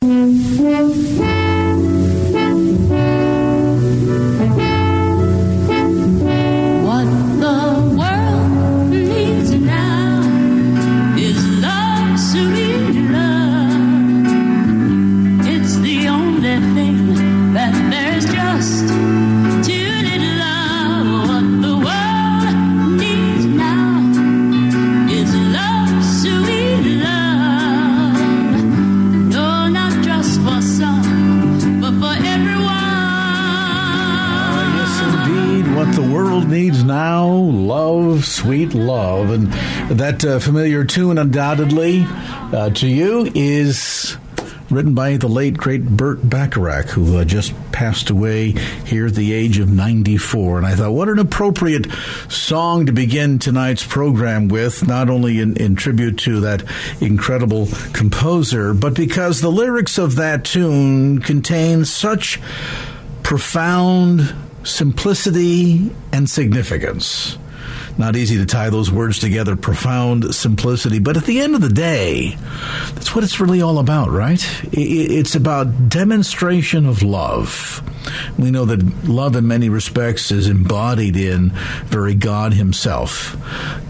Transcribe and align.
Mm-hmm. 0.00 1.57
Love. 38.66 39.30
And 39.30 39.52
that 39.98 40.24
uh, 40.24 40.38
familiar 40.38 40.84
tune, 40.84 41.18
undoubtedly, 41.18 42.04
uh, 42.06 42.70
to 42.70 42.86
you 42.86 43.30
is 43.34 44.16
written 44.70 44.94
by 44.94 45.16
the 45.16 45.28
late, 45.28 45.56
great 45.56 45.84
Burt 45.86 46.28
Bacharach, 46.28 46.86
who 46.86 47.18
uh, 47.18 47.24
just 47.24 47.54
passed 47.72 48.10
away 48.10 48.50
here 48.84 49.06
at 49.06 49.14
the 49.14 49.32
age 49.32 49.58
of 49.58 49.70
94. 49.70 50.58
And 50.58 50.66
I 50.66 50.74
thought, 50.74 50.92
what 50.92 51.08
an 51.08 51.18
appropriate 51.18 51.86
song 52.28 52.86
to 52.86 52.92
begin 52.92 53.38
tonight's 53.38 53.86
program 53.86 54.48
with, 54.48 54.86
not 54.86 55.08
only 55.08 55.40
in, 55.40 55.56
in 55.56 55.74
tribute 55.74 56.18
to 56.18 56.40
that 56.40 56.64
incredible 57.00 57.68
composer, 57.92 58.74
but 58.74 58.94
because 58.94 59.40
the 59.40 59.50
lyrics 59.50 59.98
of 59.98 60.16
that 60.16 60.44
tune 60.44 61.20
contain 61.20 61.84
such 61.84 62.40
profound 63.22 64.34
simplicity 64.64 65.90
and 66.12 66.28
significance. 66.28 67.38
Not 67.96 68.16
easy 68.16 68.36
to 68.38 68.46
tie 68.46 68.70
those 68.70 68.90
words 68.90 69.18
together, 69.18 69.56
profound 69.56 70.34
simplicity. 70.34 70.98
But 70.98 71.16
at 71.16 71.24
the 71.24 71.40
end 71.40 71.54
of 71.54 71.60
the 71.60 71.68
day, 71.68 72.36
that's 72.94 73.14
what 73.14 73.24
it's 73.24 73.40
really 73.40 73.62
all 73.62 73.78
about, 73.78 74.10
right? 74.10 74.44
It's 74.72 75.34
about 75.34 75.88
demonstration 75.88 76.86
of 76.86 77.02
love. 77.02 77.82
We 78.38 78.50
know 78.50 78.64
that 78.64 79.08
love, 79.08 79.36
in 79.36 79.46
many 79.46 79.68
respects, 79.68 80.30
is 80.30 80.48
embodied 80.48 81.16
in 81.16 81.50
very 81.86 82.14
God 82.14 82.54
Himself. 82.54 83.36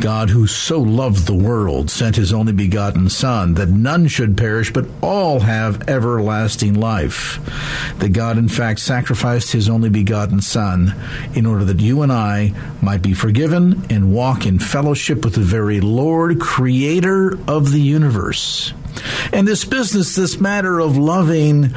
God, 0.01 0.31
who 0.31 0.47
so 0.47 0.81
loved 0.81 1.27
the 1.27 1.35
world, 1.35 1.91
sent 1.91 2.17
His 2.17 2.33
only 2.33 2.53
begotten 2.53 3.09
Son, 3.11 3.55
that 3.55 3.69
none 3.69 4.09
should 4.09 4.37
perish, 4.37 4.73
but 4.73 4.87
all 5.03 5.41
have 5.41 5.89
everlasting 5.89 6.75
life. 6.75 7.39
That 7.99 8.11
God, 8.11 8.39
in 8.39 8.49
fact, 8.49 8.81
sacrificed 8.81 9.53
His 9.53 9.69
only 9.69 9.91
begotten 9.91 10.41
Son 10.41 10.95
in 11.35 11.47
order 11.47 11.65
that 11.65 11.81
you 11.81 12.03
and 12.03 12.13
I 12.13 12.53
might 12.81 13.03
be 13.03 13.15
forgiven 13.15 13.68
and 13.91 14.13
walk 14.13 14.47
in 14.47 14.59
fellowship 14.59 15.25
with 15.25 15.35
the 15.35 15.41
very 15.41 15.81
Lord, 15.81 16.41
Creator 16.41 17.39
of 17.49 17.73
the 17.73 17.81
universe. 17.81 18.73
And 19.33 19.47
this 19.47 19.65
business, 19.65 20.17
this 20.17 20.41
matter 20.41 20.81
of 20.81 20.97
loving, 20.97 21.71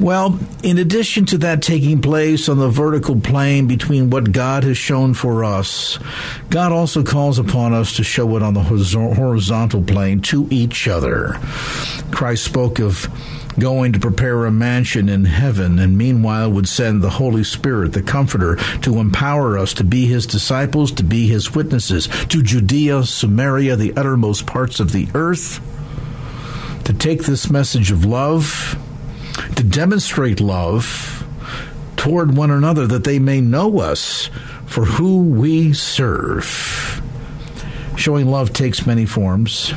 well, 0.00 0.38
in 0.62 0.78
addition 0.78 1.24
to 1.26 1.38
that 1.38 1.62
taking 1.62 2.00
place 2.00 2.48
on 2.48 2.58
the 2.58 2.68
vertical 2.68 3.20
plane 3.20 3.66
between 3.66 4.10
what 4.10 4.32
God 4.32 4.64
has 4.64 4.76
shown 4.76 5.14
for 5.14 5.44
us, 5.44 5.98
God 6.50 6.72
also 6.72 7.02
calls 7.02 7.38
upon 7.38 7.74
us 7.74 7.96
to 7.96 8.04
show 8.04 8.36
it 8.36 8.42
on 8.42 8.54
the 8.54 8.62
horizontal 8.62 9.82
plane 9.82 10.20
to 10.22 10.48
each 10.50 10.88
other. 10.88 11.36
Christ 12.10 12.44
spoke 12.44 12.80
of 12.80 13.08
going 13.58 13.92
to 13.92 14.00
prepare 14.00 14.44
a 14.44 14.50
mansion 14.50 15.08
in 15.08 15.24
heaven, 15.24 15.78
and 15.78 15.96
meanwhile 15.96 16.50
would 16.50 16.68
send 16.68 17.02
the 17.02 17.10
Holy 17.10 17.44
Spirit, 17.44 17.92
the 17.92 18.02
Comforter, 18.02 18.56
to 18.82 18.98
empower 18.98 19.56
us 19.58 19.74
to 19.74 19.84
be 19.84 20.06
His 20.06 20.26
disciples, 20.26 20.92
to 20.92 21.04
be 21.04 21.28
His 21.28 21.54
witnesses 21.54 22.08
to 22.28 22.42
Judea, 22.42 23.04
Samaria, 23.04 23.76
the 23.76 23.92
uttermost 23.96 24.46
parts 24.46 24.80
of 24.80 24.92
the 24.92 25.08
earth, 25.14 25.60
to 26.84 26.92
take 26.92 27.24
this 27.24 27.50
message 27.50 27.90
of 27.90 28.04
love, 28.04 28.78
to 29.56 29.62
demonstrate 29.62 30.40
love 30.40 31.24
toward 31.96 32.36
one 32.36 32.50
another, 32.50 32.86
that 32.86 33.04
they 33.04 33.18
may 33.18 33.40
know 33.40 33.80
us 33.80 34.28
for 34.66 34.84
who 34.84 35.22
we 35.22 35.72
serve. 35.72 37.00
Showing 37.96 38.26
love 38.26 38.52
takes 38.52 38.86
many 38.86 39.06
forms. 39.06 39.72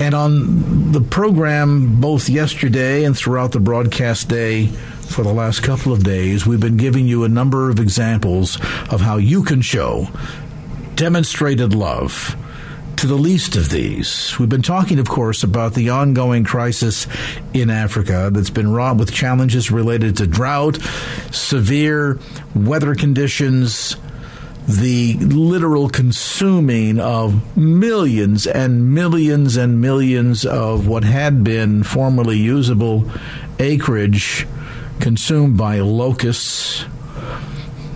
And 0.00 0.14
on 0.14 0.92
the 0.92 1.00
program, 1.00 2.00
both 2.00 2.28
yesterday 2.28 3.04
and 3.04 3.16
throughout 3.16 3.52
the 3.52 3.60
broadcast 3.60 4.28
day 4.28 4.66
for 4.66 5.22
the 5.22 5.32
last 5.32 5.62
couple 5.62 5.92
of 5.92 6.02
days, 6.02 6.46
we've 6.46 6.60
been 6.60 6.76
giving 6.76 7.06
you 7.06 7.24
a 7.24 7.28
number 7.28 7.70
of 7.70 7.78
examples 7.78 8.56
of 8.90 9.00
how 9.00 9.18
you 9.18 9.42
can 9.44 9.62
show 9.62 10.08
demonstrated 10.96 11.74
love 11.74 12.36
to 12.96 13.06
the 13.06 13.14
least 13.16 13.56
of 13.56 13.70
these. 13.70 14.38
We've 14.38 14.48
been 14.48 14.62
talking, 14.62 14.98
of 14.98 15.08
course, 15.08 15.42
about 15.42 15.74
the 15.74 15.90
ongoing 15.90 16.44
crisis 16.44 17.08
in 17.52 17.70
Africa 17.70 18.30
that's 18.32 18.50
been 18.50 18.72
wrought 18.72 18.96
with 18.96 19.12
challenges 19.12 19.70
related 19.70 20.18
to 20.18 20.26
drought, 20.26 20.78
severe 21.32 22.20
weather 22.54 22.94
conditions, 22.94 23.96
the 24.66 25.14
literal 25.14 25.88
consuming 25.88 27.00
of 27.00 27.56
millions 27.56 28.46
and 28.46 28.94
millions 28.94 29.56
and 29.56 29.80
millions 29.80 30.46
of 30.46 30.86
what 30.86 31.04
had 31.04 31.42
been 31.42 31.82
formerly 31.82 32.38
usable 32.38 33.04
acreage 33.58 34.46
consumed 35.00 35.56
by 35.56 35.80
locusts. 35.80 36.84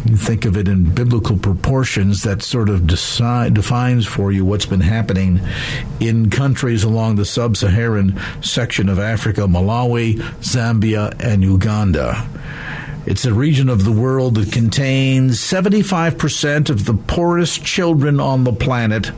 You 0.05 0.17
think 0.17 0.45
of 0.45 0.57
it 0.57 0.69
in 0.69 0.95
biblical 0.95 1.37
proportions, 1.37 2.23
that 2.23 2.43
sort 2.43 2.69
of 2.69 2.87
decide, 2.87 3.55
defines 3.55 4.07
for 4.07 4.31
you 4.31 4.45
what's 4.45 4.67
been 4.67 4.81
happening 4.81 5.41
in 5.99 6.31
countries 6.31 6.85
along 6.85 7.17
the 7.17 7.25
sub 7.25 7.57
Saharan 7.57 8.21
section 8.41 8.89
of 8.89 9.01
Africa 9.01 9.43
Malawi, 9.43 10.15
Zambia, 10.41 11.13
and 11.21 11.43
Uganda. 11.43 12.29
It's 13.07 13.25
a 13.25 13.33
region 13.33 13.69
of 13.69 13.85
the 13.85 13.93
world 13.93 14.35
that 14.35 14.51
contains 14.51 15.39
75% 15.39 16.71
of 16.71 16.87
the 16.87 16.95
poorest 16.95 17.65
children 17.65 18.19
on 18.19 18.43
the 18.43 18.53
planet, 18.53 19.13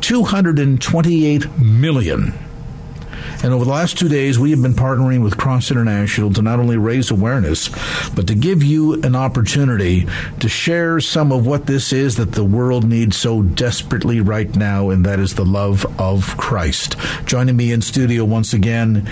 228 0.00 1.56
million. 1.56 2.34
And 3.42 3.52
over 3.52 3.64
the 3.64 3.70
last 3.70 3.98
two 3.98 4.08
days, 4.08 4.38
we 4.38 4.50
have 4.52 4.62
been 4.62 4.74
partnering 4.74 5.22
with 5.22 5.36
Cross 5.36 5.70
International 5.70 6.32
to 6.32 6.42
not 6.42 6.60
only 6.60 6.76
raise 6.76 7.10
awareness, 7.10 7.70
but 8.10 8.28
to 8.28 8.34
give 8.34 8.62
you 8.62 8.94
an 9.02 9.16
opportunity 9.16 10.06
to 10.40 10.48
share 10.48 11.00
some 11.00 11.32
of 11.32 11.46
what 11.46 11.66
this 11.66 11.92
is 11.92 12.16
that 12.16 12.32
the 12.32 12.44
world 12.44 12.84
needs 12.84 13.16
so 13.16 13.42
desperately 13.42 14.20
right 14.20 14.54
now, 14.54 14.90
and 14.90 15.04
that 15.06 15.18
is 15.18 15.34
the 15.34 15.44
love 15.44 15.84
of 16.00 16.36
Christ. 16.36 16.96
Joining 17.26 17.56
me 17.56 17.72
in 17.72 17.82
studio 17.82 18.24
once 18.24 18.52
again 18.52 19.08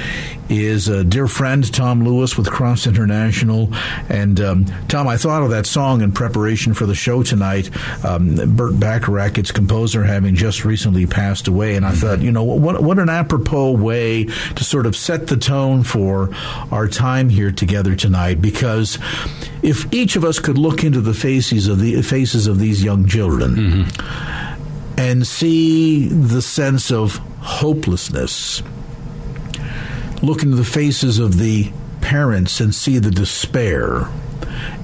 is 0.48 0.88
a 0.88 1.04
dear 1.04 1.26
friend, 1.26 1.72
Tom 1.72 2.04
Lewis 2.04 2.36
with 2.36 2.50
Cross 2.50 2.86
International. 2.86 3.68
And 4.08 4.40
um, 4.40 4.64
Tom, 4.88 5.06
I 5.06 5.16
thought 5.16 5.42
of 5.42 5.50
that 5.50 5.66
song 5.66 6.02
in 6.02 6.12
preparation 6.12 6.74
for 6.74 6.86
the 6.86 6.94
show 6.94 7.22
tonight. 7.22 7.70
Um, 8.04 8.34
Burt 8.56 8.78
Bacharach, 8.78 9.38
its 9.38 9.52
composer, 9.52 10.04
having 10.04 10.34
just 10.34 10.64
recently 10.64 11.06
passed 11.06 11.48
away, 11.48 11.76
and 11.76 11.86
I 11.86 11.92
thought, 11.92 12.20
you 12.20 12.32
know, 12.32 12.42
what 12.42 12.82
what 12.82 12.98
an 12.98 13.08
apropos 13.08 13.72
way 13.72 14.19
to 14.26 14.64
sort 14.64 14.86
of 14.86 14.96
set 14.96 15.26
the 15.26 15.36
tone 15.36 15.82
for 15.82 16.30
our 16.70 16.88
time 16.88 17.28
here 17.28 17.52
together 17.52 17.94
tonight. 17.94 18.40
Because 18.40 18.98
if 19.62 19.92
each 19.92 20.16
of 20.16 20.24
us 20.24 20.38
could 20.38 20.58
look 20.58 20.84
into 20.84 21.00
the 21.00 21.14
faces 21.14 21.68
of 21.68 21.80
the 21.80 22.02
faces 22.02 22.46
of 22.46 22.58
these 22.58 22.82
young 22.82 23.06
children 23.06 23.56
mm-hmm. 23.56 25.00
and 25.00 25.26
see 25.26 26.08
the 26.08 26.42
sense 26.42 26.90
of 26.90 27.16
hopelessness 27.40 28.62
look 30.22 30.42
into 30.42 30.56
the 30.56 30.64
faces 30.64 31.18
of 31.18 31.38
the 31.38 31.72
parents 32.00 32.60
and 32.60 32.74
see 32.74 32.98
the 32.98 33.10
despair 33.10 34.08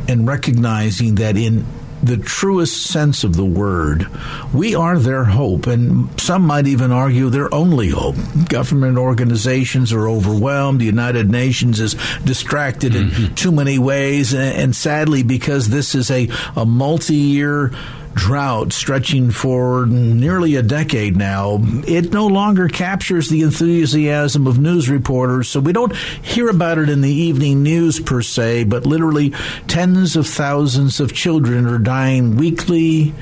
and 0.08 0.26
recognizing 0.26 1.16
that 1.16 1.36
in 1.36 1.66
the 2.06 2.16
truest 2.16 2.86
sense 2.86 3.24
of 3.24 3.36
the 3.36 3.44
word. 3.44 4.06
We 4.52 4.74
are 4.74 4.98
their 4.98 5.24
hope, 5.24 5.66
and 5.66 6.20
some 6.20 6.42
might 6.42 6.66
even 6.66 6.92
argue 6.92 7.30
their 7.30 7.52
only 7.54 7.90
hope. 7.90 8.16
Government 8.48 8.98
organizations 8.98 9.92
are 9.92 10.08
overwhelmed. 10.08 10.80
The 10.80 10.86
United 10.86 11.30
Nations 11.30 11.80
is 11.80 11.94
distracted 12.24 12.94
in 12.94 13.10
mm-hmm. 13.10 13.34
too 13.34 13.52
many 13.52 13.78
ways, 13.78 14.32
and, 14.32 14.56
and 14.56 14.76
sadly, 14.76 15.22
because 15.22 15.68
this 15.68 15.94
is 15.94 16.10
a, 16.10 16.28
a 16.56 16.64
multi 16.64 17.14
year 17.16 17.72
drought 18.16 18.72
stretching 18.72 19.30
for 19.30 19.84
nearly 19.86 20.56
a 20.56 20.62
decade 20.62 21.16
now, 21.16 21.60
it 21.86 22.12
no 22.12 22.26
longer 22.26 22.66
captures 22.66 23.28
the 23.28 23.42
enthusiasm 23.42 24.46
of 24.46 24.58
news 24.58 24.88
reporters. 24.88 25.48
So 25.48 25.60
we 25.60 25.74
don't 25.74 25.94
hear 25.94 26.48
about 26.48 26.78
it 26.78 26.88
in 26.88 27.02
the 27.02 27.12
evening 27.12 27.62
news 27.62 28.00
per 28.00 28.22
se, 28.22 28.64
but 28.64 28.86
literally 28.86 29.34
tens 29.68 30.16
of 30.16 30.26
thousands 30.26 30.98
of 30.98 31.12
children 31.12 31.66
are 31.66 31.78
dying 31.78 32.36
weekly 32.36 33.14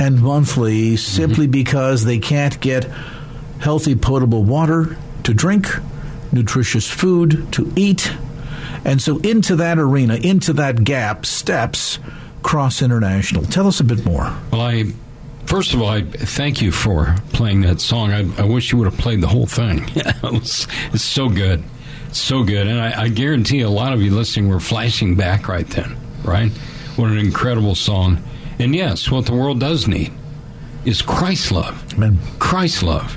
and 0.00 0.22
monthly 0.22 0.96
simply 0.96 1.44
mm-hmm. 1.44 1.52
because 1.52 2.04
they 2.04 2.18
can't 2.18 2.58
get 2.60 2.84
healthy, 3.60 3.94
potable 3.94 4.44
water 4.44 4.96
to 5.24 5.34
drink, 5.34 5.68
nutritious 6.32 6.88
food 6.88 7.52
to 7.52 7.70
eat. 7.76 8.12
And 8.84 9.02
so 9.02 9.18
into 9.18 9.56
that 9.56 9.78
arena, 9.78 10.14
into 10.14 10.54
that 10.54 10.84
gap, 10.84 11.26
steps 11.26 11.98
Cross 12.42 12.82
International. 12.82 13.44
Tell 13.44 13.66
us 13.66 13.80
a 13.80 13.84
bit 13.84 14.04
more. 14.04 14.34
Well, 14.52 14.60
I 14.60 14.92
first 15.46 15.74
of 15.74 15.80
all, 15.80 15.88
I 15.88 16.02
thank 16.02 16.60
you 16.60 16.70
for 16.70 17.16
playing 17.32 17.62
that 17.62 17.80
song. 17.80 18.12
I, 18.12 18.20
I 18.40 18.44
wish 18.44 18.70
you 18.70 18.78
would 18.78 18.84
have 18.90 18.98
played 18.98 19.20
the 19.20 19.28
whole 19.28 19.46
thing. 19.46 19.84
it 19.96 20.22
was, 20.22 20.68
it's 20.92 21.02
so 21.02 21.28
good, 21.28 21.64
so 22.12 22.42
good, 22.42 22.66
and 22.66 22.80
I, 22.80 23.02
I 23.02 23.08
guarantee 23.08 23.60
a 23.62 23.70
lot 23.70 23.92
of 23.92 24.02
you 24.02 24.14
listening 24.14 24.48
were 24.48 24.60
flashing 24.60 25.16
back 25.16 25.48
right 25.48 25.66
then. 25.68 25.96
Right? 26.22 26.50
What 26.96 27.10
an 27.10 27.18
incredible 27.18 27.74
song! 27.74 28.22
And 28.58 28.74
yes, 28.74 29.10
what 29.10 29.26
the 29.26 29.34
world 29.34 29.60
does 29.60 29.86
need 29.86 30.12
is 30.84 31.02
Christ 31.02 31.52
love. 31.52 31.94
Amen. 31.94 32.18
Christ 32.38 32.82
love. 32.82 33.16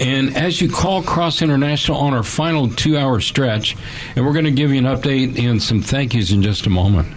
And 0.00 0.36
as 0.36 0.60
you 0.60 0.68
call 0.68 1.02
Cross 1.02 1.42
International 1.42 1.96
on 1.98 2.14
our 2.14 2.24
final 2.24 2.68
two 2.68 2.98
hour 2.98 3.20
stretch, 3.20 3.76
and 4.16 4.26
we're 4.26 4.32
going 4.32 4.46
to 4.46 4.50
give 4.50 4.72
you 4.72 4.78
an 4.78 4.84
update 4.84 5.38
and 5.38 5.62
some 5.62 5.80
thank 5.80 6.14
yous 6.14 6.32
in 6.32 6.42
just 6.42 6.66
a 6.66 6.70
moment. 6.70 7.08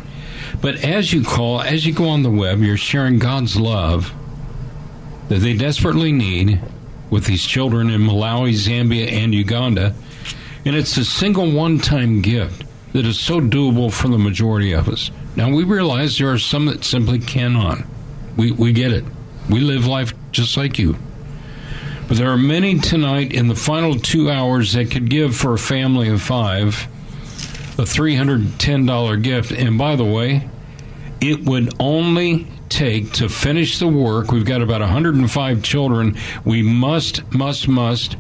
But 0.62 0.84
as 0.84 1.14
you 1.14 1.24
call, 1.24 1.62
as 1.62 1.86
you 1.86 1.94
go 1.94 2.10
on 2.10 2.24
the 2.24 2.32
web, 2.32 2.62
you're 2.62 2.78
sharing 2.78 3.20
God's 3.20 3.58
love 3.60 4.14
that 5.30 5.40
they 5.40 5.54
desperately 5.54 6.12
need 6.12 6.62
with 7.10 7.26
these 7.26 7.46
children 7.46 7.90
in 7.90 8.02
Malawi, 8.02 8.54
Zambia, 8.54 9.12
and 9.12 9.34
Uganda. 9.34 9.96
And 10.66 10.76
it's 10.76 10.98
a 10.98 11.06
single 11.06 11.52
one 11.52 11.80
time 11.80 12.22
gift 12.22 12.64
that 12.94 13.06
is 13.06 13.20
so 13.20 13.40
doable 13.40 13.92
for 13.92 14.08
the 14.08 14.18
majority 14.18 14.72
of 14.72 14.88
us. 14.88 15.12
Now, 15.36 15.54
we 15.54 15.64
realize 15.64 16.18
there 16.18 16.32
are 16.32 16.40
some 16.40 16.66
that 16.68 16.84
simply 16.84 17.20
cannot. 17.20 17.80
We, 18.38 18.52
we 18.52 18.72
get 18.72 18.92
it. 18.92 19.04
We 19.50 19.60
live 19.60 19.86
life 19.86 20.14
just 20.32 20.58
like 20.58 20.80
you. 20.80 20.96
But 22.08 22.18
there 22.18 22.30
are 22.30 22.38
many 22.38 22.80
tonight 22.80 23.34
in 23.34 23.48
the 23.48 23.56
final 23.56 23.96
two 23.96 24.30
hours 24.30 24.74
that 24.74 24.92
could 24.92 25.10
give 25.10 25.36
for 25.36 25.54
a 25.54 25.60
family 25.60 26.10
of 26.10 26.22
five 26.22 26.88
a 27.78 27.84
$310 27.84 29.22
gift. 29.22 29.52
And 29.52 29.78
by 29.78 29.96
the 29.96 30.06
way, 30.06 30.50
it 31.22 31.44
would 31.46 31.74
only 31.80 32.48
take 32.70 33.14
to 33.14 33.30
finish 33.30 33.80
the 33.80 33.88
work. 33.88 34.32
We've 34.32 34.46
got 34.46 34.62
about 34.62 34.82
105 34.82 35.64
children. 35.64 36.18
We 36.44 36.62
must, 36.62 37.32
must, 37.34 37.68
must 37.68 38.18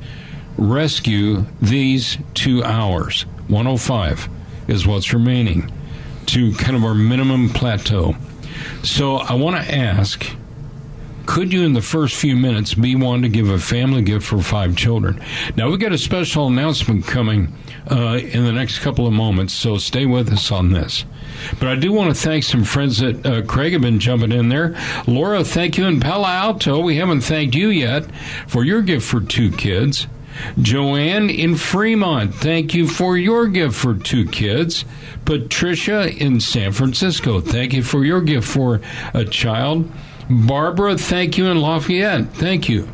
rescue 0.58 1.46
these 1.62 2.18
two 2.34 2.64
hours. 2.64 3.24
105 3.48 4.30
is 4.68 4.88
what's 4.88 5.14
remaining 5.14 5.72
to 6.28 6.54
kind 6.54 6.76
of 6.76 6.84
our 6.84 6.96
minimum 6.96 7.50
plateau. 7.50 8.16
So 8.84 9.18
I 9.18 9.34
want 9.34 9.56
to 9.58 9.76
ask 9.76 10.26
could 11.26 11.52
you, 11.52 11.64
in 11.64 11.74
the 11.74 11.82
first 11.82 12.16
few 12.16 12.36
minutes, 12.36 12.74
be 12.74 12.96
one 12.96 13.22
to 13.22 13.30
give 13.30 13.50
a 13.50 13.60
family 13.60 14.02
gift 14.02 14.26
for 14.26 14.42
five 14.42 14.76
children? 14.76 15.22
Now, 15.56 15.70
we've 15.70 15.80
got 15.80 15.92
a 15.92 15.98
special 15.98 16.48
announcement 16.48 17.06
coming 17.06 17.54
uh, 17.90 18.20
in 18.22 18.46
the 18.46 18.52
next 18.52 18.80
couple 18.80 19.08
of 19.08 19.14
moments, 19.14 19.54
so 19.54 19.78
stay 19.78 20.06
with 20.06 20.32
us 20.32 20.52
on 20.52 20.72
this. 20.72 21.06
But 21.60 21.68
I 21.68 21.76
do 21.76 21.92
want 21.92 22.16
to 22.16 22.22
thank 22.22 22.44
some 22.44 22.64
friends 22.64 23.00
that 23.00 23.26
uh, 23.26 23.42
Craig 23.44 23.74
have 23.74 23.82
been 23.82 24.00
jumping 24.00 24.32
in 24.32 24.50
there. 24.50 24.76
Laura, 25.08 25.44
thank 25.44 25.78
you 25.78 25.86
in 25.86 26.00
Palo 26.00 26.28
Alto. 26.28 26.80
We 26.80 26.98
haven't 26.98 27.22
thanked 27.22 27.56
you 27.56 27.70
yet 27.70 28.06
for 28.48 28.64
your 28.64 28.82
gift 28.82 29.06
for 29.06 29.22
two 29.22 29.52
kids. 29.52 30.08
Joanne 30.62 31.30
in 31.30 31.56
Fremont, 31.56 32.34
thank 32.34 32.74
you 32.74 32.88
for 32.88 33.18
your 33.18 33.48
gift 33.48 33.76
for 33.76 33.94
two 33.94 34.26
kids. 34.26 34.84
Patricia 35.24 36.12
in 36.12 36.40
San 36.40 36.72
Francisco, 36.72 37.40
thank 37.40 37.74
you 37.74 37.84
for 37.84 38.04
your 38.04 38.22
gift 38.22 38.48
for 38.48 38.82
a 39.14 39.24
child. 39.24 39.90
Barbara, 40.30 40.98
thank 40.98 41.38
you 41.38 41.48
in 41.48 41.62
Lafayette, 41.62 42.34
thank 42.34 42.68
you. 42.68 42.90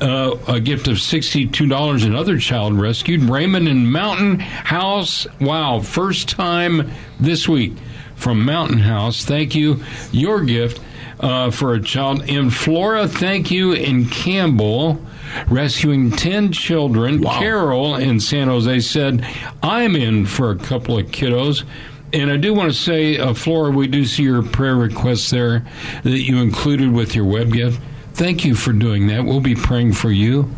Uh, 0.00 0.36
a 0.48 0.58
gift 0.58 0.88
of 0.88 0.96
$62 0.96 2.04
another 2.04 2.38
child 2.38 2.74
rescued. 2.74 3.22
Raymond 3.22 3.68
in 3.68 3.90
Mountain 3.90 4.40
House, 4.40 5.28
wow, 5.40 5.78
first 5.78 6.28
time 6.28 6.90
this 7.20 7.48
week 7.48 7.74
from 8.16 8.44
Mountain 8.44 8.78
House, 8.78 9.24
thank 9.24 9.54
you. 9.54 9.82
Your 10.10 10.42
gift 10.42 10.80
uh, 11.20 11.52
for 11.52 11.74
a 11.74 11.80
child. 11.80 12.28
In 12.28 12.50
Flora, 12.50 13.06
thank 13.06 13.50
you. 13.50 13.72
In 13.72 14.08
Campbell, 14.08 15.00
rescuing 15.48 16.10
10 16.10 16.52
children. 16.52 17.22
Carol 17.22 17.94
in 17.94 18.18
San 18.18 18.48
Jose 18.48 18.80
said, 18.80 19.26
I'm 19.62 19.94
in 19.94 20.26
for 20.26 20.50
a 20.50 20.56
couple 20.56 20.98
of 20.98 21.06
kiddos. 21.06 21.64
And 22.12 22.30
I 22.30 22.36
do 22.36 22.52
want 22.52 22.70
to 22.70 22.76
say, 22.76 23.18
uh, 23.18 23.32
Flora, 23.32 23.70
we 23.70 23.86
do 23.86 24.04
see 24.04 24.22
your 24.24 24.42
prayer 24.42 24.76
requests 24.76 25.30
there 25.30 25.64
that 26.02 26.20
you 26.20 26.38
included 26.38 26.92
with 26.92 27.14
your 27.14 27.24
web 27.24 27.52
gift. 27.52 27.80
Thank 28.12 28.44
you 28.44 28.54
for 28.54 28.72
doing 28.72 29.06
that. 29.06 29.24
We'll 29.24 29.40
be 29.40 29.54
praying 29.54 29.94
for 29.94 30.10
you 30.10 30.50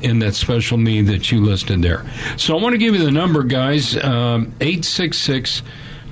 in 0.00 0.18
that 0.20 0.34
special 0.34 0.78
need 0.78 1.06
that 1.06 1.30
you 1.30 1.44
listed 1.44 1.82
there. 1.82 2.04
So 2.36 2.56
I 2.56 2.62
want 2.62 2.72
to 2.72 2.78
give 2.78 2.94
you 2.94 3.04
the 3.04 3.10
number, 3.10 3.42
guys 3.42 3.96
um, 3.96 4.54
866 4.60 5.62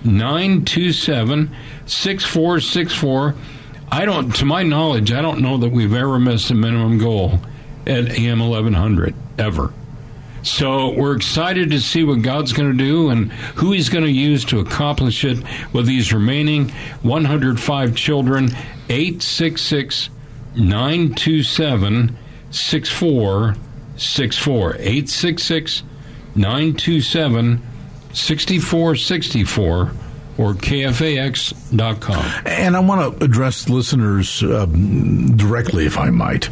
927 0.04 1.56
6464. 1.86 3.34
I 3.92 4.04
don't, 4.04 4.30
to 4.36 4.44
my 4.44 4.62
knowledge, 4.62 5.12
I 5.12 5.20
don't 5.20 5.40
know 5.40 5.56
that 5.58 5.70
we've 5.70 5.94
ever 5.94 6.18
missed 6.18 6.50
a 6.50 6.54
minimum 6.54 6.98
goal 6.98 7.40
at 7.86 8.08
AM 8.10 8.38
1100, 8.38 9.14
ever. 9.38 9.72
So 10.42 10.94
we're 10.94 11.16
excited 11.16 11.70
to 11.70 11.80
see 11.80 12.04
what 12.04 12.22
God's 12.22 12.52
going 12.52 12.70
to 12.70 12.76
do 12.76 13.08
and 13.10 13.32
who 13.32 13.72
He's 13.72 13.88
going 13.88 14.04
to 14.04 14.10
use 14.10 14.44
to 14.46 14.60
accomplish 14.60 15.24
it 15.24 15.38
with 15.72 15.86
these 15.86 16.12
remaining 16.12 16.68
105 17.02 17.94
children. 17.94 18.50
866 18.88 20.10
927 20.56 22.18
6464. 22.50 24.74
866 24.74 25.82
927 26.34 27.62
6464 28.12 29.92
or 30.38 30.54
kfax.com. 31.70 32.42
And 32.46 32.76
I 32.76 32.80
want 32.80 33.18
to 33.18 33.24
address 33.24 33.68
listeners 33.68 34.42
um, 34.42 35.36
directly, 35.36 35.86
if 35.86 35.98
I 35.98 36.10
might. 36.10 36.48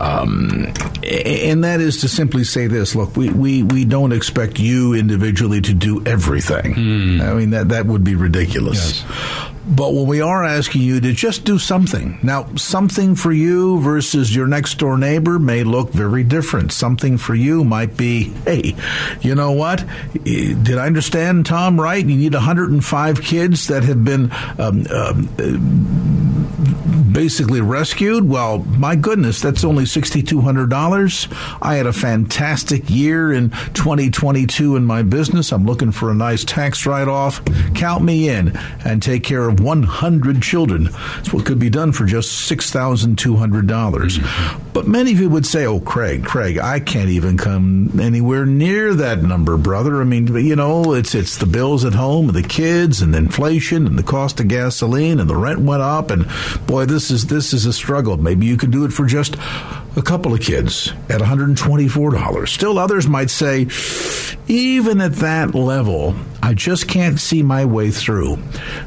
Um, 0.00 0.72
and 1.04 1.64
that 1.64 1.80
is 1.80 2.00
to 2.00 2.08
simply 2.08 2.44
say 2.44 2.66
this 2.66 2.94
look, 2.94 3.16
we, 3.16 3.30
we, 3.30 3.62
we 3.62 3.84
don't 3.84 4.12
expect 4.12 4.58
you 4.58 4.94
individually 4.94 5.60
to 5.62 5.74
do 5.74 6.04
everything. 6.06 6.74
I 7.20 7.34
mean, 7.34 7.50
that, 7.50 7.68
that 7.70 7.86
would 7.86 8.04
be 8.04 8.14
ridiculous. 8.14 9.04
But 9.64 9.94
when 9.94 10.06
we 10.06 10.20
are 10.20 10.44
asking 10.44 10.82
you 10.82 11.00
to 11.00 11.12
just 11.12 11.44
do 11.44 11.56
something, 11.56 12.18
now 12.22 12.52
something 12.56 13.14
for 13.14 13.30
you 13.30 13.80
versus 13.80 14.34
your 14.34 14.48
next 14.48 14.78
door 14.78 14.98
neighbor 14.98 15.38
may 15.38 15.62
look 15.62 15.90
very 15.90 16.24
different. 16.24 16.72
Something 16.72 17.16
for 17.16 17.34
you 17.36 17.62
might 17.62 17.96
be, 17.96 18.24
hey, 18.44 18.74
you 19.20 19.36
know 19.36 19.52
what? 19.52 19.84
Did 20.24 20.78
I 20.78 20.86
understand 20.86 21.46
Tom 21.46 21.80
right? 21.80 22.04
You 22.04 22.16
need 22.16 22.34
105 22.34 23.22
kids 23.22 23.68
that 23.68 23.84
have 23.84 24.04
been 24.04 24.30
um, 24.62 24.84
um, 24.90 25.28
basically 27.12 27.60
rescued. 27.60 28.28
Well, 28.28 28.58
my 28.58 28.96
goodness, 28.96 29.40
that's 29.40 29.64
only 29.64 29.84
$6,200. 29.84 31.58
I 31.62 31.74
had 31.74 31.86
a 31.86 31.92
fantastic 31.92 32.88
year 32.90 33.32
in 33.32 33.50
2022 33.74 34.76
in 34.76 34.84
my 34.84 35.02
business. 35.02 35.52
I'm 35.52 35.66
looking 35.66 35.92
for 35.92 36.10
a 36.10 36.14
nice 36.14 36.44
tax 36.44 36.86
write 36.86 37.08
off. 37.08 37.44
Count 37.74 38.04
me 38.04 38.28
in 38.28 38.56
and 38.84 39.02
take 39.02 39.24
care 39.24 39.48
of 39.48 39.60
100 39.60 40.42
children. 40.42 40.84
That's 40.84 41.32
what 41.32 41.46
could 41.46 41.58
be 41.58 41.70
done 41.70 41.92
for 41.92 42.04
just 42.04 42.32
6,200. 42.46 43.62
dollars 43.66 44.18
But 44.72 44.86
many 44.86 45.12
of 45.12 45.20
you 45.20 45.28
would 45.28 45.46
say, 45.46 45.66
oh, 45.66 45.80
Craig, 45.80 46.24
Craig, 46.24 46.58
I 46.58 46.80
can't 46.80 47.10
even 47.10 47.36
come 47.36 48.00
anywhere 48.00 48.46
near 48.46 48.94
that 48.94 49.22
number, 49.22 49.56
brother. 49.56 50.00
I 50.00 50.04
mean, 50.04 50.34
you 50.34 50.56
know, 50.56 50.94
it's, 50.94 51.14
it's 51.14 51.36
the 51.36 51.46
bills 51.46 51.84
at 51.84 51.94
home 51.94 52.28
and 52.28 52.36
the 52.36 52.42
kids 52.42 53.02
and 53.02 53.12
the 53.12 53.18
inflation 53.18 53.86
and 53.86 53.98
the 53.98 54.02
cost 54.02 54.40
of 54.40 54.48
gasoline 54.48 55.20
and 55.20 55.28
the 55.28 55.36
rent 55.36 55.60
went 55.60 55.82
up. 55.82 56.10
And 56.10 56.26
boy, 56.66 56.86
this 56.86 57.01
is, 57.10 57.26
this 57.26 57.52
is 57.52 57.66
a 57.66 57.72
struggle. 57.72 58.16
Maybe 58.16 58.46
you 58.46 58.56
can 58.56 58.70
do 58.70 58.84
it 58.84 58.92
for 58.92 59.06
just 59.06 59.36
a 59.96 60.02
couple 60.02 60.32
of 60.34 60.40
kids 60.40 60.92
at 61.08 61.20
$124. 61.20 62.48
Still 62.48 62.78
others 62.78 63.08
might 63.08 63.30
say, 63.30 63.68
even 64.48 65.00
at 65.00 65.14
that 65.16 65.54
level, 65.54 66.14
I 66.42 66.54
just 66.54 66.88
can't 66.88 67.18
see 67.18 67.42
my 67.42 67.64
way 67.64 67.90
through. 67.90 68.38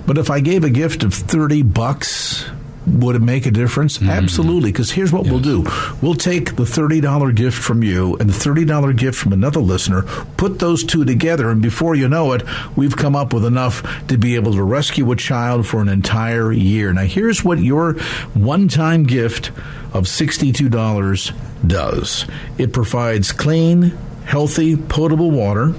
But 0.05 0.17
if 0.17 0.29
I 0.29 0.39
gave 0.39 0.63
a 0.63 0.69
gift 0.69 1.03
of 1.03 1.13
30 1.13 1.63
bucks, 1.63 2.45
Would 2.87 3.15
it 3.15 3.21
make 3.21 3.45
a 3.45 3.51
difference? 3.51 3.97
Mm-hmm. 3.97 4.09
Absolutely. 4.09 4.71
Because 4.71 4.91
here's 4.91 5.11
what 5.11 5.25
we'll 5.25 5.39
do 5.39 5.65
we'll 6.01 6.15
take 6.15 6.55
the 6.55 6.63
$30 6.63 7.35
gift 7.35 7.57
from 7.57 7.83
you 7.83 8.15
and 8.17 8.29
the 8.29 8.33
$30 8.33 8.95
gift 8.95 9.17
from 9.17 9.33
another 9.33 9.59
listener, 9.59 10.03
put 10.37 10.59
those 10.59 10.83
two 10.83 11.03
together, 11.03 11.49
and 11.49 11.61
before 11.61 11.95
you 11.95 12.07
know 12.07 12.33
it, 12.33 12.43
we've 12.75 12.95
come 12.95 13.15
up 13.15 13.33
with 13.33 13.45
enough 13.45 14.07
to 14.07 14.17
be 14.17 14.35
able 14.35 14.53
to 14.53 14.63
rescue 14.63 15.11
a 15.11 15.15
child 15.15 15.65
for 15.65 15.81
an 15.81 15.89
entire 15.89 16.51
year. 16.51 16.93
Now, 16.93 17.03
here's 17.03 17.43
what 17.43 17.59
your 17.59 17.93
one 18.33 18.67
time 18.67 19.03
gift 19.03 19.49
of 19.93 20.03
$62 20.05 21.33
does 21.65 22.25
it 22.57 22.73
provides 22.73 23.31
clean, 23.31 23.97
healthy, 24.25 24.75
potable 24.75 25.31
water, 25.31 25.73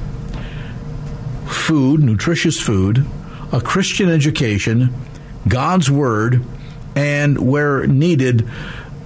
food, 1.47 2.03
nutritious 2.03 2.61
food, 2.61 3.07
a 3.53 3.61
Christian 3.61 4.09
education, 4.09 4.93
God's 5.47 5.91
Word, 5.91 6.45
and 6.97 7.39
where 7.39 7.87
needed, 7.87 8.49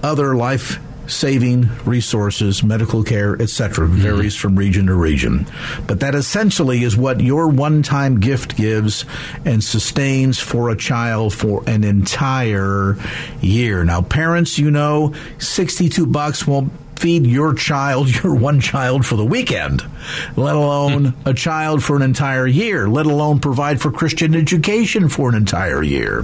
other 0.01 0.35
life 0.35 0.79
saving 1.07 1.69
resources, 1.85 2.63
medical 2.63 3.03
care, 3.03 3.39
etc. 3.39 3.87
Mm-hmm. 3.87 3.97
Varies 3.97 4.35
from 4.35 4.57
region 4.57 4.87
to 4.87 4.95
region. 4.95 5.45
But 5.85 5.99
that 5.99 6.15
essentially 6.15 6.83
is 6.83 6.95
what 6.95 7.19
your 7.19 7.47
one 7.47 7.83
time 7.83 8.19
gift 8.19 8.55
gives 8.55 9.05
and 9.45 9.63
sustains 9.63 10.39
for 10.39 10.69
a 10.69 10.75
child 10.75 11.33
for 11.33 11.63
an 11.67 11.83
entire 11.83 12.97
year. 13.41 13.83
Now, 13.83 14.01
parents, 14.01 14.57
you 14.57 14.71
know, 14.71 15.13
62 15.39 16.05
bucks 16.07 16.47
won't 16.47 16.71
feed 17.01 17.25
your 17.25 17.55
child, 17.55 18.07
your 18.23 18.35
one 18.35 18.59
child 18.59 19.05
for 19.05 19.15
the 19.15 19.25
weekend, 19.25 19.83
let 20.35 20.55
alone 20.55 21.05
hmm. 21.05 21.27
a 21.29 21.33
child 21.33 21.83
for 21.83 21.95
an 21.95 22.03
entire 22.03 22.45
year, 22.45 22.87
let 22.87 23.07
alone 23.07 23.39
provide 23.39 23.81
for 23.81 23.91
Christian 23.91 24.35
education 24.35 25.09
for 25.09 25.29
an 25.29 25.35
entire 25.35 25.81
year. 25.81 26.23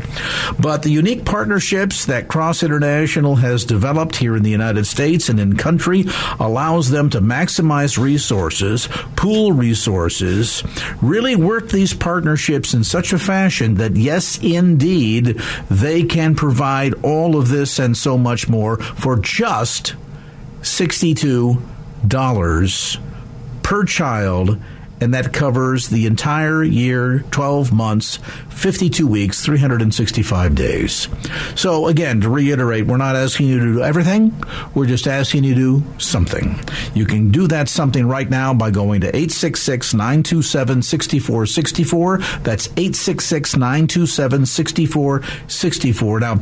But 0.60 0.84
the 0.84 0.92
unique 0.92 1.26
partnerships 1.26 2.06
that 2.06 2.28
Cross 2.28 2.62
International 2.62 3.38
has 3.38 3.66
developed 3.66 4.18
here 4.18 4.36
in 4.36 4.44
the 4.44 4.52
United 4.52 4.86
States 4.86 5.30
and 5.30 5.40
in 5.40 5.58
country 5.58 6.06
allows 6.40 6.92
them 6.92 7.10
to 7.10 7.22
maximize 7.22 7.98
resources, 7.98 8.88
pool 9.16 9.54
resources, 9.54 10.64
really 11.02 11.36
work 11.36 11.70
these 11.70 11.94
partnerships 11.94 12.76
in 12.76 12.84
such 12.84 13.14
a 13.14 13.20
fashion 13.20 13.76
that 13.76 13.96
yes, 13.96 14.38
indeed, 14.44 15.42
they 15.72 16.04
can 16.04 16.36
provide 16.36 16.94
all 17.04 17.36
of 17.36 17.48
this 17.48 17.80
and 17.80 17.98
so 17.98 18.16
much 18.18 18.48
more 18.48 18.78
for 18.78 19.18
just 19.18 19.96
$62 20.62 22.98
per 23.64 23.84
child, 23.84 24.60
and 25.00 25.14
that 25.14 25.32
covers 25.34 25.90
the 25.90 26.08
entire 26.08 26.64
year, 26.64 27.20
12 27.32 27.72
months, 27.72 28.18
52 28.50 29.06
weeks, 29.06 29.46
365 29.46 30.56
days. 30.56 31.08
So, 31.56 31.88
again, 31.88 32.22
to 32.22 32.30
reiterate, 32.30 32.88
we're 32.88 32.98
not 32.98 33.16
asking 33.16 33.48
you 33.48 33.60
to 33.60 33.74
do 33.74 33.84
everything, 33.84 34.34
we're 34.74 34.88
just 34.88 35.08
asking 35.08 35.44
you 35.44 35.54
to 35.54 35.60
do 35.60 35.84
something. 36.00 36.60
You 36.96 37.06
can 37.06 37.30
do 37.30 37.48
that 37.48 37.70
something 37.70 38.08
right 38.08 38.30
now 38.30 38.54
by 38.54 38.72
going 38.72 39.02
to 39.02 39.08
866 39.08 39.94
927 39.94 40.82
6464. 40.82 42.18
That's 42.42 42.68
866 42.70 43.56
927 43.56 44.46
6464. 44.46 46.20
Now, 46.20 46.40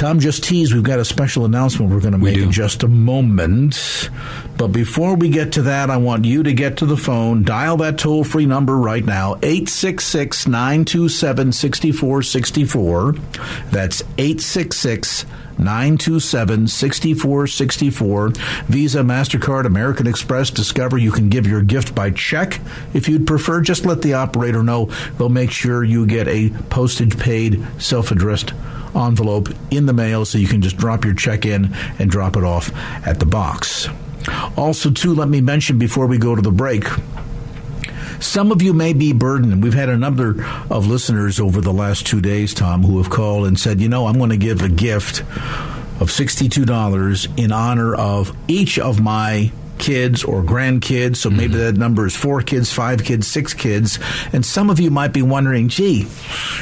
Tom 0.00 0.18
just 0.18 0.42
teased 0.42 0.72
we've 0.72 0.82
got 0.82 0.98
a 0.98 1.04
special 1.04 1.44
announcement 1.44 1.92
we're 1.92 2.00
going 2.00 2.12
to 2.12 2.18
make 2.18 2.38
in 2.38 2.50
just 2.50 2.82
a 2.84 2.88
moment. 2.88 4.08
But 4.56 4.68
before 4.68 5.14
we 5.14 5.28
get 5.28 5.52
to 5.52 5.62
that, 5.64 5.90
I 5.90 5.98
want 5.98 6.24
you 6.24 6.42
to 6.42 6.54
get 6.54 6.78
to 6.78 6.86
the 6.86 6.96
phone, 6.96 7.42
dial 7.42 7.76
that 7.76 7.98
toll 7.98 8.24
free 8.24 8.46
number 8.46 8.78
right 8.78 9.04
now, 9.04 9.34
866 9.42 10.46
927 10.46 11.52
6464. 11.52 13.12
That's 13.70 14.00
866 14.16 15.26
927 15.58 16.66
6464. 16.66 18.28
Visa, 18.68 19.00
MasterCard, 19.00 19.66
American 19.66 20.06
Express, 20.06 20.48
Discover. 20.48 20.96
You 20.96 21.12
can 21.12 21.28
give 21.28 21.46
your 21.46 21.60
gift 21.60 21.94
by 21.94 22.10
check 22.10 22.58
if 22.94 23.06
you'd 23.06 23.26
prefer. 23.26 23.60
Just 23.60 23.84
let 23.84 24.00
the 24.00 24.14
operator 24.14 24.62
know. 24.62 24.86
They'll 25.18 25.28
make 25.28 25.50
sure 25.50 25.84
you 25.84 26.06
get 26.06 26.26
a 26.26 26.48
postage 26.70 27.18
paid, 27.18 27.62
self 27.78 28.10
addressed 28.10 28.54
envelope 28.94 29.48
in 29.70 29.86
the 29.86 29.92
mail 29.92 30.24
so 30.24 30.38
you 30.38 30.48
can 30.48 30.62
just 30.62 30.76
drop 30.76 31.04
your 31.04 31.14
check 31.14 31.44
in 31.44 31.74
and 31.98 32.10
drop 32.10 32.36
it 32.36 32.44
off 32.44 32.70
at 33.06 33.18
the 33.18 33.26
box. 33.26 33.88
Also, 34.56 34.90
too, 34.90 35.14
let 35.14 35.28
me 35.28 35.40
mention 35.40 35.78
before 35.78 36.06
we 36.06 36.18
go 36.18 36.34
to 36.34 36.42
the 36.42 36.50
break. 36.50 36.84
Some 38.20 38.52
of 38.52 38.60
you 38.60 38.74
may 38.74 38.92
be 38.92 39.14
burdened, 39.14 39.62
we've 39.62 39.72
had 39.72 39.88
a 39.88 39.96
number 39.96 40.44
of 40.68 40.86
listeners 40.86 41.40
over 41.40 41.62
the 41.62 41.72
last 41.72 42.06
two 42.06 42.20
days, 42.20 42.52
Tom, 42.52 42.82
who 42.82 42.98
have 42.98 43.10
called 43.10 43.46
and 43.46 43.58
said, 43.58 43.80
you 43.80 43.88
know, 43.88 44.06
I'm 44.06 44.18
going 44.18 44.30
to 44.30 44.36
give 44.36 44.60
a 44.60 44.68
gift 44.68 45.20
of 46.00 46.08
$62 46.08 47.38
in 47.38 47.52
honor 47.52 47.94
of 47.94 48.36
each 48.46 48.78
of 48.78 49.00
my 49.00 49.52
kids 49.80 50.22
or 50.22 50.42
grandkids. 50.42 51.16
So 51.16 51.30
maybe 51.30 51.54
mm-hmm. 51.54 51.64
that 51.64 51.76
number 51.76 52.06
is 52.06 52.14
four 52.14 52.42
kids, 52.42 52.72
five 52.72 53.02
kids, 53.02 53.26
six 53.26 53.54
kids. 53.54 53.98
And 54.32 54.46
some 54.46 54.70
of 54.70 54.78
you 54.78 54.90
might 54.90 55.12
be 55.12 55.22
wondering, 55.22 55.68
gee, 55.68 56.06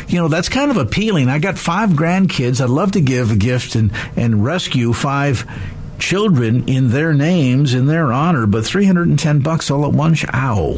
you 0.07 0.19
know, 0.19 0.29
that's 0.29 0.49
kind 0.49 0.71
of 0.71 0.79
appealing. 0.79 1.29
I 1.29 1.39
got 1.39 1.59
five 1.59 1.91
grandkids. 1.91 2.63
I'd 2.63 2.71
love 2.71 2.93
to 2.93 3.01
give 3.01 3.31
a 3.31 3.37
gift 3.37 3.75
and, 3.75 3.93
and 4.17 4.45
rescue 4.45 4.93
five 4.93 5.45
children 5.99 6.69
in 6.69 6.91
their 6.91 7.13
names, 7.13 7.75
in 7.75 7.87
their 7.87 8.13
honor, 8.13 8.47
but 8.47 8.65
310 8.65 9.41
bucks 9.41 9.71
all 9.71 9.85
at 9.85 9.93
once? 9.93 10.25
Ow. 10.33 10.75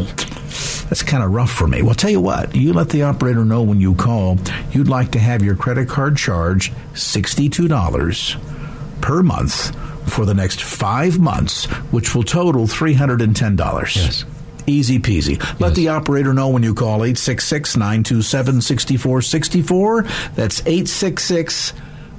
That's 0.88 1.02
kind 1.02 1.22
of 1.22 1.32
rough 1.32 1.52
for 1.52 1.68
me. 1.68 1.82
Well, 1.82 1.94
tell 1.94 2.10
you 2.10 2.20
what, 2.20 2.56
you 2.56 2.72
let 2.72 2.88
the 2.88 3.04
operator 3.04 3.44
know 3.44 3.62
when 3.62 3.80
you 3.80 3.94
call 3.94 4.38
you'd 4.72 4.88
like 4.88 5.12
to 5.12 5.18
have 5.18 5.42
your 5.42 5.54
credit 5.54 5.88
card 5.88 6.16
charged 6.16 6.72
$62 6.94 9.00
per 9.00 9.22
month 9.22 9.89
for 10.06 10.24
the 10.24 10.34
next 10.34 10.62
five 10.62 11.18
months, 11.18 11.66
which 11.92 12.14
will 12.14 12.22
total 12.22 12.66
$310. 12.66 13.96
Yes. 13.96 14.24
Easy 14.66 14.98
peasy. 14.98 15.38
Let 15.58 15.68
Yes. 15.70 15.76
the 15.76 15.88
operator 15.88 16.32
know 16.34 16.48
when 16.48 16.62
you 16.62 16.74
call 16.74 17.02
866 17.04 17.76
927 17.76 18.60
6464. 18.60 20.04
That's 20.36 20.60
866 20.66 21.72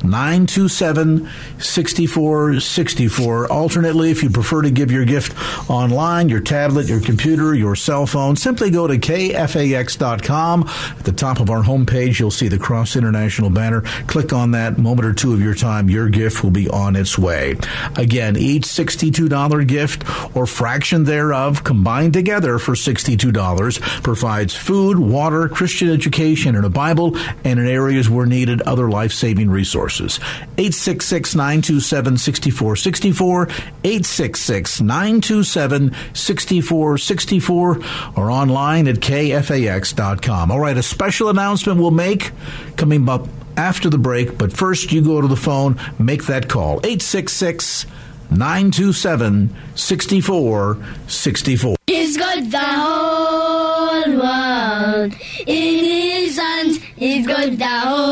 927 0.04 1.30
6464. 1.60 3.52
Alternately, 3.52 4.12
if 4.12 4.24
you 4.24 4.30
prefer 4.30 4.62
to 4.62 4.72
give 4.72 4.92
your 4.92 5.06
gift 5.06 5.36
online, 5.70 6.30
your 6.30 6.40
tablet, 6.40 6.88
your 6.88 7.02
computer, 7.02 7.54
your 7.54 7.76
cell 7.76 8.06
phone, 8.06 8.36
simply 8.36 8.70
go 8.70 8.88
to 8.88 8.98
kfax.com. 8.98 10.68
At 10.68 11.06
the 11.06 11.12
top 11.12 11.40
of 11.40 11.50
our 11.50 11.64
homepage, 11.64 12.20
you'll 12.20 12.32
see 12.32 12.48
the 12.48 12.58
Cross 12.58 12.96
International 12.96 13.50
banner. 13.50 13.82
Click 14.08 14.34
on 14.34 14.52
that. 14.52 14.78
Moment 14.78 15.06
or 15.06 15.14
two 15.14 15.34
of 15.34 15.42
your 15.42 15.56
time, 15.56 15.90
your 15.90 16.10
gift 16.10 16.44
will 16.44 16.52
be 16.52 16.70
on 16.70 16.96
its 16.96 17.18
way. 17.18 17.56
Again, 17.96 18.36
each 18.38 18.64
$62 18.64 19.68
gift 19.68 20.36
or 20.36 20.46
fraction 20.46 21.04
thereof 21.04 21.64
combined 21.64 22.14
together 22.14 22.60
for 22.60 22.74
$62 22.74 23.82
provides 24.04 24.56
food, 24.56 24.98
water, 24.98 25.48
Christian 25.50 25.90
education, 25.90 26.56
and 26.56 26.66
a 26.66 26.70
Bible, 26.70 27.18
and 27.44 27.60
in 27.60 27.68
areas 27.68 28.10
where 28.10 28.26
needed, 28.26 28.62
other 28.62 28.90
life 28.90 29.12
saving 29.12 29.50
resources. 29.92 30.20
866 30.58 31.36
927 31.36 32.18
6464, 32.18 33.44
866 33.84 34.82
927 34.82 35.96
6464, 36.14 37.80
or 38.16 38.32
online 38.32 38.88
at 38.88 38.96
kfax.com. 38.98 40.52
All 40.52 40.60
right, 40.60 40.78
a 40.78 40.84
special 40.84 41.30
announcement 41.30 41.80
we'll 41.80 41.92
make 41.92 42.32
coming 42.78 43.08
up 43.10 43.28
after 43.58 43.90
the 43.90 43.98
break, 43.98 44.38
but 44.38 44.54
first 44.54 44.92
you 44.92 45.02
go 45.02 45.22
to 45.22 45.28
the 45.28 45.36
phone, 45.36 45.80
make 46.00 46.26
that 46.26 46.48
call. 46.48 46.78
866 46.86 47.86
927 48.32 49.54
6464. 49.76 51.76
He's 51.88 52.16
got 52.18 52.50
the 52.50 52.60
whole 52.60 54.18
world 54.18 55.14
in 55.46 55.84
his 55.84 56.38
hands. 56.38 56.78
He's 56.96 57.28
got 57.28 57.58
the 57.58 57.66
whole 57.66 58.11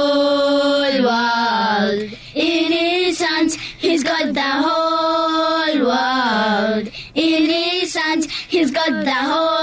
He's 8.59 8.71
got 8.71 9.05
the 9.05 9.13
whole 9.13 9.58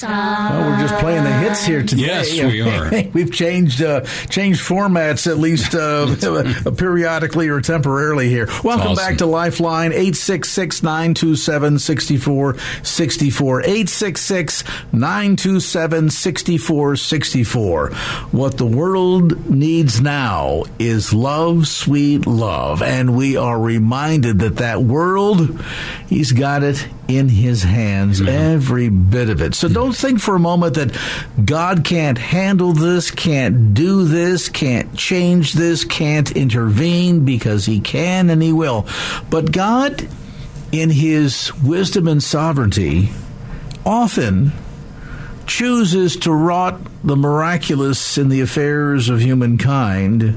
in. 0.00 0.08
Well, 0.08 0.70
we're 0.70 0.80
just 0.80 0.94
playing 0.96 1.24
the 1.24 1.32
hits 1.32 1.64
here 1.64 1.82
today. 1.82 2.02
Yes, 2.02 2.32
we 2.32 2.60
are. 3.06 3.10
We've 3.12 3.32
changed 3.32 3.82
uh, 3.82 4.02
changed 4.30 4.66
formats 4.66 5.30
at 5.30 5.38
least 5.38 5.74
uh, 5.74 6.70
periodically 6.76 7.48
or 7.48 7.60
temporarily 7.60 8.28
here. 8.28 8.46
Welcome 8.62 8.92
awesome. 8.92 8.94
back 8.94 9.18
to 9.18 9.26
Lifeline 9.26 9.92
866 9.92 10.82
927 10.82 11.78
6464. 11.78 13.60
866 13.60 14.64
927 14.92 16.10
6464. 16.10 17.90
What 18.30 18.58
the 18.58 18.66
world 18.66 19.50
needs 19.50 20.00
now 20.00 20.64
is 20.78 21.12
love, 21.12 21.66
sweet 21.66 22.26
love. 22.26 22.82
And 22.82 23.16
we 23.16 23.36
are 23.36 23.58
reminded 23.58 24.38
that 24.40 24.56
that 24.56 24.82
world, 24.82 25.60
he's 26.08 26.32
got 26.32 26.62
it 26.62 26.86
in 27.08 27.28
his 27.28 27.62
hands, 27.62 28.20
every 28.20 28.88
bit 28.88 29.28
of 29.28 29.42
it. 29.42 29.54
So 29.54 29.68
don't 29.68 29.81
think 29.90 30.20
for 30.20 30.36
a 30.36 30.38
moment 30.38 30.74
that 30.74 30.96
God 31.44 31.84
can't 31.84 32.18
handle 32.18 32.72
this, 32.72 33.10
can't 33.10 33.74
do 33.74 34.04
this, 34.04 34.48
can't 34.48 34.94
change 34.94 35.54
this, 35.54 35.84
can't 35.84 36.30
intervene 36.30 37.24
because 37.24 37.66
he 37.66 37.80
can 37.80 38.30
and 38.30 38.40
he 38.40 38.52
will. 38.52 38.86
But 39.30 39.50
God, 39.50 40.06
in 40.70 40.90
his 40.90 41.52
wisdom 41.62 42.06
and 42.06 42.22
sovereignty, 42.22 43.10
often 43.84 44.52
chooses 45.46 46.16
to 46.18 46.32
wrought 46.32 46.80
the 47.02 47.16
miraculous 47.16 48.16
in 48.16 48.28
the 48.28 48.40
affairs 48.40 49.08
of 49.08 49.20
humankind 49.20 50.36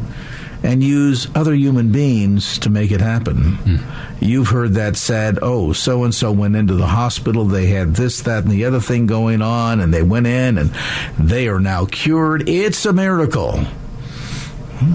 and 0.65 0.83
use 0.83 1.27
other 1.35 1.53
human 1.53 1.91
beings 1.91 2.57
to 2.59 2.69
make 2.71 2.91
it 2.91 2.99
happen. 2.99 3.57
Mm. 3.57 3.83
You've 4.19 4.47
heard 4.47 4.73
that 4.73 4.97
said, 4.97 5.37
oh, 5.41 5.73
so 5.73 6.03
and 6.03 6.13
so 6.13 6.31
went 6.31 6.55
into 6.55 6.73
the 6.73 6.87
hospital, 6.87 7.45
they 7.45 7.67
had 7.67 7.95
this, 7.95 8.21
that, 8.21 8.43
and 8.43 8.51
the 8.51 8.65
other 8.65 8.79
thing 8.79 9.05
going 9.05 9.43
on, 9.43 9.79
and 9.79 9.93
they 9.93 10.01
went 10.01 10.25
in 10.25 10.57
and 10.57 10.71
they 11.19 11.47
are 11.47 11.59
now 11.59 11.85
cured. 11.85 12.49
It's 12.49 12.85
a 12.85 12.93
miracle. 12.93 13.63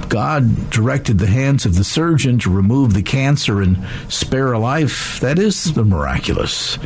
God 0.09 0.71
directed 0.71 1.19
the 1.19 1.27
hands 1.27 1.65
of 1.65 1.75
the 1.75 1.85
surgeon 1.85 2.39
to 2.41 2.51
remove 2.51 2.95
the 2.95 3.03
cancer 3.03 3.61
and 3.61 3.83
spare 4.09 4.53
a 4.53 4.59
life. 4.59 5.21
That 5.21 5.39
is 5.39 5.73
the 5.75 5.85
miraculous. 5.85 6.79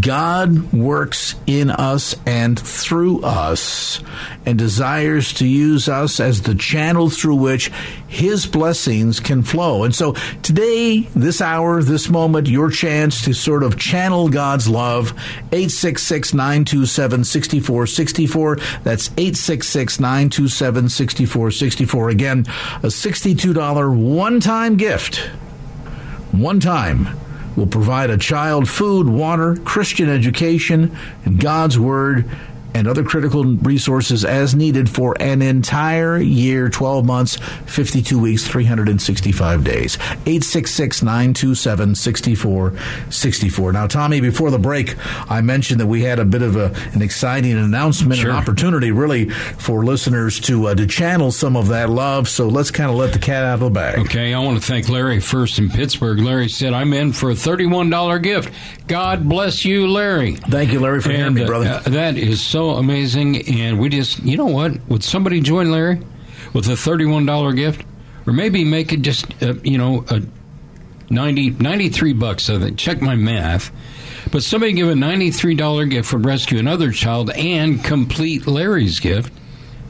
God 0.00 0.72
works 0.72 1.34
in 1.46 1.70
us 1.70 2.14
and 2.26 2.58
through 2.58 3.22
us 3.22 4.00
and 4.44 4.58
desires 4.58 5.32
to 5.34 5.46
use 5.46 5.88
us 5.88 6.20
as 6.20 6.42
the 6.42 6.54
channel 6.54 7.10
through 7.10 7.36
which 7.36 7.70
his 8.08 8.46
blessings 8.46 9.20
can 9.20 9.42
flow. 9.42 9.84
And 9.84 9.94
so 9.94 10.12
today, 10.42 11.00
this 11.14 11.40
hour, 11.40 11.82
this 11.82 12.08
moment, 12.08 12.48
your 12.48 12.70
chance 12.70 13.22
to 13.22 13.34
sort 13.34 13.62
of 13.62 13.78
channel 13.78 14.28
God's 14.28 14.68
love, 14.68 15.10
866 15.52 16.34
927 16.34 17.24
6464. 17.24 18.56
That's 18.82 19.08
866 19.08 20.00
927 20.00 20.88
6464. 20.88 22.10
Again, 22.18 22.40
a 22.82 22.88
$62 22.88 23.96
one 23.96 24.40
time 24.40 24.76
gift. 24.76 25.18
One 26.32 26.58
time 26.58 27.16
will 27.54 27.68
provide 27.68 28.10
a 28.10 28.18
child 28.18 28.68
food, 28.68 29.08
water, 29.08 29.54
Christian 29.54 30.08
education, 30.08 30.96
and 31.24 31.38
God's 31.38 31.78
Word 31.78 32.28
and 32.74 32.86
other 32.86 33.02
critical 33.02 33.44
resources 33.44 34.24
as 34.24 34.54
needed 34.54 34.88
for 34.88 35.16
an 35.20 35.42
entire 35.42 36.18
year, 36.18 36.68
12 36.68 37.04
months, 37.04 37.36
52 37.66 38.18
weeks, 38.18 38.46
365 38.46 39.64
days. 39.64 39.96
866 40.26 41.02
927 41.02 41.94
6464. 41.94 43.72
Now, 43.72 43.86
Tommy, 43.86 44.20
before 44.20 44.50
the 44.50 44.58
break, 44.58 44.96
I 45.30 45.40
mentioned 45.40 45.80
that 45.80 45.86
we 45.86 46.02
had 46.02 46.18
a 46.18 46.24
bit 46.24 46.42
of 46.42 46.56
a, 46.56 46.74
an 46.92 47.02
exciting 47.02 47.52
announcement, 47.52 48.20
sure. 48.20 48.30
an 48.30 48.36
opportunity 48.36 48.90
really 48.90 49.30
for 49.30 49.84
listeners 49.84 50.40
to, 50.40 50.68
uh, 50.68 50.74
to 50.74 50.86
channel 50.86 51.30
some 51.32 51.56
of 51.56 51.68
that 51.68 51.90
love. 51.90 52.28
So 52.28 52.48
let's 52.48 52.70
kind 52.70 52.90
of 52.90 52.96
let 52.96 53.12
the 53.12 53.18
cat 53.18 53.44
out 53.44 53.54
of 53.54 53.60
the 53.60 53.70
bag. 53.70 53.98
Okay, 54.00 54.34
I 54.34 54.38
want 54.40 54.60
to 54.60 54.66
thank 54.66 54.88
Larry 54.88 55.20
first 55.20 55.58
in 55.58 55.70
Pittsburgh. 55.70 56.18
Larry 56.18 56.48
said, 56.48 56.72
I'm 56.72 56.92
in 56.92 57.12
for 57.12 57.30
a 57.30 57.34
$31 57.34 58.22
gift. 58.22 58.52
God 58.86 59.28
bless 59.28 59.64
you, 59.64 59.86
Larry. 59.86 60.36
Thank 60.36 60.72
you, 60.72 60.80
Larry, 60.80 61.00
for 61.00 61.10
and, 61.10 61.18
hearing 61.18 61.34
me, 61.34 61.44
brother. 61.44 61.66
Uh, 61.66 61.90
that 61.90 62.16
is 62.16 62.40
so 62.40 62.57
so 62.58 62.70
amazing. 62.70 63.48
And 63.48 63.78
we 63.78 63.88
just, 63.88 64.18
you 64.24 64.36
know 64.36 64.46
what? 64.46 64.72
Would 64.88 65.04
somebody 65.04 65.40
join 65.40 65.70
Larry 65.70 66.02
with 66.52 66.66
a 66.66 66.72
$31 66.72 67.54
gift? 67.54 67.86
Or 68.26 68.32
maybe 68.32 68.64
make 68.64 68.92
it 68.92 69.02
just, 69.02 69.26
uh, 69.40 69.54
you 69.62 69.78
know, 69.78 70.04
a 70.08 70.22
90, 71.08 71.50
93 71.50 72.12
bucks. 72.14 72.42
So 72.42 72.68
check 72.70 73.00
my 73.00 73.14
math. 73.14 73.70
But 74.32 74.42
somebody 74.42 74.72
give 74.72 74.88
a 74.88 74.94
$93 74.94 75.88
gift 75.88 76.08
for 76.08 76.18
rescue 76.18 76.58
another 76.58 76.90
child 76.90 77.30
and 77.30 77.82
complete 77.84 78.48
Larry's 78.48 78.98
gift. 78.98 79.32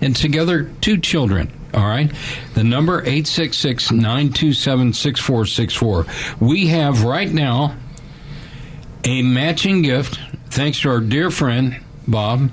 And 0.02 0.14
together, 0.14 0.70
two 0.82 0.98
children. 0.98 1.50
All 1.72 1.86
right. 1.86 2.12
The 2.52 2.64
number 2.64 3.00
866 3.00 3.92
927 3.92 4.92
6464. 4.92 6.06
We 6.38 6.66
have 6.66 7.02
right 7.02 7.32
now 7.32 7.78
a 9.04 9.22
matching 9.22 9.80
gift 9.80 10.20
thanks 10.50 10.80
to 10.80 10.90
our 10.90 11.00
dear 11.00 11.30
friend, 11.30 11.82
Bob, 12.06 12.50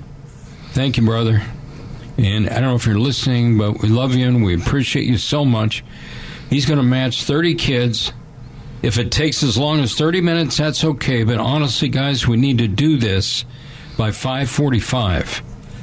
Thank 0.76 0.98
you, 0.98 1.06
brother. 1.06 1.40
And 2.18 2.50
I 2.50 2.56
don't 2.56 2.64
know 2.64 2.74
if 2.74 2.84
you're 2.84 2.98
listening, 2.98 3.56
but 3.56 3.80
we 3.80 3.88
love 3.88 4.14
you 4.14 4.26
and 4.28 4.44
we 4.44 4.54
appreciate 4.54 5.06
you 5.06 5.16
so 5.16 5.42
much. 5.42 5.82
He's 6.50 6.66
going 6.66 6.76
to 6.76 6.82
match 6.82 7.22
30 7.22 7.54
kids. 7.54 8.12
If 8.82 8.98
it 8.98 9.10
takes 9.10 9.42
as 9.42 9.56
long 9.56 9.80
as 9.80 9.94
30 9.94 10.20
minutes, 10.20 10.58
that's 10.58 10.84
okay. 10.84 11.24
But 11.24 11.38
honestly, 11.38 11.88
guys, 11.88 12.28
we 12.28 12.36
need 12.36 12.58
to 12.58 12.68
do 12.68 12.98
this 12.98 13.46
by 13.96 14.10
545. 14.10 15.42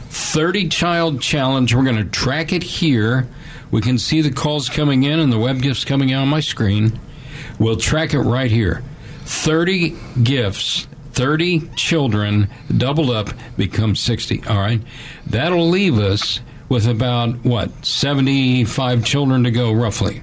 30 0.10 0.70
child 0.70 1.20
challenge. 1.20 1.74
We're 1.74 1.86
going 1.86 1.96
to 1.96 2.06
track 2.06 2.54
it 2.54 2.62
here. 2.62 3.28
We 3.72 3.82
can 3.82 3.98
see 3.98 4.22
the 4.22 4.32
calls 4.32 4.70
coming 4.70 5.06
in 5.06 5.20
and 5.20 5.34
the 5.34 5.40
web 5.40 5.60
gifts 5.60 5.86
coming 5.86 6.14
out 6.14 6.22
on 6.22 6.28
my 6.28 6.40
screen. 6.40 7.00
We'll 7.58 7.78
track 7.78 8.14
it 8.14 8.20
right 8.20 8.52
here. 8.52 8.84
30 9.26 9.98
gifts 10.22 10.86
30 11.14 11.70
children 11.76 12.50
doubled 12.76 13.10
up 13.10 13.30
become 13.58 13.96
60 13.96 14.44
all 14.48 14.58
right 14.58 14.82
that'll 15.28 15.70
leave 15.70 15.98
us 15.98 16.42
with 16.70 16.88
about 16.88 17.36
what 17.46 17.86
75 17.86 19.06
children 19.06 19.44
to 19.44 19.52
go 19.52 19.72
roughly 19.72 20.22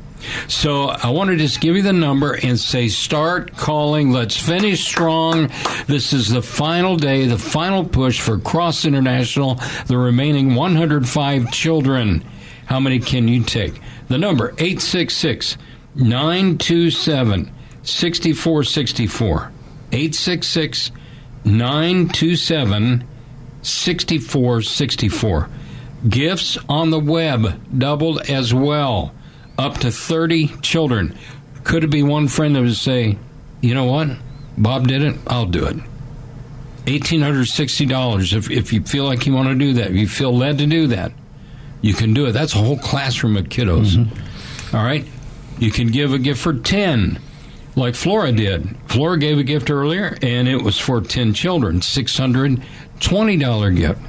so 0.48 0.88
I 0.88 1.11
want 1.11 1.31
to 1.31 1.37
just 1.37 1.61
give 1.61 1.76
you 1.76 1.83
the 1.83 1.92
number 1.92 2.35
and 2.35 2.59
say 2.59 2.88
start 2.88 3.57
calling. 3.57 4.11
Let's 4.11 4.37
finish 4.37 4.85
strong. 4.85 5.50
This 5.87 6.12
is 6.12 6.29
the 6.29 6.42
final 6.42 6.96
day, 6.96 7.26
the 7.26 7.38
final 7.38 7.85
push 7.85 8.20
for 8.20 8.38
Cross 8.38 8.85
International, 8.85 9.59
the 9.87 9.98
remaining 9.98 10.55
105 10.55 11.50
children. 11.53 12.24
How 12.66 12.81
many 12.81 12.98
can 12.98 13.29
you 13.29 13.42
take? 13.42 13.81
The 14.09 14.18
number 14.18 14.50
866 14.59 15.57
927 15.94 17.53
6464. 17.83 19.53
866 19.92 20.92
927 21.44 23.05
6464. 23.62 25.48
Gifts 26.09 26.59
on 26.68 26.90
the 26.90 26.98
web 26.98 27.79
doubled 27.79 28.22
as 28.22 28.55
well, 28.55 29.14
up 29.59 29.79
to 29.79 29.90
30 29.90 30.48
children. 30.62 31.16
Could 31.64 31.85
it 31.85 31.88
be 31.88 32.03
one 32.03 32.29
friend 32.29 32.57
that 32.57 32.62
would 32.62 32.74
say, 32.74 33.18
you 33.61 33.74
know 33.74 33.85
what? 33.85 34.09
Bob 34.57 34.88
did 34.88 35.03
it, 35.03 35.16
I'll 35.26 35.46
do 35.46 35.66
it. 35.66 35.76
$1,860 36.87 38.37
if, 38.37 38.50
if 38.50 38.72
you 38.72 38.83
feel 38.83 39.05
like 39.05 39.26
you 39.26 39.35
want 39.35 39.48
to 39.48 39.55
do 39.55 39.74
that, 39.74 39.90
if 39.90 39.96
you 39.96 40.09
feel 40.09 40.35
led 40.35 40.59
to 40.59 40.66
do 40.66 40.87
that, 40.88 41.12
you 41.83 41.92
can 41.94 42.14
do 42.14 42.26
it. 42.26 42.33
That's 42.33 42.55
a 42.55 42.59
whole 42.59 42.79
classroom 42.79 43.37
of 43.37 43.44
kiddos. 43.44 43.96
Mm-hmm. 43.96 44.76
All 44.76 44.85
right? 44.85 45.05
You 45.59 45.70
can 45.70 45.88
give 45.88 46.14
a 46.14 46.18
gift 46.18 46.40
for 46.40 46.55
10 46.55 47.20
like 47.76 47.94
Flora 47.94 48.33
did. 48.33 48.76
Flora 48.87 49.18
gave 49.18 49.38
a 49.38 49.44
gift 49.44 49.70
earlier, 49.70 50.16
and 50.22 50.48
it 50.48 50.62
was 50.62 50.78
for 50.78 51.00
10 51.00 51.35
children, 51.35 51.80
$620 51.80 53.76
gift. 53.76 54.00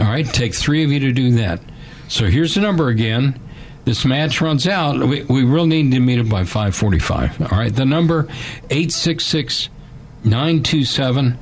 All 0.00 0.06
right, 0.06 0.26
take 0.26 0.54
three 0.54 0.84
of 0.84 0.92
you 0.92 1.00
to 1.00 1.12
do 1.12 1.32
that. 1.32 1.60
So 2.08 2.26
here's 2.26 2.54
the 2.54 2.60
number 2.60 2.88
again. 2.88 3.40
This 3.84 4.04
match 4.04 4.40
runs 4.40 4.66
out. 4.68 4.98
We, 4.98 5.22
we 5.24 5.44
really 5.44 5.82
need 5.82 5.92
to 5.92 6.00
meet 6.00 6.18
it 6.18 6.28
by 6.28 6.44
545. 6.44 7.52
All 7.52 7.58
right, 7.58 7.74
the 7.74 7.86
number 7.86 8.28
866 8.70 9.70
927 10.24 11.38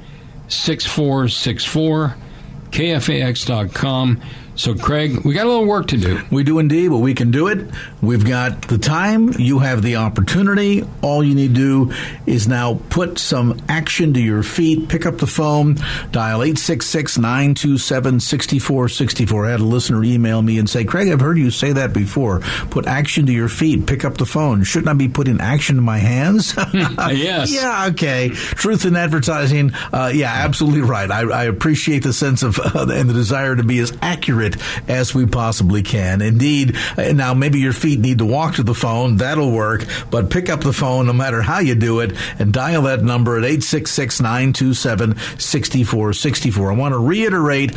6464, 0.48 2.16
kfax.com. 2.70 4.22
So, 4.56 4.74
Craig, 4.74 5.20
we 5.24 5.34
got 5.34 5.44
a 5.44 5.50
little 5.50 5.66
work 5.66 5.88
to 5.88 5.98
do. 5.98 6.20
We 6.30 6.42
do 6.42 6.58
indeed, 6.58 6.88
but 6.88 6.98
we 6.98 7.14
can 7.14 7.30
do 7.30 7.48
it. 7.48 7.68
We've 8.00 8.24
got 8.24 8.62
the 8.62 8.78
time. 8.78 9.32
You 9.38 9.58
have 9.58 9.82
the 9.82 9.96
opportunity. 9.96 10.82
All 11.02 11.22
you 11.22 11.34
need 11.34 11.54
to 11.54 11.88
do 11.88 11.92
is 12.24 12.48
now 12.48 12.80
put 12.88 13.18
some 13.18 13.60
action 13.68 14.14
to 14.14 14.20
your 14.20 14.42
feet. 14.42 14.88
Pick 14.88 15.04
up 15.04 15.18
the 15.18 15.26
phone, 15.26 15.74
dial 16.10 16.42
866 16.42 17.18
927 17.18 18.20
6464. 18.20 19.46
I 19.46 19.50
had 19.50 19.60
a 19.60 19.64
listener 19.64 20.02
email 20.02 20.40
me 20.40 20.58
and 20.58 20.68
say, 20.70 20.84
Craig, 20.84 21.08
I've 21.12 21.20
heard 21.20 21.36
you 21.36 21.50
say 21.50 21.72
that 21.72 21.92
before. 21.92 22.40
Put 22.70 22.86
action 22.86 23.26
to 23.26 23.32
your 23.32 23.48
feet. 23.48 23.86
Pick 23.86 24.06
up 24.06 24.16
the 24.16 24.26
phone. 24.26 24.64
Shouldn't 24.64 24.88
I 24.88 24.94
be 24.94 25.08
putting 25.08 25.40
action 25.40 25.76
in 25.76 25.84
my 25.84 25.98
hands? 25.98 26.54
yes. 26.72 27.52
Yeah, 27.52 27.88
okay. 27.90 28.30
Truth 28.30 28.86
in 28.86 28.96
advertising. 28.96 29.74
Uh, 29.92 30.12
yeah, 30.14 30.32
absolutely 30.32 30.80
right. 30.80 31.10
I, 31.10 31.22
I, 31.28 31.44
appreciate 31.44 32.02
the 32.02 32.12
sense 32.12 32.42
of 32.42 32.58
uh, 32.58 32.86
and 32.90 33.10
the 33.10 33.14
desire 33.14 33.54
to 33.54 33.62
be 33.62 33.78
as 33.80 33.96
accurate 34.00 34.45
accurate 34.46 34.88
as 34.88 35.14
we 35.14 35.26
possibly 35.26 35.82
can. 35.82 36.22
Indeed, 36.22 36.76
now 36.96 37.34
maybe 37.34 37.58
your 37.58 37.72
feet 37.72 38.00
need 38.00 38.18
to 38.18 38.24
walk 38.24 38.56
to 38.56 38.62
the 38.62 38.74
phone. 38.74 39.16
That'll 39.16 39.52
work. 39.52 39.84
But 40.10 40.30
pick 40.30 40.48
up 40.48 40.60
the 40.60 40.72
phone 40.72 41.06
no 41.06 41.12
matter 41.12 41.42
how 41.42 41.58
you 41.60 41.74
do 41.74 42.00
it 42.00 42.12
and 42.38 42.52
dial 42.52 42.82
that 42.82 43.02
number 43.02 43.36
at 43.36 43.44
866 43.44 44.20
927 44.20 45.16
6464. 45.38 46.72
I 46.72 46.74
want 46.74 46.92
to 46.92 46.98
reiterate 46.98 47.74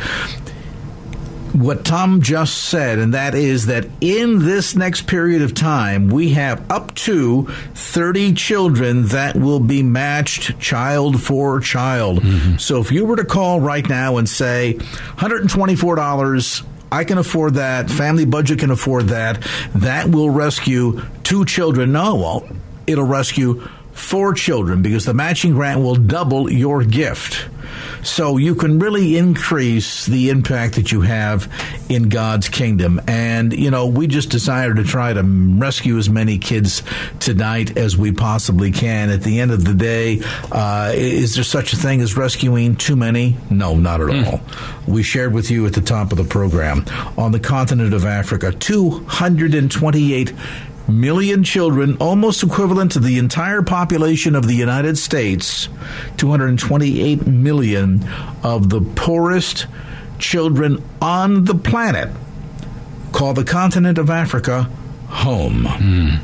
what 1.52 1.84
Tom 1.84 2.22
just 2.22 2.56
said, 2.64 2.98
and 2.98 3.14
that 3.14 3.34
is 3.34 3.66
that 3.66 3.86
in 4.00 4.38
this 4.40 4.74
next 4.76 5.06
period 5.06 5.42
of 5.42 5.54
time, 5.54 6.08
we 6.08 6.30
have 6.30 6.70
up 6.70 6.94
to 6.94 7.46
30 7.74 8.34
children 8.34 9.06
that 9.06 9.36
will 9.36 9.60
be 9.60 9.82
matched 9.82 10.58
child 10.60 11.22
for 11.22 11.60
child. 11.60 12.20
Mm-hmm. 12.20 12.56
So 12.58 12.80
if 12.80 12.92
you 12.92 13.04
were 13.04 13.16
to 13.16 13.24
call 13.24 13.60
right 13.60 13.88
now 13.88 14.16
and 14.16 14.28
say 14.28 14.74
$124, 15.16 16.64
I 16.92 17.04
can 17.04 17.18
afford 17.18 17.54
that, 17.54 17.90
family 17.90 18.24
budget 18.24 18.58
can 18.58 18.70
afford 18.70 19.08
that, 19.08 19.46
that 19.74 20.08
will 20.08 20.30
rescue 20.30 21.02
two 21.22 21.44
children. 21.44 21.92
No, 21.92 22.16
well, 22.16 22.48
it'll 22.86 23.04
rescue 23.04 23.68
four 23.92 24.34
children 24.34 24.82
because 24.82 25.04
the 25.04 25.14
matching 25.14 25.52
grant 25.52 25.80
will 25.80 25.96
double 25.96 26.50
your 26.50 26.82
gift. 26.84 27.48
So 28.02 28.36
you 28.36 28.54
can 28.54 28.78
really 28.78 29.16
increase 29.16 30.06
the 30.06 30.30
impact 30.30 30.74
that 30.76 30.92
you 30.92 31.02
have 31.02 31.52
in 31.88 32.08
God's 32.08 32.48
kingdom. 32.48 33.00
And, 33.06 33.52
you 33.52 33.70
know, 33.70 33.86
we 33.86 34.06
just 34.06 34.30
desire 34.30 34.74
to 34.74 34.84
try 34.84 35.12
to 35.12 35.22
rescue 35.22 35.98
as 35.98 36.08
many 36.08 36.38
kids 36.38 36.82
tonight 37.18 37.76
as 37.76 37.96
we 37.96 38.12
possibly 38.12 38.70
can. 38.70 39.10
At 39.10 39.22
the 39.22 39.40
end 39.40 39.50
of 39.50 39.64
the 39.64 39.74
day, 39.74 40.22
uh, 40.52 40.92
is 40.94 41.34
there 41.34 41.44
such 41.44 41.72
a 41.72 41.76
thing 41.76 42.00
as 42.00 42.16
rescuing 42.16 42.76
too 42.76 42.96
many? 42.96 43.36
No, 43.50 43.76
not 43.76 44.00
at 44.00 44.08
mm. 44.08 44.26
all. 44.26 44.40
We 44.86 45.02
shared 45.02 45.32
with 45.32 45.50
you 45.50 45.66
at 45.66 45.74
the 45.74 45.80
top 45.80 46.12
of 46.12 46.18
the 46.18 46.24
program 46.24 46.84
on 47.16 47.32
the 47.32 47.40
continent 47.40 47.94
of 47.94 48.04
Africa 48.04 48.52
228 48.52 50.32
million 50.90 51.44
children, 51.44 51.96
almost 51.98 52.42
equivalent 52.42 52.92
to 52.92 52.98
the 53.00 53.18
entire 53.18 53.62
population 53.62 54.34
of 54.34 54.46
the 54.46 54.54
United 54.54 54.98
States, 54.98 55.68
228 56.16 57.26
million 57.26 58.06
of 58.42 58.68
the 58.68 58.80
poorest 58.80 59.66
children 60.18 60.82
on 61.00 61.44
the 61.44 61.54
planet, 61.54 62.10
call 63.12 63.32
the 63.32 63.44
continent 63.44 63.98
of 63.98 64.10
Africa 64.10 64.68
home. 65.08 65.64
Mm. 65.64 66.20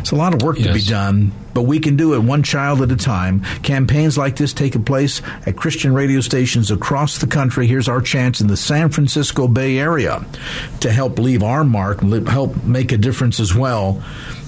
It's 0.00 0.10
a 0.10 0.16
lot 0.16 0.34
of 0.34 0.42
work 0.42 0.58
yes. 0.58 0.66
to 0.68 0.72
be 0.72 0.82
done, 0.82 1.32
but 1.54 1.62
we 1.62 1.78
can 1.78 1.96
do 1.96 2.14
it 2.14 2.18
one 2.20 2.42
child 2.42 2.82
at 2.82 2.90
a 2.92 2.96
time. 2.96 3.42
Campaigns 3.62 4.18
like 4.18 4.36
this 4.36 4.52
take 4.52 4.72
place 4.84 5.22
at 5.46 5.56
Christian 5.56 5.92
radio 5.94 6.20
stations 6.20 6.70
across 6.70 7.18
the 7.18 7.26
country. 7.26 7.66
Here's 7.66 7.88
our 7.88 8.00
chance 8.00 8.40
in 8.40 8.46
the 8.46 8.56
San 8.56 8.90
Francisco 8.90 9.48
Bay 9.48 9.78
Area 9.78 10.24
to 10.80 10.90
help 10.90 11.18
leave 11.18 11.42
our 11.42 11.64
mark, 11.64 12.00
help 12.00 12.64
make 12.64 12.92
a 12.92 12.98
difference 12.98 13.40
as 13.40 13.54
well 13.54 14.02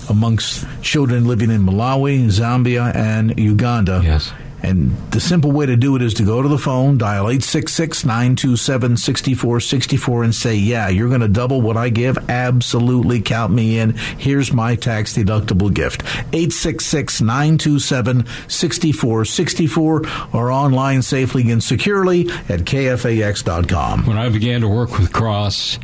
amongst 0.08 0.66
children 0.82 1.26
living 1.26 1.50
in 1.50 1.62
Malawi, 1.62 2.26
Zambia, 2.26 2.94
and 2.94 3.38
Uganda. 3.38 4.00
Yes. 4.04 4.32
And 4.64 4.96
the 5.10 5.20
simple 5.20 5.52
way 5.52 5.66
to 5.66 5.76
do 5.76 5.94
it 5.94 6.00
is 6.00 6.14
to 6.14 6.24
go 6.24 6.40
to 6.40 6.48
the 6.48 6.58
phone, 6.58 6.96
dial 6.96 7.28
866 7.28 8.04
927 8.06 8.96
6464, 8.96 10.24
and 10.24 10.34
say, 10.34 10.54
Yeah, 10.54 10.88
you're 10.88 11.08
going 11.08 11.20
to 11.20 11.28
double 11.28 11.60
what 11.60 11.76
I 11.76 11.90
give. 11.90 12.30
Absolutely 12.30 13.20
count 13.20 13.52
me 13.52 13.78
in. 13.78 13.94
Here's 13.94 14.52
my 14.52 14.74
tax 14.74 15.16
deductible 15.16 15.72
gift. 15.72 16.02
866 16.32 17.20
927 17.20 18.26
6464 18.48 20.02
or 20.32 20.50
online 20.50 21.02
safely 21.02 21.50
and 21.50 21.62
securely 21.62 22.22
at 22.48 22.60
kfax.com. 22.60 24.06
When 24.06 24.16
I 24.16 24.30
began 24.30 24.62
to 24.62 24.68
work 24.68 24.98
with 24.98 25.12
Cross, 25.12 25.78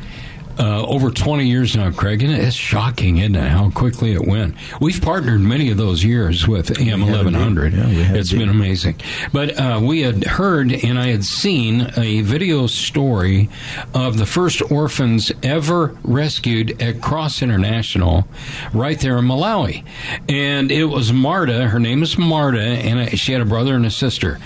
uh, 0.61 0.85
over 0.87 1.11
20 1.11 1.47
years 1.47 1.75
now, 1.75 1.91
Craig, 1.91 2.23
and 2.23 2.33
it's 2.33 2.55
shocking, 2.55 3.17
isn't 3.19 3.35
it, 3.35 3.49
how 3.49 3.71
quickly 3.71 4.13
it 4.13 4.27
went. 4.27 4.55
We've 4.79 5.01
partnered 5.01 5.41
many 5.41 5.71
of 5.71 5.79
those 5.79 6.05
years 6.05 6.47
with 6.47 6.79
AM 6.79 7.01
1100. 7.01 7.73
Yeah, 7.73 8.13
it's 8.13 8.31
been 8.31 8.51
amazing. 8.51 9.01
But 9.33 9.59
uh, 9.59 9.81
we 9.83 10.03
had 10.03 10.25
heard 10.25 10.71
and 10.71 10.99
I 10.99 11.09
had 11.09 11.25
seen 11.25 11.91
a 11.97 12.21
video 12.21 12.67
story 12.67 13.49
of 13.95 14.19
the 14.19 14.27
first 14.27 14.61
orphans 14.71 15.33
ever 15.43 15.97
rescued 16.05 16.83
at 16.83 17.01
Cross 17.01 17.41
International 17.41 18.29
right 18.75 19.01
there 19.01 19.17
in 19.17 19.25
Malawi. 19.25 19.85
And 20.29 20.71
it 20.71 20.85
was 20.85 21.11
Marta, 21.11 21.69
her 21.69 21.81
name 21.81 22.03
is 22.03 22.19
Marta, 22.19 22.61
and 22.61 23.19
she 23.19 23.33
had 23.33 23.41
a 23.41 23.47
brother 23.47 23.75
and 23.75 23.87
a 23.87 23.91
sister. 23.91 24.39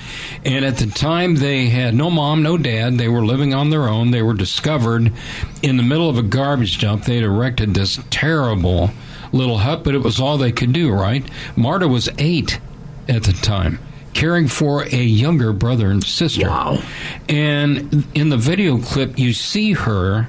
And 0.45 0.65
at 0.65 0.77
the 0.77 0.87
time, 0.87 1.37
they 1.37 1.67
had 1.67 1.95
no 1.95 2.09
mom, 2.09 2.43
no 2.43 2.57
dad. 2.57 2.99
They 2.99 3.09
were 3.09 3.25
living 3.25 3.53
on 3.53 3.71
their 3.71 3.89
own. 3.89 4.13
They 4.13 4.23
were 4.23 4.35
discovered 4.35 5.13
in 5.63 5.77
the 5.77 5.83
middle 5.83 6.04
of 6.09 6.19
a 6.19 6.23
garbage 6.23 6.79
dump. 6.79 7.05
they'd 7.05 7.23
erected 7.23 7.75
this 7.75 8.01
terrible 8.11 8.91
little 9.33 9.59
hut, 9.59 9.85
but 9.85 9.95
it 9.95 9.99
was 9.99 10.21
all 10.21 10.39
they 10.39 10.53
could 10.53 10.73
do, 10.73 10.93
right? 10.93 11.29
Marta 11.57 11.89
was 11.89 12.09
eight 12.19 12.61
at 13.09 13.25
the 13.25 13.33
time, 13.33 13.79
caring 14.13 14.49
for 14.49 14.85
a 14.85 15.03
younger 15.03 15.53
brother 15.53 15.91
and 15.91 16.05
sister. 16.05 16.49
Wow. 16.49 16.83
And 17.29 18.07
in 18.15 18.29
the 18.29 18.37
video 18.37 18.79
clip, 18.79 19.19
you 19.19 19.33
see 19.33 19.73
her, 19.73 20.29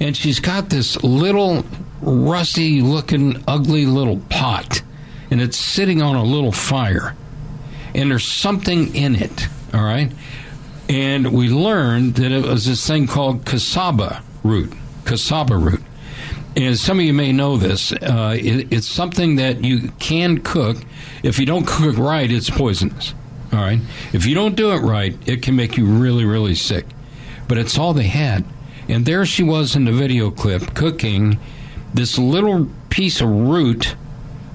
and 0.00 0.16
she's 0.16 0.40
got 0.40 0.70
this 0.70 1.02
little 1.02 1.64
rusty 2.00 2.80
looking, 2.82 3.42
ugly 3.48 3.86
little 3.86 4.18
pot, 4.28 4.82
and 5.30 5.40
it's 5.40 5.56
sitting 5.56 6.02
on 6.02 6.16
a 6.16 6.24
little 6.24 6.52
fire 6.52 7.16
and 7.94 8.10
there's 8.10 8.26
something 8.26 8.94
in 8.94 9.16
it. 9.16 9.48
All 9.74 9.82
right, 9.82 10.10
and 10.88 11.32
we 11.32 11.48
learned 11.48 12.16
that 12.16 12.32
it 12.32 12.44
was 12.44 12.66
this 12.66 12.86
thing 12.86 13.06
called 13.06 13.44
cassava 13.44 14.22
root. 14.42 14.72
Cassava 15.04 15.56
root. 15.56 15.82
And 16.54 16.78
some 16.78 16.98
of 16.98 17.04
you 17.04 17.14
may 17.14 17.32
know 17.32 17.56
this. 17.56 17.92
Uh, 17.92 18.36
it, 18.38 18.72
it's 18.72 18.86
something 18.86 19.36
that 19.36 19.64
you 19.64 19.90
can 19.98 20.42
cook. 20.42 20.76
If 21.22 21.38
you 21.38 21.46
don't 21.46 21.66
cook 21.66 21.96
right, 21.96 22.30
it's 22.30 22.50
poisonous. 22.50 23.14
All 23.52 23.58
right. 23.58 23.80
If 24.12 24.26
you 24.26 24.34
don't 24.34 24.54
do 24.54 24.72
it 24.72 24.80
right, 24.80 25.16
it 25.26 25.42
can 25.42 25.56
make 25.56 25.76
you 25.76 25.86
really, 25.86 26.24
really 26.24 26.54
sick. 26.54 26.86
But 27.48 27.58
it's 27.58 27.78
all 27.78 27.94
they 27.94 28.08
had. 28.08 28.44
And 28.88 29.06
there 29.06 29.24
she 29.24 29.42
was 29.42 29.76
in 29.76 29.84
the 29.84 29.92
video 29.92 30.30
clip 30.30 30.74
cooking 30.74 31.38
this 31.94 32.18
little 32.18 32.68
piece 32.90 33.20
of 33.20 33.28
root 33.28 33.94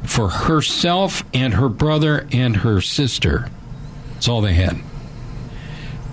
for 0.03 0.29
herself 0.29 1.23
and 1.33 1.55
her 1.55 1.69
brother 1.69 2.27
and 2.31 2.57
her 2.57 2.81
sister. 2.81 3.49
That's 4.13 4.27
all 4.27 4.41
they 4.41 4.53
had. 4.53 4.77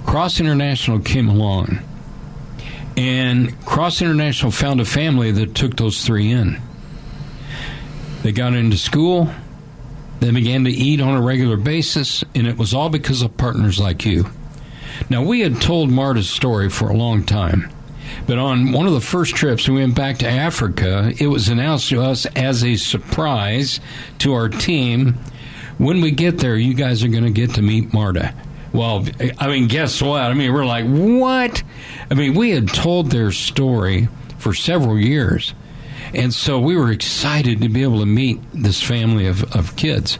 Cross 0.04 0.40
International 0.40 1.00
came 1.00 1.28
along, 1.28 1.80
and 2.96 3.64
Cross 3.64 4.02
International 4.02 4.52
found 4.52 4.80
a 4.80 4.84
family 4.84 5.30
that 5.32 5.54
took 5.54 5.76
those 5.76 6.04
three 6.04 6.30
in. 6.30 6.60
They 8.22 8.32
got 8.32 8.54
into 8.54 8.76
school, 8.76 9.30
they 10.20 10.30
began 10.30 10.64
to 10.64 10.70
eat 10.70 11.00
on 11.00 11.16
a 11.16 11.22
regular 11.22 11.56
basis, 11.56 12.24
and 12.34 12.46
it 12.46 12.56
was 12.56 12.72
all 12.72 12.88
because 12.88 13.22
of 13.22 13.36
partners 13.36 13.78
like 13.78 14.06
you. 14.06 14.26
Now, 15.10 15.22
we 15.22 15.40
had 15.40 15.60
told 15.60 15.90
Marta's 15.90 16.30
story 16.30 16.70
for 16.70 16.88
a 16.88 16.96
long 16.96 17.24
time. 17.24 17.70
But 18.26 18.38
on 18.38 18.72
one 18.72 18.86
of 18.86 18.92
the 18.92 19.00
first 19.00 19.34
trips 19.34 19.68
we 19.68 19.80
went 19.80 19.94
back 19.94 20.18
to 20.18 20.28
Africa, 20.28 21.12
it 21.18 21.26
was 21.26 21.48
announced 21.48 21.90
to 21.90 22.00
us 22.00 22.26
as 22.26 22.64
a 22.64 22.76
surprise 22.76 23.80
to 24.18 24.32
our 24.34 24.48
team. 24.48 25.14
When 25.78 26.00
we 26.00 26.10
get 26.10 26.38
there, 26.38 26.56
you 26.56 26.74
guys 26.74 27.02
are 27.02 27.08
going 27.08 27.24
to 27.24 27.30
get 27.30 27.54
to 27.54 27.62
meet 27.62 27.92
Marta. 27.92 28.34
Well, 28.74 29.06
I 29.38 29.46
mean, 29.46 29.68
guess 29.68 30.02
what? 30.02 30.20
I 30.20 30.34
mean, 30.34 30.52
we're 30.52 30.66
like, 30.66 30.84
what? 30.84 31.62
I 32.10 32.14
mean, 32.14 32.34
we 32.34 32.50
had 32.50 32.66
told 32.66 33.08
their 33.10 33.30
story 33.30 34.08
for 34.38 34.52
several 34.52 34.98
years. 34.98 35.54
And 36.12 36.34
so 36.34 36.58
we 36.58 36.76
were 36.76 36.90
excited 36.90 37.60
to 37.62 37.68
be 37.68 37.84
able 37.84 38.00
to 38.00 38.06
meet 38.06 38.40
this 38.52 38.82
family 38.82 39.28
of, 39.28 39.44
of 39.54 39.76
kids. 39.76 40.18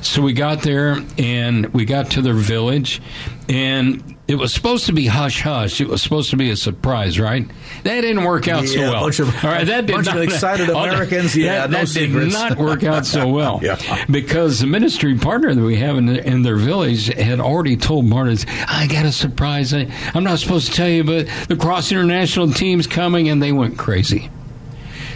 So 0.00 0.22
we 0.22 0.32
got 0.32 0.62
there 0.62 0.96
and 1.18 1.66
we 1.74 1.84
got 1.84 2.12
to 2.12 2.22
their 2.22 2.32
village, 2.32 3.02
and 3.50 4.16
it 4.30 4.38
was 4.38 4.54
supposed 4.54 4.86
to 4.86 4.92
be 4.92 5.06
hush 5.06 5.42
hush. 5.42 5.80
It 5.80 5.88
was 5.88 6.00
supposed 6.00 6.30
to 6.30 6.36
be 6.36 6.50
a 6.50 6.56
surprise, 6.56 7.18
right? 7.18 7.44
That 7.82 8.02
didn't 8.02 8.22
work 8.22 8.46
out 8.46 8.62
yeah, 8.62 8.68
so 8.68 8.80
well. 8.92 9.02
Bunch 9.02 9.18
of, 9.18 9.44
All 9.44 9.50
right, 9.50 9.66
that 9.66 9.86
did 9.86 9.92
bunch 9.92 10.06
not, 10.06 10.18
of 10.18 10.22
excited 10.22 10.70
Americans. 10.70 11.36
yeah, 11.36 11.66
that, 11.66 11.70
no 11.70 11.84
that 11.84 11.92
did 11.92 12.32
not 12.32 12.56
work 12.56 12.84
out 12.84 13.06
so 13.06 13.28
well 13.32 13.58
yeah. 13.60 14.04
because 14.08 14.60
the 14.60 14.68
ministry 14.68 15.18
partner 15.18 15.52
that 15.52 15.60
we 15.60 15.76
have 15.78 15.96
in, 15.96 16.08
in 16.08 16.42
their 16.42 16.54
village 16.54 17.06
had 17.06 17.40
already 17.40 17.76
told 17.76 18.04
Marta, 18.04 18.46
"I 18.68 18.86
got 18.86 19.04
a 19.04 19.10
surprise. 19.10 19.74
I, 19.74 19.90
I'm 20.14 20.22
not 20.22 20.38
supposed 20.38 20.68
to 20.68 20.72
tell 20.74 20.88
you, 20.88 21.02
but 21.02 21.26
the 21.48 21.56
Cross 21.56 21.90
International 21.90 22.52
team's 22.52 22.86
coming," 22.86 23.28
and 23.28 23.42
they 23.42 23.50
went 23.50 23.78
crazy. 23.78 24.30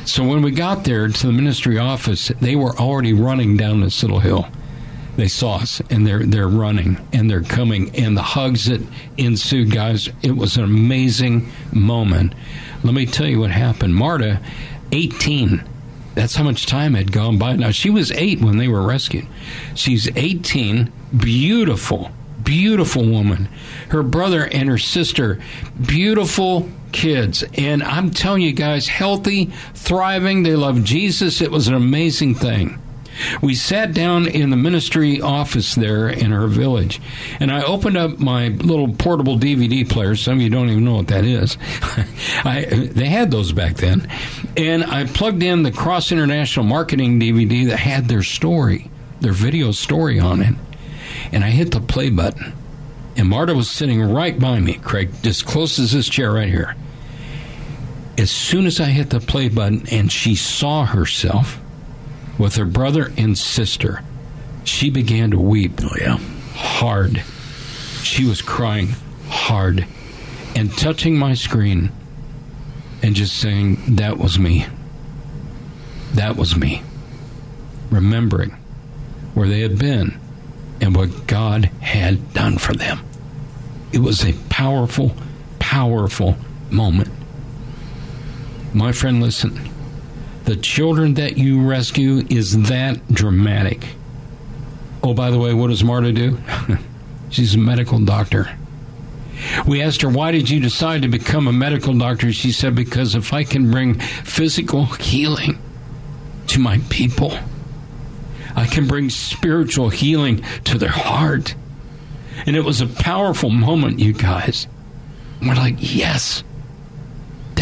So 0.06 0.24
when 0.24 0.42
we 0.42 0.50
got 0.50 0.82
there 0.82 1.06
to 1.06 1.26
the 1.26 1.32
ministry 1.32 1.78
office, 1.78 2.32
they 2.40 2.56
were 2.56 2.76
already 2.76 3.12
running 3.12 3.56
down 3.56 3.80
this 3.80 4.02
little 4.02 4.18
hill 4.18 4.48
they 5.16 5.28
saw 5.28 5.56
us 5.56 5.80
and 5.90 6.06
they're 6.06 6.24
they're 6.24 6.48
running 6.48 6.98
and 7.12 7.30
they're 7.30 7.42
coming 7.42 7.94
and 7.96 8.16
the 8.16 8.22
hugs 8.22 8.66
that 8.66 8.80
ensued 9.16 9.70
guys 9.70 10.08
it 10.22 10.32
was 10.32 10.56
an 10.56 10.64
amazing 10.64 11.50
moment. 11.72 12.34
Let 12.82 12.94
me 12.94 13.06
tell 13.06 13.26
you 13.26 13.40
what 13.40 13.50
happened. 13.50 13.94
Marta 13.94 14.40
18 14.92 15.62
that's 16.14 16.36
how 16.36 16.44
much 16.44 16.66
time 16.66 16.94
had 16.94 17.10
gone 17.10 17.38
by. 17.38 17.56
Now 17.56 17.72
she 17.72 17.90
was 17.90 18.12
8 18.12 18.40
when 18.40 18.58
they 18.58 18.68
were 18.68 18.82
rescued. 18.82 19.26
She's 19.74 20.08
18 20.16 20.92
beautiful 21.16 22.10
beautiful 22.42 23.06
woman. 23.06 23.48
Her 23.88 24.02
brother 24.02 24.46
and 24.46 24.68
her 24.68 24.78
sister 24.78 25.40
beautiful 25.86 26.68
kids. 26.92 27.42
And 27.54 27.82
i'm 27.82 28.10
telling 28.10 28.42
you 28.42 28.52
guys 28.52 28.88
healthy 28.88 29.46
thriving. 29.74 30.42
They 30.42 30.56
love 30.56 30.84
jesus. 30.84 31.40
It 31.40 31.50
was 31.50 31.68
an 31.68 31.74
amazing 31.74 32.34
thing 32.34 32.80
We 33.42 33.54
sat 33.54 33.92
down 33.92 34.26
in 34.26 34.50
the 34.50 34.56
ministry 34.56 35.20
office 35.20 35.74
there 35.74 36.08
in 36.08 36.32
our 36.32 36.46
village, 36.46 37.00
and 37.40 37.50
I 37.50 37.62
opened 37.62 37.96
up 37.96 38.18
my 38.18 38.48
little 38.48 38.92
portable 38.92 39.38
DVD 39.38 39.88
player. 39.88 40.16
Some 40.16 40.34
of 40.34 40.42
you 40.42 40.50
don't 40.50 40.70
even 40.70 40.84
know 40.84 40.96
what 40.96 41.08
that 41.08 41.24
is. 41.24 41.56
I, 42.44 42.64
they 42.64 43.06
had 43.06 43.30
those 43.30 43.52
back 43.52 43.76
then. 43.76 44.08
And 44.56 44.84
I 44.84 45.06
plugged 45.06 45.42
in 45.42 45.62
the 45.62 45.72
Cross 45.72 46.12
International 46.12 46.64
Marketing 46.64 47.20
DVD 47.20 47.68
that 47.68 47.78
had 47.78 48.08
their 48.08 48.22
story, 48.22 48.90
their 49.20 49.32
video 49.32 49.72
story 49.72 50.18
on 50.18 50.42
it. 50.42 50.54
And 51.32 51.44
I 51.44 51.50
hit 51.50 51.70
the 51.70 51.80
play 51.80 52.10
button. 52.10 52.52
And 53.16 53.28
Marta 53.28 53.54
was 53.54 53.70
sitting 53.70 54.02
right 54.02 54.38
by 54.38 54.58
me, 54.58 54.74
Craig, 54.74 55.10
as 55.24 55.42
close 55.42 55.78
as 55.78 55.92
this 55.92 56.08
chair 56.08 56.32
right 56.32 56.48
here. 56.48 56.74
As 58.18 58.30
soon 58.30 58.66
as 58.66 58.80
I 58.80 58.86
hit 58.86 59.10
the 59.10 59.20
play 59.20 59.48
button 59.48 59.86
and 59.90 60.10
she 60.10 60.34
saw 60.34 60.84
herself, 60.84 61.60
with 62.38 62.56
her 62.56 62.64
brother 62.64 63.12
and 63.16 63.36
sister. 63.36 64.02
She 64.64 64.90
began 64.90 65.30
to 65.30 65.38
weep. 65.38 65.72
Oh, 65.82 65.96
yeah. 65.98 66.18
Hard. 66.54 67.22
She 68.02 68.24
was 68.24 68.42
crying 68.42 68.94
hard 69.28 69.86
and 70.54 70.76
touching 70.76 71.18
my 71.18 71.34
screen 71.34 71.90
and 73.02 73.14
just 73.14 73.36
saying, 73.38 73.96
That 73.96 74.18
was 74.18 74.38
me. 74.38 74.66
That 76.12 76.36
was 76.36 76.56
me. 76.56 76.82
Remembering 77.90 78.56
where 79.34 79.48
they 79.48 79.60
had 79.60 79.78
been 79.78 80.18
and 80.80 80.94
what 80.94 81.26
God 81.26 81.66
had 81.80 82.32
done 82.32 82.58
for 82.58 82.72
them. 82.72 83.00
It 83.92 83.98
was 83.98 84.24
a 84.24 84.32
powerful, 84.48 85.14
powerful 85.58 86.36
moment. 86.70 87.10
My 88.72 88.92
friend, 88.92 89.20
listen 89.20 89.73
the 90.44 90.56
children 90.56 91.14
that 91.14 91.38
you 91.38 91.66
rescue 91.66 92.24
is 92.28 92.68
that 92.68 93.06
dramatic. 93.08 93.86
Oh, 95.02 95.14
by 95.14 95.30
the 95.30 95.38
way, 95.38 95.54
what 95.54 95.68
does 95.68 95.82
Marta 95.82 96.12
do? 96.12 96.38
She's 97.30 97.54
a 97.54 97.58
medical 97.58 97.98
doctor. 97.98 98.50
We 99.66 99.82
asked 99.82 100.02
her, 100.02 100.08
Why 100.08 100.32
did 100.32 100.48
you 100.48 100.60
decide 100.60 101.02
to 101.02 101.08
become 101.08 101.48
a 101.48 101.52
medical 101.52 101.96
doctor? 101.96 102.32
She 102.32 102.52
said, 102.52 102.74
Because 102.74 103.14
if 103.14 103.32
I 103.32 103.44
can 103.44 103.70
bring 103.70 103.98
physical 103.98 104.84
healing 104.86 105.58
to 106.48 106.60
my 106.60 106.78
people, 106.90 107.36
I 108.54 108.66
can 108.66 108.86
bring 108.86 109.10
spiritual 109.10 109.88
healing 109.88 110.44
to 110.64 110.78
their 110.78 110.90
heart. 110.90 111.54
And 112.46 112.54
it 112.54 112.64
was 112.64 112.80
a 112.80 112.86
powerful 112.86 113.50
moment, 113.50 113.98
you 113.98 114.12
guys. 114.12 114.66
We're 115.42 115.54
like, 115.54 115.76
Yes. 115.78 116.44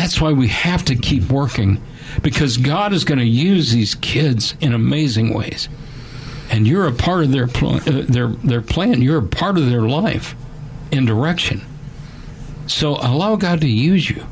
That's 0.03 0.21
why 0.21 0.33
we 0.33 0.49
have 0.49 0.85
to 0.87 0.97
keep 0.97 1.31
working 1.31 1.81
because 2.23 2.57
God 2.57 2.93
is 2.93 3.05
going 3.05 3.21
to 3.21 3.25
use 3.25 3.71
these 3.71 3.95
kids 3.95 4.57
in 4.61 4.75
amazing 4.75 5.33
ways. 5.33 5.69
And 6.51 6.67
you're 6.67 6.89
a 6.89 6.93
part 6.93 7.23
of 7.23 7.31
their 7.31 7.47
pl- 7.47 7.77
uh, 7.77 8.03
their 8.09 8.27
their 8.27 8.63
plan. 8.63 9.01
You're 9.01 9.19
a 9.19 9.23
part 9.23 9.59
of 9.59 9.71
their 9.71 9.83
life 9.83 10.35
and 10.91 11.07
direction. 11.07 11.65
So 12.67 12.97
allow 12.97 13.37
God 13.37 13.61
to 13.61 13.69
use 13.69 14.11
you 14.11 14.27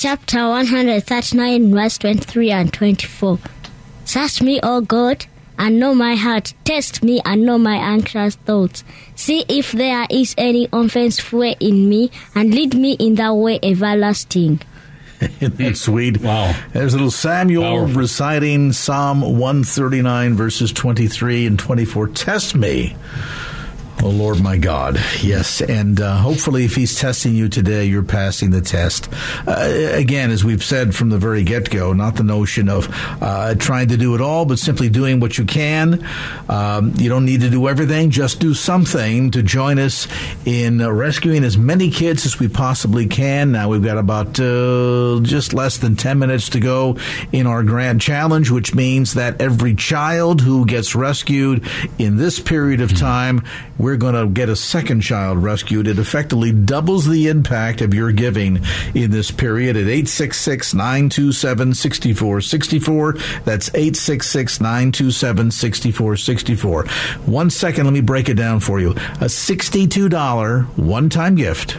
Chapter 0.00 0.48
139, 0.48 1.74
verse 1.74 1.98
23 1.98 2.50
and 2.50 2.72
24. 2.72 3.38
Search 4.06 4.40
me, 4.40 4.58
O 4.62 4.80
God, 4.80 5.26
and 5.58 5.78
know 5.78 5.94
my 5.94 6.14
heart. 6.14 6.54
Test 6.64 7.02
me 7.02 7.20
and 7.26 7.44
know 7.44 7.58
my 7.58 7.76
anxious 7.76 8.34
thoughts. 8.36 8.82
See 9.14 9.44
if 9.46 9.72
there 9.72 10.06
is 10.08 10.34
any 10.38 10.70
offensive 10.72 11.30
way 11.34 11.54
in 11.60 11.90
me, 11.90 12.10
and 12.34 12.54
lead 12.54 12.74
me 12.74 12.92
in 12.94 13.16
the 13.16 13.34
way 13.34 13.60
everlasting. 13.62 14.62
Isn't 15.40 15.74
sweet? 15.74 16.22
Wow. 16.22 16.58
There's 16.72 16.94
little 16.94 17.10
Samuel 17.10 17.64
Powerful. 17.64 18.00
reciting 18.00 18.72
Psalm 18.72 19.20
139, 19.20 20.34
verses 20.34 20.72
23 20.72 21.44
and 21.44 21.58
24. 21.58 22.08
Test 22.08 22.54
me, 22.54 22.96
O 24.02 24.08
Lord 24.08 24.42
my 24.42 24.56
God. 24.56 24.98
Yes, 25.20 25.60
and 25.60 26.00
uh, 26.00 26.16
hopefully, 26.16 26.64
if 26.64 26.74
He's 26.74 26.98
testing 26.98 27.34
you 27.34 27.50
today, 27.50 27.84
you're 27.84 28.02
passing 28.02 28.50
the 28.50 28.62
test. 28.62 29.10
Uh, 29.46 29.90
again, 29.92 30.30
as 30.30 30.42
we've 30.42 30.64
said 30.64 30.94
from 30.94 31.10
the 31.10 31.18
very 31.18 31.44
get 31.44 31.68
go, 31.68 31.92
not 31.92 32.16
the 32.16 32.22
notion 32.22 32.70
of 32.70 32.88
uh, 33.20 33.54
trying 33.56 33.88
to 33.88 33.98
do 33.98 34.14
it 34.14 34.22
all, 34.22 34.46
but 34.46 34.58
simply 34.58 34.88
doing 34.88 35.20
what 35.20 35.36
you 35.36 35.44
can. 35.44 36.02
Um, 36.48 36.94
you 36.96 37.10
don't 37.10 37.26
need 37.26 37.42
to 37.42 37.50
do 37.50 37.68
everything, 37.68 38.10
just 38.10 38.40
do 38.40 38.54
something 38.54 39.32
to 39.32 39.42
join 39.42 39.78
us 39.78 40.08
in 40.46 40.78
rescuing 40.78 41.44
as 41.44 41.58
many 41.58 41.90
kids 41.90 42.24
as 42.24 42.38
we 42.38 42.48
possibly 42.48 43.06
can. 43.06 43.52
Now, 43.52 43.68
we've 43.68 43.84
got 43.84 43.98
about 43.98 44.40
uh, 44.40 45.20
just 45.20 45.52
less 45.52 45.76
than 45.76 45.96
10 45.96 46.18
minutes 46.18 46.48
to 46.50 46.60
go 46.60 46.96
in 47.32 47.46
our 47.46 47.62
grand 47.62 48.00
challenge, 48.00 48.50
which 48.50 48.74
means 48.74 49.12
that 49.14 49.42
every 49.42 49.74
child 49.74 50.40
who 50.40 50.64
gets 50.64 50.94
rescued 50.94 51.68
in 51.98 52.16
this 52.16 52.40
period 52.40 52.80
of 52.80 52.96
time, 52.96 53.42
we're 53.78 53.89
we're 53.90 53.96
going 53.96 54.14
to 54.14 54.28
get 54.32 54.48
a 54.48 54.54
second 54.54 55.00
child 55.00 55.42
rescued. 55.42 55.88
It 55.88 55.98
effectively 55.98 56.52
doubles 56.52 57.08
the 57.08 57.26
impact 57.26 57.80
of 57.80 57.92
your 57.92 58.12
giving 58.12 58.60
in 58.94 59.10
this 59.10 59.32
period 59.32 59.76
at 59.76 59.82
866 59.82 60.74
927 60.74 61.74
6464. 61.74 63.12
That's 63.44 63.68
866 63.70 64.60
927 64.60 65.50
6464. 65.50 66.86
One 67.26 67.50
second, 67.50 67.86
let 67.86 67.92
me 67.92 68.00
break 68.00 68.28
it 68.28 68.34
down 68.34 68.60
for 68.60 68.78
you. 68.78 68.90
A 68.92 69.26
$62 69.26 70.64
one 70.76 71.08
time 71.08 71.34
gift 71.34 71.76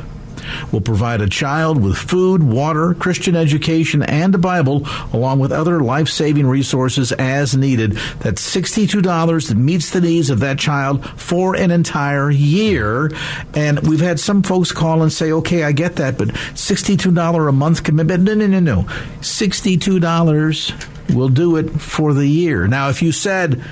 will 0.71 0.81
provide 0.81 1.21
a 1.21 1.29
child 1.29 1.81
with 1.81 1.97
food, 1.97 2.43
water, 2.43 2.93
Christian 2.93 3.35
education, 3.35 4.03
and 4.03 4.33
a 4.35 4.37
Bible, 4.37 4.87
along 5.13 5.39
with 5.39 5.51
other 5.51 5.81
life 5.81 6.09
saving 6.09 6.47
resources 6.47 7.11
as 7.13 7.55
needed. 7.55 7.93
That's 8.19 8.41
$62 8.55 9.47
that 9.47 9.55
meets 9.55 9.91
the 9.91 10.01
needs 10.01 10.29
of 10.29 10.39
that 10.39 10.59
child 10.59 11.07
for 11.19 11.55
an 11.55 11.71
entire 11.71 12.29
year. 12.31 13.11
And 13.53 13.79
we've 13.87 14.01
had 14.01 14.19
some 14.19 14.43
folks 14.43 14.71
call 14.71 15.01
and 15.01 15.11
say, 15.11 15.31
okay, 15.31 15.63
I 15.63 15.71
get 15.71 15.97
that, 15.97 16.17
but 16.17 16.29
$62 16.29 17.49
a 17.49 17.51
month 17.51 17.83
commitment? 17.83 18.23
No, 18.23 18.33
no, 18.33 18.47
no, 18.47 18.59
no. 18.59 18.83
$62 19.21 21.15
will 21.15 21.29
do 21.29 21.57
it 21.57 21.69
for 21.69 22.13
the 22.13 22.27
year. 22.27 22.67
Now, 22.67 22.89
if 22.89 23.01
you 23.01 23.11
said, 23.11 23.63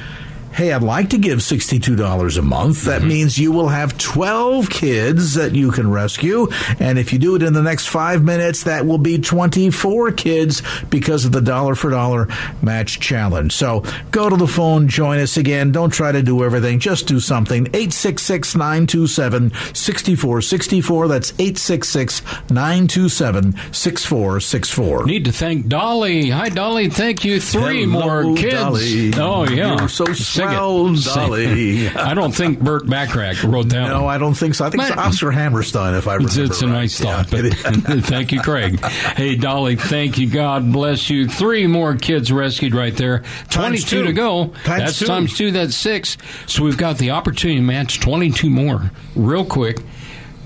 hey, 0.53 0.73
I'd 0.73 0.83
like 0.83 1.09
to 1.11 1.17
give 1.17 1.39
$62 1.39 2.37
a 2.37 2.41
month. 2.41 2.83
That 2.85 2.99
mm-hmm. 2.99 3.09
means 3.09 3.37
you 3.37 3.51
will 3.51 3.69
have 3.69 3.97
12 3.97 4.69
kids 4.69 5.35
that 5.35 5.55
you 5.55 5.71
can 5.71 5.89
rescue. 5.89 6.47
And 6.79 6.97
if 6.97 7.13
you 7.13 7.19
do 7.19 7.35
it 7.35 7.43
in 7.43 7.53
the 7.53 7.61
next 7.61 7.87
five 7.87 8.23
minutes, 8.23 8.63
that 8.63 8.85
will 8.85 8.97
be 8.97 9.17
24 9.17 10.11
kids 10.13 10.61
because 10.89 11.25
of 11.25 11.31
the 11.31 11.41
dollar 11.41 11.75
for 11.75 11.91
dollar 11.91 12.27
match 12.61 12.99
challenge. 12.99 13.53
So 13.53 13.83
go 14.11 14.29
to 14.29 14.35
the 14.35 14.47
phone, 14.47 14.87
join 14.87 15.19
us 15.19 15.37
again. 15.37 15.71
Don't 15.71 15.91
try 15.91 16.11
to 16.11 16.21
do 16.21 16.43
everything. 16.43 16.79
Just 16.79 17.07
do 17.07 17.19
something. 17.19 17.67
866 17.67 18.55
927 18.55 19.51
6464. 19.73 21.07
That's 21.07 21.31
866 21.31 22.21
927 22.49 23.55
6464. 23.73 25.05
Need 25.05 25.25
to 25.25 25.31
thank 25.31 25.67
Dolly. 25.67 26.29
Hi, 26.29 26.49
Dolly. 26.49 26.89
Thank 26.89 27.23
you. 27.23 27.39
Three 27.39 27.85
Hello, 27.85 28.23
more 28.23 28.35
kids. 28.35 28.55
Dolly. 28.55 29.13
Oh, 29.15 29.47
yeah. 29.47 29.79
You're 29.79 29.89
so 29.89 30.05
Sing 30.39 31.13
it. 31.13 31.15
Dolly. 31.15 31.87
I 31.95 32.13
don't 32.13 32.33
think 32.33 32.59
Burt 32.59 32.87
Bacharach 32.87 33.43
wrote 33.43 33.69
that 33.69 33.87
No, 33.89 34.03
one. 34.03 34.13
I 34.13 34.17
don't 34.17 34.33
think 34.33 34.55
so. 34.55 34.65
I 34.65 34.69
think 34.69 34.83
it's 34.83 34.91
Oscar 34.91 35.31
Hammerstein, 35.31 35.95
if 35.95 36.07
I 36.07 36.15
remember. 36.15 36.29
It's, 36.29 36.37
it's 36.37 36.61
a 36.61 36.65
right. 36.67 36.73
nice 36.73 36.99
Yeah, 37.01 37.23
thought, 37.23 37.31
but 37.31 37.53
thank 38.05 38.31
you, 38.31 38.41
Craig. 38.41 38.79
Hey, 38.83 39.35
Dolly, 39.35 39.75
thank 39.75 40.17
you. 40.17 40.29
God 40.29 40.71
bless 40.71 41.09
you. 41.09 41.27
Three 41.27 41.67
more 41.67 41.95
kids 41.95 42.31
rescued 42.31 42.73
right 42.75 42.95
there. 42.95 43.23
22 43.49 43.85
two. 43.85 44.03
to 44.05 44.13
go. 44.13 44.47
Times 44.63 44.65
that's 44.65 44.99
two. 44.99 45.05
times 45.05 45.37
two. 45.37 45.51
That's 45.51 45.75
six. 45.75 46.17
So 46.47 46.63
we've 46.63 46.77
got 46.77 46.97
the 46.97 47.11
opportunity 47.11 47.59
to 47.59 47.65
match 47.65 47.99
22 47.99 48.49
more 48.49 48.91
real 49.15 49.45
quick. 49.45 49.79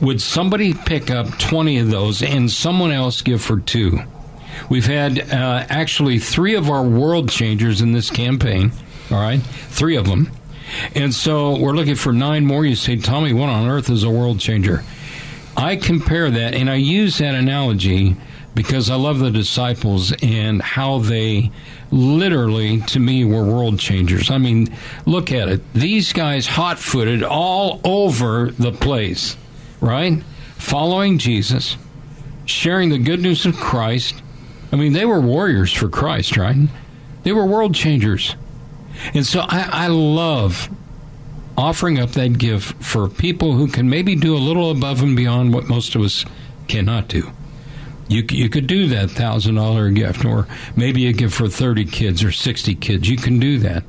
Would 0.01 0.21
somebody 0.21 0.73
pick 0.73 1.11
up 1.11 1.37
20 1.39 1.79
of 1.79 1.89
those 1.89 2.21
and 2.21 2.51
someone 2.51 2.91
else 2.91 3.21
give 3.21 3.41
for 3.41 3.59
two? 3.59 3.99
We've 4.69 4.85
had 4.85 5.19
uh, 5.31 5.65
actually 5.69 6.19
three 6.19 6.55
of 6.55 6.69
our 6.69 6.83
world 6.83 7.29
changers 7.29 7.81
in 7.81 7.91
this 7.93 8.09
campaign. 8.09 8.71
All 9.11 9.19
right, 9.19 9.39
three 9.39 9.95
of 9.95 10.05
them. 10.05 10.31
And 10.95 11.13
so 11.13 11.57
we're 11.59 11.73
looking 11.73 11.95
for 11.95 12.13
nine 12.13 12.45
more. 12.45 12.65
You 12.65 12.75
say, 12.75 12.95
Tommy, 12.95 13.33
what 13.33 13.49
on 13.49 13.69
earth 13.69 13.89
is 13.89 14.03
a 14.03 14.09
world 14.09 14.39
changer? 14.39 14.83
I 15.55 15.75
compare 15.75 16.31
that, 16.31 16.55
and 16.55 16.69
I 16.69 16.75
use 16.75 17.19
that 17.19 17.35
analogy 17.35 18.15
because 18.55 18.89
I 18.89 18.95
love 18.95 19.19
the 19.19 19.31
disciples 19.31 20.13
and 20.21 20.61
how 20.61 20.99
they 20.99 21.51
literally, 21.91 22.81
to 22.81 22.99
me, 22.99 23.23
were 23.23 23.43
world 23.43 23.79
changers. 23.79 24.29
I 24.31 24.37
mean, 24.37 24.75
look 25.05 25.31
at 25.31 25.49
it. 25.49 25.73
These 25.73 26.13
guys, 26.13 26.47
hot 26.47 26.79
footed, 26.79 27.23
all 27.23 27.81
over 27.83 28.51
the 28.51 28.71
place, 28.71 29.37
right? 29.79 30.23
Following 30.57 31.17
Jesus, 31.17 31.77
sharing 32.45 32.89
the 32.89 32.97
good 32.97 33.21
news 33.21 33.45
of 33.45 33.55
Christ. 33.55 34.15
I 34.71 34.75
mean, 34.75 34.93
they 34.93 35.05
were 35.05 35.21
warriors 35.21 35.71
for 35.71 35.89
Christ, 35.89 36.37
right? 36.37 36.55
They 37.23 37.31
were 37.31 37.45
world 37.45 37.75
changers. 37.75 38.35
And 39.13 39.25
so 39.25 39.41
I, 39.41 39.69
I 39.71 39.87
love 39.87 40.69
offering 41.57 41.99
up 41.99 42.11
that 42.11 42.37
gift 42.37 42.83
for 42.83 43.07
people 43.07 43.53
who 43.53 43.67
can 43.67 43.89
maybe 43.89 44.15
do 44.15 44.35
a 44.35 44.39
little 44.39 44.71
above 44.71 45.01
and 45.01 45.15
beyond 45.15 45.53
what 45.53 45.67
most 45.67 45.95
of 45.95 46.01
us 46.01 46.25
cannot 46.67 47.07
do. 47.07 47.31
You, 48.07 48.23
you 48.29 48.49
could 48.49 48.67
do 48.67 48.87
that 48.87 49.11
thousand 49.11 49.55
dollar 49.55 49.89
gift, 49.89 50.25
or 50.25 50.47
maybe 50.75 51.07
a 51.07 51.13
gift 51.13 51.35
for 51.35 51.47
thirty 51.47 51.85
kids 51.85 52.23
or 52.23 52.31
sixty 52.31 52.75
kids. 52.75 53.09
You 53.09 53.17
can 53.17 53.39
do 53.39 53.59
that. 53.59 53.83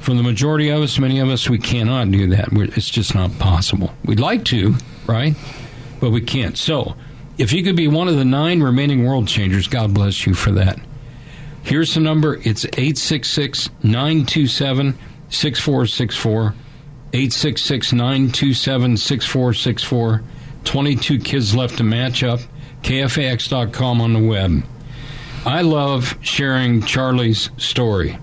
For 0.00 0.14
the 0.14 0.22
majority 0.22 0.68
of 0.68 0.82
us, 0.82 0.98
many 0.98 1.20
of 1.20 1.28
us, 1.28 1.48
we 1.48 1.58
cannot 1.58 2.10
do 2.10 2.28
that. 2.28 2.48
It's 2.52 2.90
just 2.90 3.14
not 3.14 3.38
possible. 3.38 3.94
We'd 4.04 4.20
like 4.20 4.44
to, 4.46 4.74
right? 5.06 5.34
But 6.00 6.10
we 6.10 6.20
can't. 6.20 6.58
So, 6.58 6.96
if 7.38 7.52
you 7.52 7.62
could 7.62 7.76
be 7.76 7.88
one 7.88 8.08
of 8.08 8.16
the 8.16 8.24
nine 8.24 8.62
remaining 8.62 9.06
world 9.06 9.28
changers, 9.28 9.68
God 9.68 9.94
bless 9.94 10.26
you 10.26 10.34
for 10.34 10.50
that. 10.52 10.78
Here's 11.62 11.94
the 11.94 12.00
number. 12.00 12.36
It's 12.36 12.64
866 12.64 13.70
927 13.82 14.98
6464. 15.30 16.54
866 17.14 17.92
927 17.92 18.96
6464. 18.96 20.22
22 20.64 21.18
kids 21.18 21.54
left 21.54 21.78
to 21.78 21.84
match 21.84 22.22
up. 22.22 22.40
KFAX.com 22.82 24.00
on 24.00 24.12
the 24.12 24.26
web. 24.26 24.64
I 25.44 25.62
love 25.62 26.18
sharing 26.20 26.82
Charlie's 26.82 27.50
story. 27.56 28.18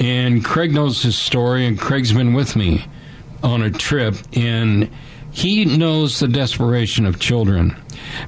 And 0.00 0.44
Craig 0.44 0.72
knows 0.72 1.02
his 1.02 1.16
story, 1.16 1.66
and 1.66 1.78
Craig's 1.78 2.12
been 2.12 2.32
with 2.32 2.54
me 2.54 2.86
on 3.42 3.62
a 3.62 3.70
trip, 3.70 4.14
and 4.32 4.90
he 5.38 5.64
knows 5.64 6.18
the 6.18 6.28
desperation 6.28 7.06
of 7.06 7.18
children. 7.20 7.76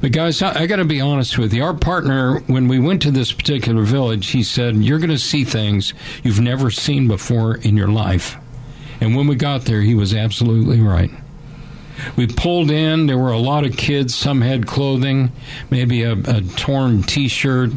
But 0.01 0.13
guys, 0.13 0.43
I, 0.43 0.63
I 0.63 0.67
got 0.67 0.77
to 0.77 0.85
be 0.85 1.01
honest 1.01 1.39
with 1.39 1.53
you. 1.53 1.65
Our 1.65 1.75
partner, 1.75 2.41
when 2.47 2.69
we 2.69 2.79
went 2.79 3.03
to 3.03 3.11
this 3.11 3.33
particular 3.33 3.83
village, 3.83 4.29
he 4.29 4.43
said, 4.43 4.77
"You're 4.77 4.99
going 4.99 5.11
to 5.11 5.19
see 5.19 5.45
things 5.45 5.95
you've 6.23 6.41
never 6.41 6.71
seen 6.71 7.09
before 7.09 7.57
in 7.57 7.77
your 7.77 7.89
life." 7.89 8.37
And 9.01 9.17
when 9.17 9.27
we 9.27 9.35
got 9.35 9.65
there, 9.65 9.81
he 9.81 9.95
was 9.95 10.15
absolutely 10.15 10.81
right. 10.81 11.11
We 12.17 12.27
pulled 12.27 12.71
in. 12.71 13.07
There 13.07 13.19
were 13.19 13.33
a 13.33 13.39
lot 13.39 13.65
of 13.65 13.77
kids. 13.77 14.15
Some 14.15 14.41
had 14.41 14.67
clothing, 14.67 15.33
maybe 15.71 16.03
a, 16.03 16.13
a 16.13 16.43
torn 16.43 17.03
T-shirt, 17.03 17.71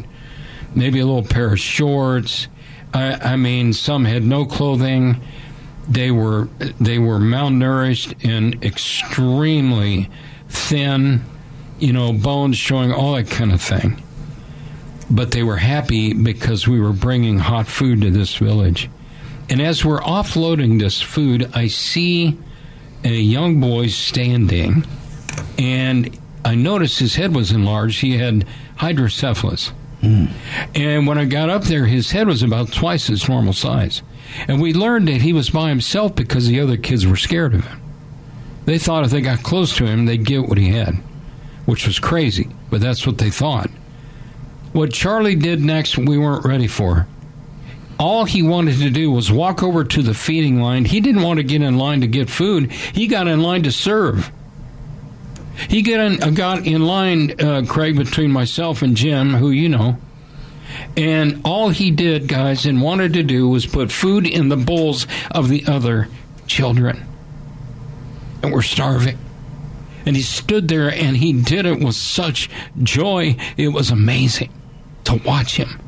maybe 0.74 1.00
a 1.00 1.06
little 1.06 1.24
pair 1.24 1.52
of 1.52 1.60
shorts. 1.60 2.48
I, 2.92 3.32
I 3.32 3.36
mean, 3.36 3.72
some 3.72 4.04
had 4.04 4.22
no 4.22 4.44
clothing. 4.44 5.20
They 5.88 6.10
were 6.10 6.48
they 6.80 6.98
were 6.98 7.18
malnourished 7.18 8.24
and 8.24 8.62
extremely 8.64 10.10
thin. 10.48 11.22
You 11.78 11.92
know, 11.92 12.12
bones 12.12 12.56
showing, 12.56 12.92
all 12.92 13.14
that 13.14 13.28
kind 13.28 13.52
of 13.52 13.60
thing. 13.60 14.02
But 15.10 15.32
they 15.32 15.42
were 15.42 15.56
happy 15.56 16.14
because 16.14 16.66
we 16.66 16.80
were 16.80 16.92
bringing 16.92 17.38
hot 17.38 17.66
food 17.66 18.00
to 18.02 18.10
this 18.10 18.36
village. 18.36 18.88
And 19.50 19.60
as 19.60 19.84
we're 19.84 20.00
offloading 20.00 20.78
this 20.78 21.02
food, 21.02 21.50
I 21.52 21.66
see 21.66 22.38
a 23.04 23.12
young 23.12 23.60
boy 23.60 23.88
standing, 23.88 24.86
and 25.58 26.18
I 26.44 26.54
noticed 26.54 26.98
his 26.98 27.16
head 27.16 27.34
was 27.34 27.52
enlarged. 27.52 28.00
He 28.00 28.16
had 28.16 28.46
hydrocephalus. 28.76 29.72
And 30.74 31.06
when 31.06 31.18
I 31.18 31.24
got 31.24 31.50
up 31.50 31.64
there, 31.64 31.86
his 31.86 32.10
head 32.10 32.26
was 32.26 32.42
about 32.42 32.72
twice 32.72 33.06
his 33.06 33.28
normal 33.28 33.52
size. 33.52 34.02
And 34.48 34.60
we 34.60 34.72
learned 34.72 35.08
that 35.08 35.20
he 35.22 35.32
was 35.32 35.50
by 35.50 35.68
himself 35.68 36.14
because 36.14 36.46
the 36.46 36.60
other 36.60 36.76
kids 36.76 37.06
were 37.06 37.16
scared 37.16 37.54
of 37.54 37.64
him. 37.64 37.80
They 38.64 38.78
thought 38.78 39.04
if 39.04 39.10
they 39.10 39.20
got 39.20 39.42
close 39.42 39.76
to 39.76 39.86
him, 39.86 40.06
they'd 40.06 40.24
get 40.24 40.48
what 40.48 40.58
he 40.58 40.68
had, 40.68 40.94
which 41.66 41.86
was 41.86 41.98
crazy, 41.98 42.48
but 42.70 42.80
that's 42.80 43.06
what 43.06 43.18
they 43.18 43.30
thought. 43.30 43.70
What 44.72 44.92
Charlie 44.92 45.36
did 45.36 45.60
next, 45.60 45.98
we 45.98 46.18
weren't 46.18 46.44
ready 46.44 46.66
for. 46.66 47.06
All 47.98 48.24
he 48.24 48.42
wanted 48.42 48.78
to 48.78 48.90
do 48.90 49.10
was 49.10 49.30
walk 49.30 49.62
over 49.62 49.84
to 49.84 50.02
the 50.02 50.14
feeding 50.14 50.60
line. 50.60 50.84
He 50.84 51.00
didn't 51.00 51.22
want 51.22 51.36
to 51.38 51.44
get 51.44 51.62
in 51.62 51.78
line 51.78 52.00
to 52.00 52.08
get 52.08 52.28
food. 52.28 52.72
He 52.72 53.06
got 53.06 53.28
in 53.28 53.40
line 53.40 53.62
to 53.64 53.72
serve. 53.72 54.32
He 55.68 55.82
got 55.82 56.00
in, 56.00 56.34
got 56.34 56.66
in 56.66 56.84
line, 56.86 57.40
uh, 57.40 57.64
Craig, 57.66 57.96
between 57.96 58.30
myself 58.30 58.82
and 58.82 58.96
Jim, 58.96 59.34
who 59.34 59.50
you 59.50 59.68
know. 59.68 59.98
And 60.96 61.40
all 61.44 61.70
he 61.70 61.90
did, 61.90 62.28
guys, 62.28 62.66
and 62.66 62.82
wanted 62.82 63.12
to 63.14 63.22
do 63.22 63.48
was 63.48 63.66
put 63.66 63.92
food 63.92 64.26
in 64.26 64.48
the 64.48 64.56
bowls 64.56 65.06
of 65.30 65.48
the 65.48 65.64
other 65.66 66.08
children. 66.46 67.06
And 68.42 68.52
we're 68.52 68.62
starving. 68.62 69.18
And 70.06 70.16
he 70.16 70.22
stood 70.22 70.68
there 70.68 70.92
and 70.92 71.16
he 71.16 71.32
did 71.32 71.64
it 71.66 71.80
with 71.80 71.94
such 71.94 72.50
joy. 72.82 73.36
It 73.56 73.68
was 73.68 73.90
amazing 73.90 74.52
to 75.04 75.14
watch 75.24 75.56
him. 75.56 75.80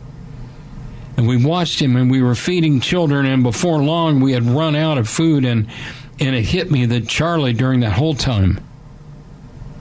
And 1.17 1.29
we 1.29 1.43
watched 1.43 1.81
him 1.81 1.97
and 1.97 2.11
we 2.11 2.23
were 2.23 2.35
feeding 2.35 2.81
children 2.81 3.27
and 3.27 3.43
before 3.43 3.83
long 3.83 4.21
we 4.21 4.33
had 4.33 4.45
run 4.45 4.77
out 4.77 4.99
of 4.99 5.09
food 5.09 5.45
and 5.45 5.67
and 6.19 6.35
it 6.35 6.43
hit 6.43 6.71
me 6.71 6.87
that 6.87 7.09
Charlie 7.09 7.53
during 7.53 7.81
that 7.81 7.93
whole 7.93 8.15
time 8.15 8.59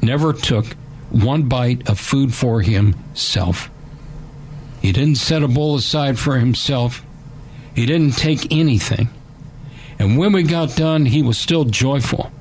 never 0.06 0.32
took 0.34 0.66
one 1.10 1.44
bite 1.44 1.90
of 1.90 2.00
food 2.00 2.34
for 2.34 2.62
himself. 2.62 3.70
He 4.82 4.92
didn't 4.92 5.16
set 5.16 5.44
a 5.44 5.48
bowl 5.48 5.76
aside 5.76 6.20
for 6.20 6.38
himself. 6.38 7.04
He 7.74 7.86
didn't 7.86 8.18
take 8.18 8.52
anything. 8.52 9.10
And 9.98 10.18
when 10.18 10.34
we 10.34 10.44
got 10.44 10.76
done, 10.76 11.06
he 11.06 11.22
was 11.22 11.38
still 11.38 11.66
joyful. 11.66 12.32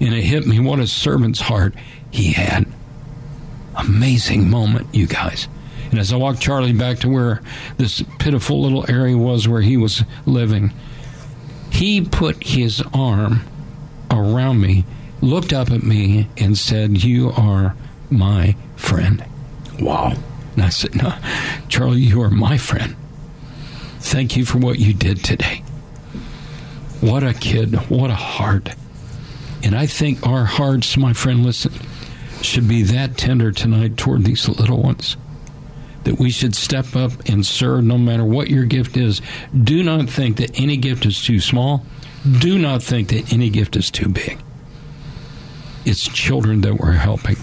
And 0.00 0.14
it 0.14 0.22
hit 0.22 0.46
me 0.46 0.60
what 0.60 0.78
a 0.78 0.86
servant's 0.86 1.40
heart 1.40 1.74
he 2.10 2.32
had. 2.32 2.66
Amazing 3.76 4.50
moment, 4.50 4.94
you 4.94 5.06
guys. 5.06 5.48
And 5.90 5.98
as 5.98 6.12
I 6.12 6.16
walked 6.16 6.40
Charlie 6.40 6.72
back 6.72 6.98
to 7.00 7.08
where 7.08 7.42
this 7.76 8.02
pitiful 8.18 8.62
little 8.62 8.88
area 8.90 9.16
was 9.16 9.48
where 9.48 9.60
he 9.60 9.76
was 9.76 10.02
living, 10.26 10.72
he 11.70 12.00
put 12.00 12.42
his 12.42 12.82
arm 12.94 13.40
around 14.10 14.60
me, 14.60 14.84
looked 15.22 15.52
up 15.52 15.70
at 15.70 15.82
me, 15.82 16.28
and 16.36 16.58
said, 16.58 17.02
You 17.02 17.30
are 17.30 17.74
my 18.10 18.56
friend. 18.76 19.24
Wow. 19.80 20.12
And 20.54 20.64
I 20.64 20.68
said, 20.68 20.94
No, 20.94 21.14
Charlie, 21.68 22.00
you 22.00 22.20
are 22.20 22.30
my 22.30 22.58
friend. 22.58 22.96
Thank 24.00 24.36
you 24.36 24.44
for 24.44 24.58
what 24.58 24.78
you 24.78 24.92
did 24.92 25.24
today. 25.24 25.62
What 27.00 27.22
a 27.22 27.32
kid. 27.32 27.74
What 27.88 28.10
a 28.10 28.14
heart. 28.14 28.68
And 29.62 29.76
I 29.76 29.86
think 29.86 30.26
our 30.26 30.44
hearts, 30.44 30.96
my 30.96 31.12
friend, 31.12 31.44
listen, 31.44 31.72
should 32.42 32.68
be 32.68 32.82
that 32.82 33.16
tender 33.16 33.52
tonight 33.52 33.96
toward 33.96 34.24
these 34.24 34.48
little 34.48 34.82
ones. 34.82 35.16
That 36.04 36.18
we 36.18 36.30
should 36.30 36.56
step 36.56 36.96
up 36.96 37.12
and 37.26 37.46
serve 37.46 37.84
no 37.84 37.96
matter 37.96 38.24
what 38.24 38.50
your 38.50 38.64
gift 38.64 38.96
is. 38.96 39.22
Do 39.62 39.84
not 39.84 40.10
think 40.10 40.36
that 40.38 40.60
any 40.60 40.76
gift 40.76 41.06
is 41.06 41.22
too 41.22 41.38
small. 41.38 41.86
Do 42.40 42.58
not 42.58 42.82
think 42.82 43.08
that 43.08 43.32
any 43.32 43.50
gift 43.50 43.76
is 43.76 43.88
too 43.90 44.08
big. 44.08 44.38
It's 45.84 46.06
children 46.06 46.60
that 46.62 46.74
we're 46.74 46.92
helping. 46.92 47.36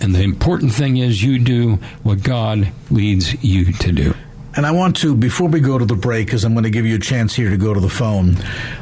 And 0.00 0.14
the 0.14 0.22
important 0.22 0.72
thing 0.72 0.96
is 0.96 1.22
you 1.22 1.38
do 1.38 1.76
what 2.02 2.22
God 2.22 2.72
leads 2.90 3.42
you 3.42 3.72
to 3.72 3.92
do. 3.92 4.14
And 4.58 4.66
I 4.66 4.72
want 4.72 4.96
to, 4.96 5.14
before 5.14 5.46
we 5.46 5.60
go 5.60 5.78
to 5.78 5.84
the 5.84 5.94
break, 5.94 6.26
because 6.26 6.42
I'm 6.42 6.52
going 6.52 6.64
to 6.64 6.70
give 6.70 6.84
you 6.84 6.96
a 6.96 6.98
chance 6.98 7.32
here 7.32 7.48
to 7.48 7.56
go 7.56 7.72
to 7.72 7.78
the 7.78 7.88
phone. 7.88 8.36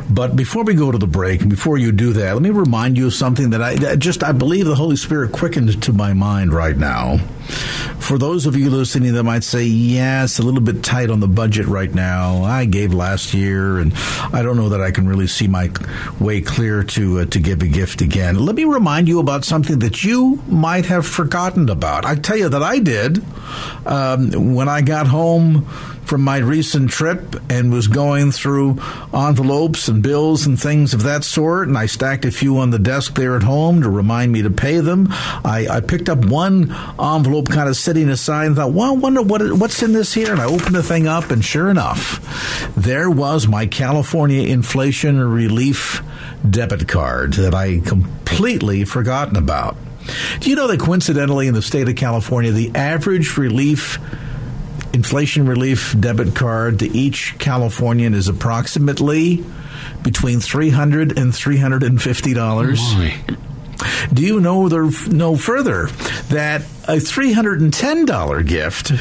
But 0.09 0.35
before 0.35 0.65
we 0.65 0.73
go 0.73 0.91
to 0.91 0.97
the 0.97 1.07
break, 1.07 1.43
and 1.43 1.51
before 1.51 1.77
you 1.77 1.93
do 1.93 2.15
that, 2.15 2.33
let 2.33 2.41
me 2.41 2.49
remind 2.49 2.97
you 2.97 3.09
of 3.09 3.13
something 3.13 3.51
that 3.51 3.61
I 3.61 3.75
that 3.75 3.99
just, 3.99 4.25
I 4.25 4.33
believe 4.33 4.65
the 4.65 4.75
Holy 4.75 4.97
Spirit 4.97 5.33
quickened 5.33 5.83
to 5.83 5.93
my 5.93 6.15
mind 6.15 6.55
right 6.55 6.75
now. 6.75 7.19
For 7.99 8.17
those 8.17 8.47
of 8.47 8.57
you 8.57 8.71
listening 8.71 9.13
that 9.15 9.25
might 9.25 9.45
say, 9.45 9.65
yeah, 9.65 10.25
it's 10.25 10.39
a 10.39 10.43
little 10.43 10.63
bit 10.63 10.83
tight 10.83 11.11
on 11.11 11.21
the 11.21 11.29
budget 11.29 11.67
right 11.67 11.93
now. 11.93 12.43
I 12.43 12.65
gave 12.65 12.95
last 12.95 13.35
year, 13.35 13.79
and 13.79 13.93
I 14.33 14.43
don't 14.43 14.57
know 14.57 14.71
that 14.71 14.81
I 14.81 14.93
can 14.93 15.07
really 15.07 15.27
see 15.27 15.47
my 15.47 15.71
way 16.19 16.41
clear 16.41 16.85
to, 16.85 17.21
uh, 17.21 17.25
to 17.27 17.39
give 17.39 17.63
a 17.63 17.69
gift 17.69 18.01
again. 18.01 18.39
Let 18.39 18.55
me 18.55 18.65
remind 18.65 19.09
you 19.09 19.21
about 19.21 19.45
something 19.45 19.81
that 19.81 20.03
you 20.03 20.43
might 20.49 20.87
have 20.87 21.07
forgotten 21.07 21.69
about. 21.69 22.07
I 22.07 22.15
tell 22.15 22.37
you 22.37 22.49
that 22.49 22.63
I 22.63 22.79
did 22.79 23.23
um, 23.85 24.55
when 24.55 24.69
I 24.69 24.81
got 24.81 25.07
home 25.07 25.66
from 26.07 26.23
my 26.23 26.39
recent 26.39 26.91
trip 26.91 27.37
and 27.51 27.73
was 27.73 27.89
going 27.89 28.31
through 28.31 28.81
envelopes 29.13 29.89
and 29.89 30.03
bills 30.03 30.47
and 30.47 30.61
things 30.61 30.95
of 30.95 31.03
that 31.03 31.25
sort. 31.25 31.67
And 31.67 31.77
I 31.77 31.87
stacked 31.87 32.25
a 32.25 32.31
few 32.31 32.59
on 32.59 32.71
the 32.71 32.79
desk 32.79 33.15
there 33.17 33.37
at 33.37 33.43
home 33.43 33.83
to 33.83 33.91
remind 33.91 34.33
me 34.33 34.43
to 34.43 34.51
pay 34.51 34.79
them. 34.79 35.09
I, 35.11 35.67
I 35.69 35.81
picked 35.81 36.09
up 36.09 36.25
one 36.25 36.73
envelope 37.01 37.49
kind 37.49 37.69
of 37.69 37.77
sitting 37.77 38.09
aside 38.09 38.47
and 38.47 38.57
thought, 38.57 38.73
well, 38.73 38.93
I 38.93 38.97
wonder 38.97 39.23
what, 39.23 39.53
what's 39.55 39.83
in 39.83 39.93
this 39.93 40.15
here. 40.15 40.33
And 40.33 40.41
I 40.41 40.47
opened 40.47 40.75
the 40.75 40.83
thing 40.83 41.09
up, 41.09 41.31
and 41.31 41.45
sure 41.45 41.69
enough, 41.69 42.73
there 42.77 43.11
was 43.11 43.49
my 43.49 43.67
California 43.67 44.43
Inflation 44.43 45.21
Relief 45.21 46.03
debit 46.49 46.87
card 46.87 47.35
that 47.35 47.55
I 47.55 47.81
completely 47.81 48.85
forgotten 48.85 49.37
about. 49.37 49.77
Do 50.39 50.51
you 50.51 50.57
know 50.57 50.69
that 50.69 50.79
coincidentally 50.79 51.49
in 51.49 51.55
the 51.55 51.63
state 51.63 51.89
of 51.89 51.97
California, 51.97 52.53
the 52.53 52.71
average 52.77 53.37
relief 53.37 53.99
inflation 54.97 55.47
relief 55.47 55.95
debit 56.01 56.35
card 56.35 56.81
to 56.81 56.89
each 56.89 57.37
Californian 57.39 58.15
is 58.15 58.27
approximately 58.29 59.45
between 60.03 60.39
$300 60.41 61.17
and 61.19 61.33
$350. 61.33 63.37
Do 64.13 64.23
you 64.23 64.41
know 64.41 64.69
there, 64.71 64.89
no 65.09 65.37
further 65.37 65.87
that 66.31 66.63
a 66.89 66.97
$310 66.97 68.47
gift 68.47 68.93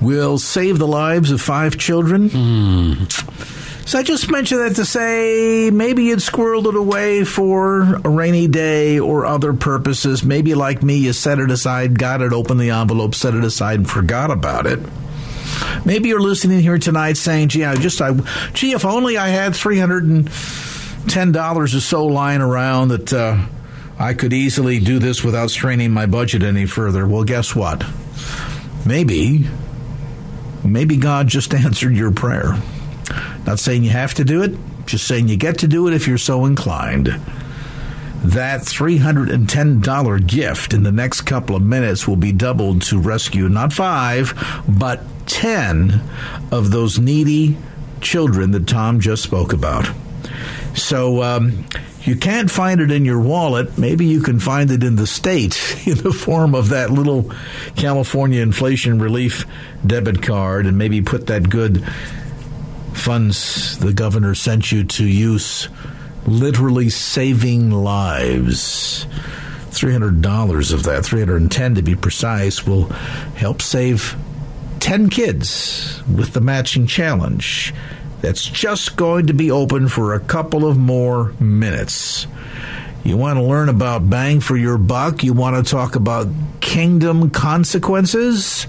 will 0.00 0.38
save 0.38 0.78
the 0.78 0.86
lives 0.86 1.32
of 1.32 1.40
five 1.40 1.76
children? 1.76 2.28
Hmm. 2.30 2.94
So 3.90 3.98
I 3.98 4.04
just 4.04 4.30
mentioned 4.30 4.60
that 4.60 4.76
to 4.76 4.84
say 4.84 5.68
maybe 5.72 6.04
you'd 6.04 6.20
squirreled 6.20 6.68
it 6.68 6.76
away 6.76 7.24
for 7.24 7.96
a 7.96 8.08
rainy 8.08 8.46
day 8.46 9.00
or 9.00 9.26
other 9.26 9.52
purposes. 9.52 10.22
Maybe 10.22 10.54
like 10.54 10.80
me, 10.80 10.98
you 10.98 11.12
set 11.12 11.40
it 11.40 11.50
aside, 11.50 11.98
got 11.98 12.22
it, 12.22 12.32
opened 12.32 12.60
the 12.60 12.70
envelope, 12.70 13.16
set 13.16 13.34
it 13.34 13.42
aside, 13.42 13.80
and 13.80 13.90
forgot 13.90 14.30
about 14.30 14.68
it. 14.68 14.78
Maybe 15.84 16.08
you're 16.08 16.20
listening 16.20 16.60
here 16.60 16.78
tonight 16.78 17.16
saying, 17.16 17.48
"Gee, 17.48 17.64
I 17.64 17.74
just, 17.74 18.00
I, 18.00 18.12
gee, 18.52 18.74
if 18.74 18.84
only 18.84 19.18
I 19.18 19.26
had 19.26 19.56
three 19.56 19.80
hundred 19.80 20.04
and 20.04 20.30
ten 21.08 21.32
dollars 21.32 21.74
or 21.74 21.80
so 21.80 22.06
lying 22.06 22.42
around 22.42 22.90
that 22.90 23.12
uh, 23.12 23.44
I 23.98 24.14
could 24.14 24.32
easily 24.32 24.78
do 24.78 25.00
this 25.00 25.24
without 25.24 25.50
straining 25.50 25.90
my 25.90 26.06
budget 26.06 26.44
any 26.44 26.66
further." 26.66 27.08
Well, 27.08 27.24
guess 27.24 27.56
what? 27.56 27.84
Maybe, 28.86 29.48
maybe 30.62 30.96
God 30.96 31.26
just 31.26 31.52
answered 31.54 31.96
your 31.96 32.12
prayer. 32.12 32.56
Not 33.46 33.58
saying 33.58 33.84
you 33.84 33.90
have 33.90 34.14
to 34.14 34.24
do 34.24 34.42
it, 34.42 34.54
just 34.86 35.06
saying 35.06 35.28
you 35.28 35.36
get 35.36 35.58
to 35.58 35.68
do 35.68 35.88
it 35.88 35.94
if 35.94 36.06
you're 36.06 36.18
so 36.18 36.44
inclined. 36.44 37.08
That 38.22 38.60
$310 38.60 40.26
gift 40.26 40.74
in 40.74 40.82
the 40.82 40.92
next 40.92 41.22
couple 41.22 41.56
of 41.56 41.62
minutes 41.62 42.06
will 42.06 42.16
be 42.16 42.32
doubled 42.32 42.82
to 42.82 43.00
rescue 43.00 43.48
not 43.48 43.72
five, 43.72 44.34
but 44.68 45.00
10 45.26 46.02
of 46.52 46.70
those 46.70 46.98
needy 46.98 47.56
children 48.00 48.50
that 48.50 48.66
Tom 48.66 49.00
just 49.00 49.22
spoke 49.22 49.52
about. 49.52 49.88
So, 50.74 51.22
um, 51.22 51.64
you 52.02 52.16
can't 52.16 52.50
find 52.50 52.80
it 52.80 52.90
in 52.90 53.04
your 53.04 53.20
wallet. 53.20 53.76
Maybe 53.76 54.06
you 54.06 54.22
can 54.22 54.40
find 54.40 54.70
it 54.70 54.82
in 54.82 54.96
the 54.96 55.06
state 55.06 55.76
in 55.86 55.98
the 55.98 56.12
form 56.12 56.54
of 56.54 56.70
that 56.70 56.90
little 56.90 57.30
California 57.76 58.40
inflation 58.42 58.98
relief 58.98 59.46
debit 59.86 60.22
card 60.22 60.66
and 60.66 60.78
maybe 60.78 61.02
put 61.02 61.26
that 61.26 61.48
good 61.48 61.86
funds 63.00 63.78
the 63.78 63.92
governor 63.92 64.34
sent 64.34 64.70
you 64.70 64.84
to 64.84 65.04
use 65.06 65.68
literally 66.26 66.90
saving 66.90 67.70
lives. 67.70 69.06
$300 69.70 70.72
of 70.72 70.82
that, 70.84 71.04
310 71.04 71.74
to 71.76 71.82
be 71.82 71.94
precise, 71.94 72.66
will 72.66 72.86
help 73.36 73.62
save 73.62 74.16
10 74.80 75.08
kids 75.10 76.02
with 76.14 76.32
the 76.32 76.40
matching 76.40 76.86
challenge. 76.86 77.72
That's 78.20 78.44
just 78.44 78.96
going 78.96 79.28
to 79.28 79.32
be 79.32 79.50
open 79.50 79.88
for 79.88 80.14
a 80.14 80.20
couple 80.20 80.66
of 80.66 80.76
more 80.76 81.32
minutes. 81.40 82.26
You 83.04 83.16
want 83.16 83.38
to 83.38 83.42
learn 83.42 83.68
about 83.68 84.10
bang 84.10 84.40
for 84.40 84.56
your 84.56 84.76
buck? 84.76 85.24
You 85.24 85.32
want 85.32 85.64
to 85.64 85.70
talk 85.70 85.96
about 85.96 86.26
kingdom 86.60 87.30
consequences? 87.30 88.66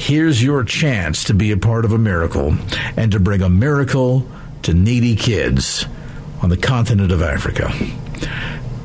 Here's 0.00 0.42
your 0.42 0.64
chance 0.64 1.24
to 1.24 1.34
be 1.34 1.50
a 1.50 1.58
part 1.58 1.84
of 1.84 1.92
a 1.92 1.98
miracle 1.98 2.56
and 2.96 3.12
to 3.12 3.20
bring 3.20 3.42
a 3.42 3.50
miracle 3.50 4.26
to 4.62 4.72
needy 4.72 5.14
kids 5.14 5.84
on 6.40 6.48
the 6.48 6.56
continent 6.56 7.12
of 7.12 7.20
Africa. 7.20 7.70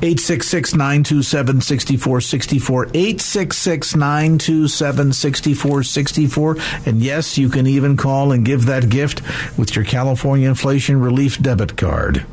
866 0.02 0.74
927 0.74 1.62
6464. 1.62 2.84
866 2.88 3.96
927 3.96 5.12
6464. 5.14 6.56
And 6.84 7.02
yes, 7.02 7.38
you 7.38 7.48
can 7.48 7.66
even 7.66 7.96
call 7.96 8.30
and 8.30 8.44
give 8.44 8.66
that 8.66 8.90
gift 8.90 9.22
with 9.56 9.74
your 9.74 9.86
California 9.86 10.46
Inflation 10.46 11.00
Relief 11.00 11.40
debit 11.40 11.78
card. 11.78 12.26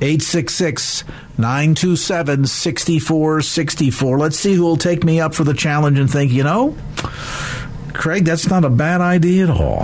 866 0.00 1.04
927 1.36 2.46
6464. 2.46 4.18
Let's 4.18 4.38
see 4.38 4.54
who 4.54 4.62
will 4.62 4.78
take 4.78 5.04
me 5.04 5.20
up 5.20 5.34
for 5.34 5.44
the 5.44 5.52
challenge 5.52 5.98
and 5.98 6.10
think, 6.10 6.32
you 6.32 6.42
know, 6.42 6.74
Craig, 8.00 8.24
that's 8.24 8.48
not 8.48 8.64
a 8.64 8.70
bad 8.70 9.02
idea 9.02 9.44
at 9.44 9.50
all. 9.50 9.82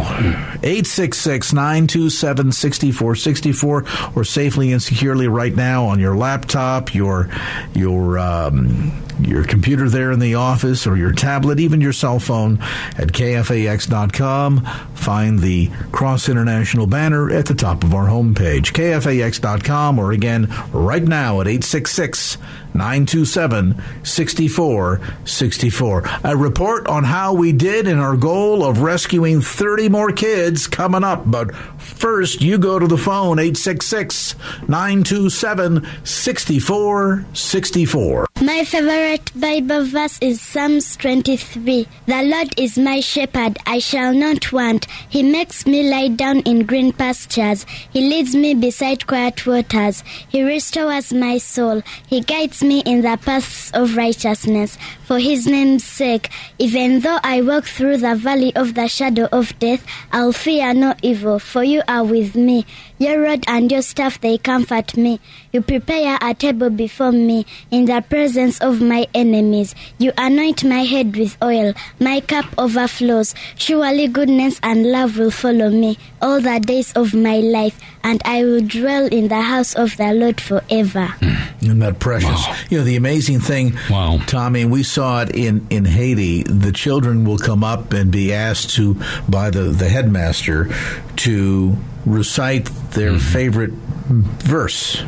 866 0.62 1.52
927 1.52 2.50
6464 2.50 3.84
or 4.16 4.24
safely 4.24 4.72
and 4.72 4.82
securely 4.82 5.28
right 5.28 5.54
now 5.54 5.84
on 5.84 6.00
your 6.00 6.16
laptop, 6.16 6.94
your, 6.94 7.28
your, 7.74 8.18
um, 8.18 9.02
your 9.20 9.44
computer 9.44 9.90
there 9.90 10.12
in 10.12 10.18
the 10.18 10.34
office 10.34 10.86
or 10.86 10.96
your 10.96 11.12
tablet, 11.12 11.60
even 11.60 11.82
your 11.82 11.92
cell 11.92 12.18
phone 12.18 12.58
at 12.96 13.08
kfax.com. 13.08 14.64
Find 14.94 15.40
the 15.40 15.68
Cross 15.92 16.30
International 16.30 16.86
banner 16.86 17.30
at 17.30 17.44
the 17.44 17.54
top 17.54 17.84
of 17.84 17.92
our 17.92 18.06
homepage, 18.06 18.72
kfax.com, 18.72 19.98
or 19.98 20.12
again, 20.12 20.50
right 20.72 21.02
now 21.02 21.42
at 21.42 21.48
866 21.48 22.38
927 22.76 23.82
6464. 24.04 26.04
A 26.24 26.36
report 26.36 26.86
on 26.88 27.04
how 27.04 27.32
we 27.34 27.52
did 27.52 27.86
in 27.88 27.98
our 27.98 28.16
goal 28.16 28.64
of 28.64 28.80
rescuing 28.82 29.40
30 29.40 29.88
more 29.88 30.12
kids 30.12 30.66
coming 30.66 31.04
up. 31.04 31.30
But 31.30 31.54
first, 31.54 32.42
you 32.42 32.58
go 32.58 32.78
to 32.78 32.86
the 32.86 32.98
phone 32.98 33.38
866 33.38 34.34
927 34.68 35.86
6464. 36.04 38.26
My 38.42 38.64
favorite 38.64 39.30
Bible 39.34 39.86
verse 39.86 40.18
is 40.20 40.42
Psalms 40.42 40.94
23. 40.98 41.88
The 42.04 42.22
Lord 42.22 42.52
is 42.58 42.76
my 42.76 43.00
shepherd, 43.00 43.56
I 43.66 43.78
shall 43.78 44.12
not 44.12 44.52
want. 44.52 44.84
He 45.08 45.22
makes 45.22 45.64
me 45.66 45.88
lie 45.90 46.08
down 46.08 46.40
in 46.40 46.66
green 46.66 46.92
pastures. 46.92 47.64
He 47.90 48.02
leads 48.02 48.34
me 48.34 48.52
beside 48.54 49.06
quiet 49.06 49.46
waters. 49.46 50.04
He 50.28 50.42
restores 50.42 51.14
my 51.14 51.38
soul. 51.38 51.80
He 52.06 52.20
guides 52.20 52.62
me 52.62 52.65
in 52.70 53.02
the 53.02 53.16
paths 53.16 53.70
of 53.72 53.96
righteousness. 53.96 54.78
For 55.06 55.20
his 55.20 55.46
name's 55.46 55.84
sake, 55.84 56.30
even 56.58 56.98
though 57.00 57.18
I 57.22 57.40
walk 57.40 57.64
through 57.66 57.98
the 57.98 58.16
valley 58.16 58.54
of 58.56 58.74
the 58.74 58.88
shadow 58.88 59.28
of 59.30 59.56
death, 59.60 59.86
I'll 60.10 60.32
fear 60.32 60.74
no 60.74 60.94
evil, 61.00 61.38
for 61.38 61.62
you 61.62 61.82
are 61.86 62.02
with 62.04 62.34
me. 62.34 62.66
Your 62.98 63.20
rod 63.22 63.44
and 63.46 63.70
your 63.70 63.82
staff, 63.82 64.20
they 64.20 64.36
comfort 64.38 64.96
me. 64.96 65.20
You 65.52 65.62
prepare 65.62 66.18
a 66.20 66.34
table 66.34 66.70
before 66.70 67.12
me 67.12 67.46
in 67.70 67.84
the 67.84 68.02
presence 68.08 68.58
of 68.60 68.80
my 68.80 69.06
enemies. 69.14 69.74
You 69.98 70.12
anoint 70.18 70.64
my 70.64 70.82
head 70.82 71.14
with 71.14 71.36
oil. 71.42 71.74
My 72.00 72.20
cup 72.20 72.46
overflows. 72.58 73.34
Surely 73.56 74.08
goodness 74.08 74.58
and 74.62 74.90
love 74.90 75.18
will 75.18 75.30
follow 75.30 75.70
me 75.70 75.98
all 76.20 76.40
the 76.40 76.58
days 76.58 76.92
of 76.94 77.14
my 77.14 77.36
life, 77.38 77.78
and 78.02 78.20
I 78.24 78.42
will 78.42 78.62
dwell 78.62 79.06
in 79.06 79.28
the 79.28 79.42
house 79.42 79.74
of 79.74 79.96
the 79.98 80.12
Lord 80.12 80.40
forever. 80.40 81.06
Hmm. 81.20 81.64
Isn't 81.64 81.78
that 81.80 81.98
precious? 82.00 82.28
Wow. 82.46 82.56
You 82.70 82.78
know, 82.78 82.84
the 82.84 82.96
amazing 82.96 83.40
thing, 83.40 83.78
Wow. 83.90 84.18
Tommy, 84.26 84.64
we 84.64 84.82
saw 84.96 85.20
it 85.20 85.36
in, 85.36 85.66
in 85.68 85.84
Haiti. 85.84 86.42
The 86.42 86.72
children 86.72 87.24
will 87.26 87.36
come 87.36 87.62
up 87.62 87.92
and 87.92 88.10
be 88.10 88.32
asked 88.32 88.70
to, 88.76 88.96
by 89.28 89.50
the, 89.50 89.64
the 89.64 89.90
headmaster, 89.90 90.70
to 91.16 91.76
recite 92.06 92.64
their 92.92 93.12
Mm-hmm. 93.12 93.32
favorite 93.32 93.70
verse. 93.72 95.04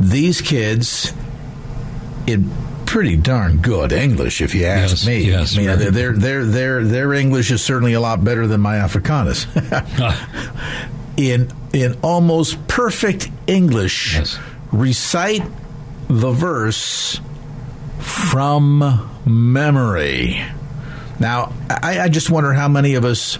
These 0.00 0.40
kids, 0.42 1.12
in 2.28 2.48
pretty 2.86 3.16
darn 3.16 3.56
good 3.58 3.90
English, 3.92 4.40
if 4.40 4.54
you 4.54 4.64
ask 4.66 4.90
Yes, 4.92 5.06
me. 5.06 5.18
yes, 5.24 5.54
I 5.54 5.58
mean, 5.58 5.66
their, 5.92 6.12
their, 6.12 6.44
their, 6.44 6.84
their 6.84 7.12
English 7.14 7.50
is 7.50 7.60
certainly 7.64 7.94
a 7.94 8.00
lot 8.00 8.22
better 8.22 8.46
than 8.46 8.60
my 8.60 8.76
Afrikaans. 8.76 9.46
in 11.16 11.50
in 11.72 11.98
almost 12.02 12.56
perfect 12.68 13.28
English, 13.48 14.14
Yes. 14.16 14.38
recite 14.72 15.42
the 16.08 16.30
verse 16.30 17.20
from 17.98 19.10
memory. 19.26 20.42
Now, 21.20 21.52
I, 21.68 22.00
I 22.00 22.08
just 22.08 22.30
wonder 22.30 22.52
how 22.52 22.68
many 22.68 22.94
of 22.94 23.04
us 23.04 23.38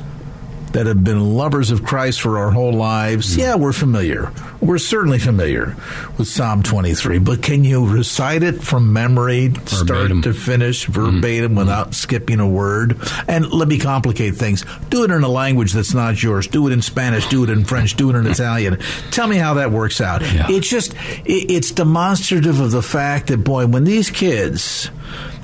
that 0.72 0.86
have 0.86 1.02
been 1.02 1.34
lovers 1.34 1.70
of 1.70 1.84
Christ 1.84 2.20
for 2.20 2.38
our 2.38 2.50
whole 2.50 2.72
lives, 2.72 3.36
yeah, 3.36 3.54
we're 3.54 3.72
familiar. 3.72 4.32
We're 4.60 4.78
certainly 4.78 5.18
familiar 5.18 5.76
with 6.18 6.28
Psalm 6.28 6.62
23, 6.62 7.18
but 7.18 7.42
can 7.42 7.64
you 7.64 7.86
recite 7.86 8.42
it 8.42 8.62
from 8.62 8.92
memory, 8.92 9.52
start 9.66 10.10
to 10.22 10.32
finish, 10.32 10.86
verbatim, 10.86 11.50
mm-hmm. 11.50 11.58
without 11.58 11.94
skipping 11.94 12.40
a 12.40 12.48
word? 12.48 13.00
And 13.28 13.50
let 13.52 13.68
me 13.68 13.78
complicate 13.78 14.36
things. 14.36 14.64
Do 14.90 15.04
it 15.04 15.10
in 15.10 15.22
a 15.22 15.28
language 15.28 15.72
that's 15.72 15.94
not 15.94 16.22
yours. 16.22 16.46
Do 16.46 16.66
it 16.66 16.72
in 16.72 16.82
Spanish, 16.82 17.26
do 17.28 17.44
it 17.44 17.50
in 17.50 17.64
French, 17.64 17.94
do 17.94 18.10
it 18.10 18.16
in 18.16 18.26
Italian. 18.26 18.78
Tell 19.10 19.26
me 19.26 19.36
how 19.36 19.54
that 19.54 19.70
works 19.70 20.00
out. 20.00 20.22
Yeah. 20.22 20.46
It's 20.50 20.68
just, 20.68 20.94
it's 21.24 21.70
demonstrative 21.70 22.60
of 22.60 22.70
the 22.70 22.82
fact 22.82 23.28
that, 23.28 23.38
boy, 23.38 23.66
when 23.66 23.84
these 23.84 24.10
kids 24.10 24.90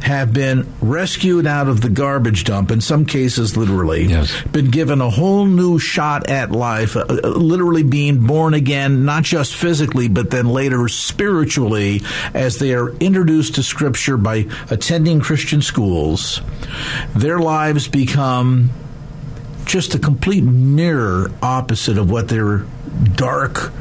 have 0.02 0.32
been 0.32 0.66
rescued 0.82 1.46
out 1.46 1.68
of 1.68 1.80
the 1.80 1.88
garbage 1.88 2.44
dump, 2.44 2.70
in 2.70 2.80
some 2.80 3.06
cases 3.06 3.56
literally, 3.56 4.04
Yes. 4.04 4.30
been 4.52 4.70
given 4.70 5.00
a 5.00 5.08
whole 5.08 5.46
new 5.46 5.78
shot 5.78 6.28
at 6.28 6.50
life, 6.50 6.96
uh, 6.96 7.04
uh, 7.08 7.28
literally 7.28 7.82
being 7.82 8.18
born 8.26 8.52
again, 8.54 9.04
not 9.04 9.22
just 9.22 9.54
physically, 9.54 10.08
but 10.08 10.30
then 10.30 10.46
later 10.46 10.86
spiritually, 10.88 12.02
as 12.34 12.58
they 12.58 12.74
are 12.74 12.90
introduced 13.00 13.54
to 13.54 13.62
Scripture 13.62 14.16
by 14.18 14.46
attending 14.70 15.20
Christian 15.20 15.62
schools, 15.62 16.40
their 17.14 17.38
lives 17.38 17.88
become 17.88 18.70
just 19.64 19.94
a 19.94 19.98
complete 19.98 20.44
mirror 20.44 21.30
opposite 21.42 21.96
of 21.96 22.10
what 22.10 22.28
their 22.28 22.66
dark, 23.14 23.72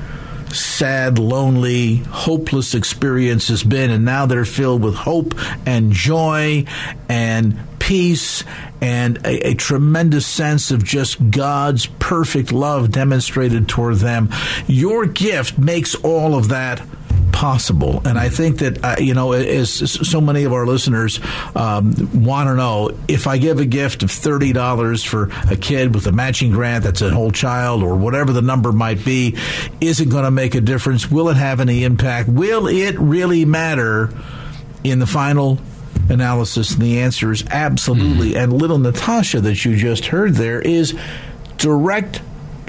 sad, 0.53 1.19
lonely, 1.19 1.97
hopeless 1.97 2.73
experience 2.75 3.47
has 3.47 3.63
been. 3.63 3.91
And 3.91 4.05
now 4.05 4.25
they're 4.25 4.45
filled 4.45 4.83
with 4.83 4.95
hope 4.95 5.33
and 5.65 5.91
joy 5.91 6.65
and 7.09 7.59
peace 7.79 8.45
and 8.79 9.17
a, 9.25 9.49
a 9.49 9.53
tremendous 9.55 10.25
sense 10.25 10.71
of 10.71 10.83
just 10.83 11.31
God's 11.31 11.85
perfect 11.85 12.51
love 12.53 12.91
demonstrated 12.91 13.67
toward 13.67 13.97
them. 13.97 14.29
Your 14.67 15.05
gift 15.05 15.57
makes 15.57 15.93
all 15.95 16.35
of 16.35 16.49
that 16.49 16.81
possible. 17.33 18.01
And 18.05 18.17
I 18.17 18.29
think 18.29 18.59
that, 18.59 18.83
uh, 18.83 18.95
you 18.99 19.13
know, 19.13 19.33
as 19.33 19.71
so 20.07 20.21
many 20.21 20.45
of 20.45 20.53
our 20.53 20.65
listeners 20.65 21.19
um, 21.55 21.93
want 22.13 22.47
to 22.47 22.55
know, 22.55 22.91
if 23.09 23.27
I 23.27 23.37
give 23.37 23.59
a 23.59 23.65
gift 23.65 24.03
of 24.03 24.09
$30 24.09 25.05
for 25.05 25.29
a 25.51 25.57
kid 25.57 25.93
with 25.93 26.07
a 26.07 26.13
matching 26.13 26.51
grant 26.51 26.85
that's 26.85 27.01
a 27.01 27.09
whole 27.09 27.31
child 27.31 27.83
or 27.83 27.95
whatever 27.95 28.31
the 28.31 28.41
number 28.41 28.71
might 28.71 29.03
be, 29.03 29.35
is 29.81 29.99
it 29.99 30.09
going 30.09 30.23
to 30.23 30.31
make 30.31 30.55
a 30.55 30.61
difference? 30.61 31.11
Will 31.11 31.27
it 31.27 31.35
have 31.35 31.59
any 31.59 31.83
impact? 31.83 32.29
Will 32.29 32.67
it 32.67 32.97
really 32.97 33.43
matter 33.43 34.09
in 34.83 34.99
the 34.99 35.07
final 35.07 35.57
analysis? 36.09 36.73
And 36.73 36.81
the 36.81 37.01
answer 37.01 37.31
is 37.31 37.43
absolutely. 37.49 38.37
And 38.37 38.53
little 38.53 38.77
Natasha 38.77 39.41
that 39.41 39.65
you 39.65 39.75
just 39.75 40.05
heard 40.05 40.35
there 40.35 40.61
is 40.61 40.97
direct 41.57 42.21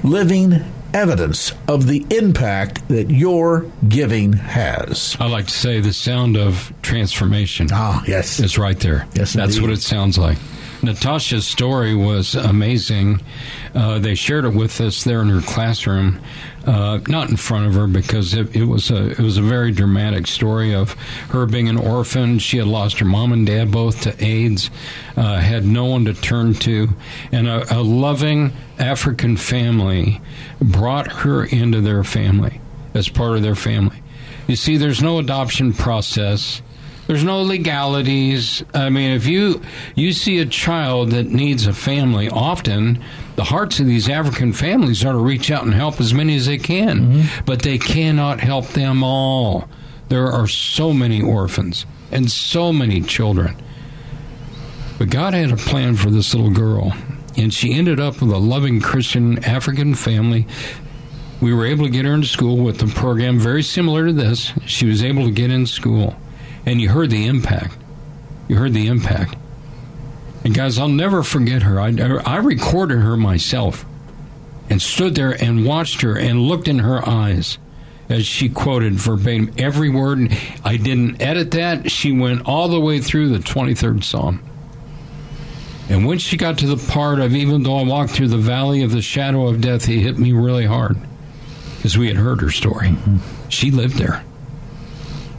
living 0.03 0.63
evidence 0.95 1.51
of 1.67 1.87
the 1.87 2.05
impact 2.09 2.87
that 2.87 3.09
your 3.11 3.69
giving 3.89 4.33
has. 4.33 5.17
I 5.19 5.27
like 5.27 5.45
to 5.47 5.53
say 5.53 5.81
the 5.81 5.91
sound 5.93 6.37
of 6.37 6.73
transformation 6.81 7.67
Ah, 7.71 8.03
yes. 8.07 8.39
It's 8.39 8.57
right 8.57 8.79
there. 8.79 9.05
Yes, 9.13 9.33
That's 9.33 9.55
indeed. 9.57 9.61
what 9.69 9.71
it 9.77 9.81
sounds 9.81 10.17
like. 10.17 10.37
Natasha's 10.85 11.47
story 11.47 11.95
was 11.95 12.35
amazing. 12.35 13.21
Uh, 13.73 13.99
they 13.99 14.15
shared 14.15 14.45
it 14.45 14.53
with 14.53 14.79
us 14.79 15.03
there 15.03 15.21
in 15.21 15.29
her 15.29 15.41
classroom, 15.41 16.21
uh, 16.65 16.99
not 17.07 17.29
in 17.29 17.37
front 17.37 17.67
of 17.67 17.73
her 17.73 17.87
because 17.87 18.33
it, 18.33 18.55
it 18.55 18.65
was 18.65 18.91
a 18.91 19.11
it 19.11 19.19
was 19.19 19.37
a 19.37 19.41
very 19.41 19.71
dramatic 19.71 20.27
story 20.27 20.73
of 20.73 20.93
her 21.29 21.45
being 21.45 21.67
an 21.67 21.77
orphan. 21.77 22.39
She 22.39 22.57
had 22.57 22.67
lost 22.67 22.99
her 22.99 23.05
mom 23.05 23.33
and 23.33 23.45
dad 23.45 23.71
both 23.71 24.01
to 24.01 24.23
AIDS, 24.23 24.69
uh, 25.17 25.39
had 25.39 25.65
no 25.65 25.85
one 25.85 26.05
to 26.05 26.13
turn 26.13 26.53
to, 26.55 26.89
and 27.31 27.47
a, 27.47 27.79
a 27.79 27.81
loving 27.81 28.53
African 28.79 29.37
family 29.37 30.21
brought 30.61 31.11
her 31.11 31.43
into 31.43 31.81
their 31.81 32.03
family 32.03 32.61
as 32.93 33.09
part 33.09 33.35
of 33.35 33.41
their 33.41 33.55
family. 33.55 34.01
You 34.47 34.55
see, 34.55 34.77
there's 34.77 35.01
no 35.01 35.19
adoption 35.19 35.73
process. 35.73 36.61
There's 37.07 37.23
no 37.23 37.41
legalities. 37.43 38.63
I 38.73 38.89
mean, 38.89 39.11
if 39.11 39.27
you 39.27 39.61
you 39.95 40.11
see 40.11 40.39
a 40.39 40.45
child 40.45 41.11
that 41.11 41.27
needs 41.27 41.67
a 41.67 41.73
family, 41.73 42.29
often 42.29 43.03
the 43.35 43.43
hearts 43.43 43.79
of 43.79 43.85
these 43.85 44.09
African 44.09 44.53
families 44.53 45.05
are 45.05 45.13
to 45.13 45.19
reach 45.19 45.51
out 45.51 45.63
and 45.63 45.73
help 45.73 45.99
as 45.99 46.13
many 46.13 46.35
as 46.35 46.47
they 46.47 46.57
can, 46.57 46.99
mm-hmm. 46.99 47.45
but 47.45 47.61
they 47.61 47.77
cannot 47.77 48.39
help 48.39 48.67
them 48.69 49.03
all. 49.03 49.69
There 50.09 50.31
are 50.31 50.47
so 50.47 50.93
many 50.93 51.21
orphans 51.21 51.85
and 52.11 52.31
so 52.31 52.71
many 52.71 53.01
children. 53.01 53.55
But 54.97 55.09
God 55.09 55.33
had 55.33 55.51
a 55.51 55.57
plan 55.57 55.95
for 55.95 56.09
this 56.09 56.33
little 56.33 56.51
girl, 56.51 56.93
and 57.37 57.53
she 57.53 57.73
ended 57.73 57.99
up 57.99 58.21
with 58.21 58.31
a 58.31 58.37
loving 58.37 58.79
Christian 58.79 59.43
African 59.43 59.93
family. 59.93 60.47
We 61.41 61.53
were 61.53 61.65
able 61.65 61.85
to 61.85 61.91
get 61.91 62.05
her 62.05 62.13
into 62.13 62.27
school 62.27 62.57
with 62.57 62.81
a 62.81 62.87
program 62.87 63.37
very 63.37 63.61
similar 63.61 64.07
to 64.07 64.13
this. 64.13 64.53
She 64.65 64.85
was 64.85 65.03
able 65.03 65.25
to 65.25 65.31
get 65.31 65.51
in 65.51 65.65
school, 65.65 66.15
and 66.65 66.81
you 66.81 66.89
heard 66.89 67.09
the 67.09 67.25
impact. 67.25 67.77
You 68.47 68.57
heard 68.57 68.73
the 68.73 68.87
impact. 68.87 69.35
And 70.43 70.53
guys, 70.53 70.77
I'll 70.77 70.87
never 70.87 71.23
forget 71.23 71.63
her. 71.63 71.79
I, 71.79 71.89
I 72.25 72.37
recorded 72.37 72.99
her 72.99 73.17
myself 73.17 73.85
and 74.69 74.81
stood 74.81 75.15
there 75.15 75.31
and 75.31 75.65
watched 75.65 76.01
her 76.01 76.17
and 76.17 76.41
looked 76.41 76.67
in 76.67 76.79
her 76.79 77.07
eyes 77.07 77.57
as 78.09 78.25
she 78.25 78.49
quoted 78.49 78.93
verbatim 78.93 79.51
every 79.57 79.89
word. 79.89 80.31
I 80.63 80.77
didn't 80.77 81.21
edit 81.21 81.51
that. 81.51 81.89
She 81.91 82.11
went 82.11 82.47
all 82.47 82.67
the 82.67 82.79
way 82.79 82.99
through 82.99 83.29
the 83.29 83.39
23rd 83.39 84.03
Psalm. 84.03 84.43
And 85.89 86.05
when 86.05 86.17
she 86.17 86.37
got 86.37 86.59
to 86.59 86.67
the 86.67 86.91
part 86.91 87.19
of, 87.19 87.35
even 87.35 87.63
though 87.63 87.77
I 87.77 87.83
walked 87.83 88.11
through 88.11 88.29
the 88.29 88.37
valley 88.37 88.81
of 88.81 88.91
the 88.91 89.01
shadow 89.01 89.47
of 89.47 89.61
death, 89.61 89.85
he 89.85 90.01
hit 90.01 90.17
me 90.17 90.33
really 90.33 90.65
hard 90.65 90.97
because 91.77 91.97
we 91.97 92.07
had 92.07 92.17
heard 92.17 92.41
her 92.41 92.49
story. 92.49 92.89
Mm-hmm. 92.89 93.49
She 93.49 93.69
lived 93.69 93.97
there, 93.97 94.23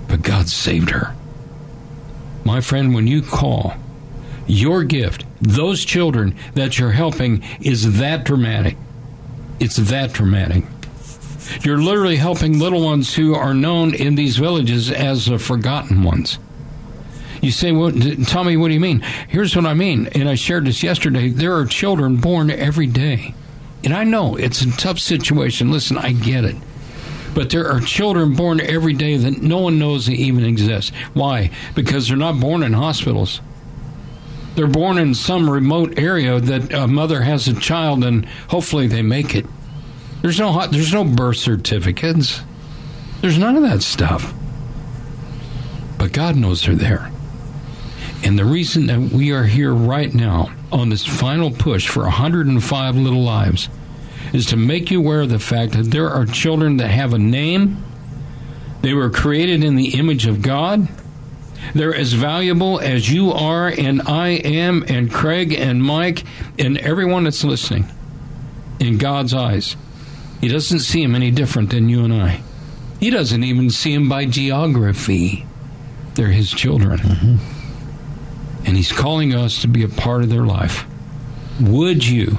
but 0.08 0.22
God 0.22 0.48
saved 0.48 0.90
her. 0.90 1.14
My 2.44 2.60
friend, 2.60 2.94
when 2.94 3.06
you 3.06 3.22
call, 3.22 3.74
your 4.46 4.84
gift, 4.84 5.24
those 5.40 5.84
children 5.84 6.36
that 6.54 6.78
you're 6.78 6.92
helping, 6.92 7.42
is 7.60 7.98
that 7.98 8.24
dramatic. 8.24 8.76
It's 9.58 9.76
that 9.76 10.12
dramatic. 10.12 10.64
You're 11.62 11.78
literally 11.78 12.16
helping 12.16 12.58
little 12.58 12.82
ones 12.84 13.14
who 13.14 13.34
are 13.34 13.54
known 13.54 13.94
in 13.94 14.14
these 14.14 14.36
villages 14.36 14.90
as 14.90 15.26
the 15.26 15.38
forgotten 15.38 16.02
ones. 16.02 16.38
You 17.42 17.50
say, 17.50 17.72
well, 17.72 17.92
tell 18.26 18.44
me, 18.44 18.56
what 18.56 18.68
do 18.68 18.74
you 18.74 18.80
mean? 18.80 19.00
Here's 19.28 19.54
what 19.54 19.66
I 19.66 19.74
mean. 19.74 20.08
And 20.08 20.28
I 20.28 20.34
shared 20.34 20.66
this 20.66 20.82
yesterday. 20.82 21.28
There 21.28 21.56
are 21.56 21.66
children 21.66 22.16
born 22.16 22.50
every 22.50 22.86
day. 22.86 23.34
And 23.84 23.94
I 23.94 24.04
know 24.04 24.36
it's 24.36 24.62
a 24.62 24.70
tough 24.72 24.98
situation. 24.98 25.70
Listen, 25.70 25.98
I 25.98 26.12
get 26.12 26.44
it. 26.44 26.56
But 27.36 27.50
there 27.50 27.70
are 27.70 27.80
children 27.80 28.32
born 28.32 28.62
every 28.62 28.94
day 28.94 29.18
that 29.18 29.42
no 29.42 29.58
one 29.58 29.78
knows 29.78 30.06
they 30.06 30.14
even 30.14 30.42
exist. 30.42 30.94
Why? 31.12 31.50
Because 31.74 32.08
they're 32.08 32.16
not 32.16 32.40
born 32.40 32.62
in 32.62 32.72
hospitals. 32.72 33.42
They're 34.54 34.66
born 34.66 34.96
in 34.96 35.14
some 35.14 35.50
remote 35.50 35.98
area 35.98 36.40
that 36.40 36.72
a 36.72 36.86
mother 36.86 37.20
has 37.20 37.46
a 37.46 37.52
child 37.52 38.02
and 38.04 38.24
hopefully 38.48 38.86
they 38.86 39.02
make 39.02 39.34
it. 39.34 39.44
There's 40.22 40.40
no 40.40 40.66
there's 40.68 40.94
no 40.94 41.04
birth 41.04 41.36
certificates. 41.36 42.40
There's 43.20 43.36
none 43.36 43.54
of 43.54 43.62
that 43.64 43.82
stuff. 43.82 44.32
But 45.98 46.12
God 46.12 46.36
knows 46.36 46.64
they're 46.64 46.74
there. 46.74 47.12
And 48.24 48.38
the 48.38 48.46
reason 48.46 48.86
that 48.86 48.98
we 48.98 49.32
are 49.32 49.44
here 49.44 49.74
right 49.74 50.12
now 50.14 50.54
on 50.72 50.88
this 50.88 51.04
final 51.04 51.50
push 51.50 51.86
for 51.86 52.04
105 52.04 52.96
little 52.96 53.22
lives 53.22 53.68
is 54.32 54.46
to 54.46 54.56
make 54.56 54.90
you 54.90 55.00
aware 55.00 55.22
of 55.22 55.30
the 55.30 55.38
fact 55.38 55.72
that 55.72 55.90
there 55.90 56.08
are 56.08 56.26
children 56.26 56.76
that 56.78 56.88
have 56.88 57.12
a 57.12 57.18
name. 57.18 57.82
They 58.82 58.94
were 58.94 59.10
created 59.10 59.64
in 59.64 59.76
the 59.76 59.98
image 59.98 60.26
of 60.26 60.42
God. 60.42 60.88
They're 61.74 61.94
as 61.94 62.12
valuable 62.12 62.80
as 62.80 63.10
you 63.10 63.32
are, 63.32 63.68
and 63.68 64.02
I 64.02 64.28
am, 64.28 64.84
and 64.88 65.10
Craig, 65.10 65.52
and 65.52 65.82
Mike, 65.82 66.24
and 66.58 66.78
everyone 66.78 67.24
that's 67.24 67.44
listening 67.44 67.88
in 68.78 68.98
God's 68.98 69.34
eyes. 69.34 69.76
He 70.40 70.48
doesn't 70.48 70.80
see 70.80 71.02
them 71.02 71.14
any 71.14 71.30
different 71.30 71.70
than 71.70 71.88
you 71.88 72.04
and 72.04 72.12
I. 72.12 72.42
He 73.00 73.10
doesn't 73.10 73.42
even 73.42 73.70
see 73.70 73.94
them 73.94 74.08
by 74.08 74.26
geography. 74.26 75.46
They're 76.14 76.28
His 76.28 76.50
children. 76.50 76.98
Mm-hmm. 76.98 78.66
And 78.66 78.76
He's 78.76 78.92
calling 78.92 79.34
us 79.34 79.60
to 79.62 79.68
be 79.68 79.82
a 79.82 79.88
part 79.88 80.22
of 80.22 80.30
their 80.30 80.44
life. 80.44 80.86
Would 81.60 82.06
you, 82.06 82.38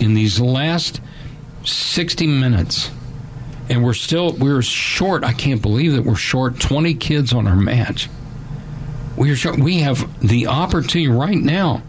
in 0.00 0.14
these 0.14 0.40
last 0.40 1.00
60 1.66 2.26
minutes, 2.26 2.90
and 3.68 3.84
we're 3.84 3.94
still 3.94 4.32
we're 4.32 4.62
short. 4.62 5.24
I 5.24 5.32
can't 5.32 5.62
believe 5.62 5.92
that 5.94 6.04
we're 6.04 6.16
short 6.16 6.60
20 6.60 6.94
kids 6.94 7.32
on 7.32 7.46
our 7.46 7.56
match. 7.56 8.08
We're 9.16 9.36
short, 9.36 9.58
we 9.58 9.80
have 9.80 10.06
the 10.26 10.46
opportunity 10.46 11.08
right 11.08 11.38
now 11.38 11.82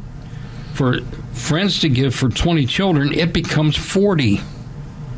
for 0.74 1.02
friends 1.34 1.82
to 1.82 1.90
give 1.90 2.16
for 2.16 2.30
20 2.30 2.66
children. 2.66 3.14
It 3.14 3.34
becomes 3.34 3.76
40. 3.76 4.40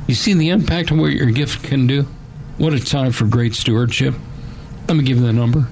You 0.07 0.15
see 0.15 0.33
the 0.33 0.49
impact 0.49 0.91
of 0.91 0.97
what 0.97 1.11
your 1.11 1.29
gift 1.29 1.63
can 1.63 1.85
do. 1.85 2.03
What 2.57 2.73
a 2.73 2.83
time 2.83 3.11
for 3.11 3.25
great 3.25 3.53
stewardship. 3.53 4.15
Let 4.87 4.97
me 4.97 5.03
give 5.03 5.17
you 5.17 5.25
the 5.25 5.33
number 5.33 5.67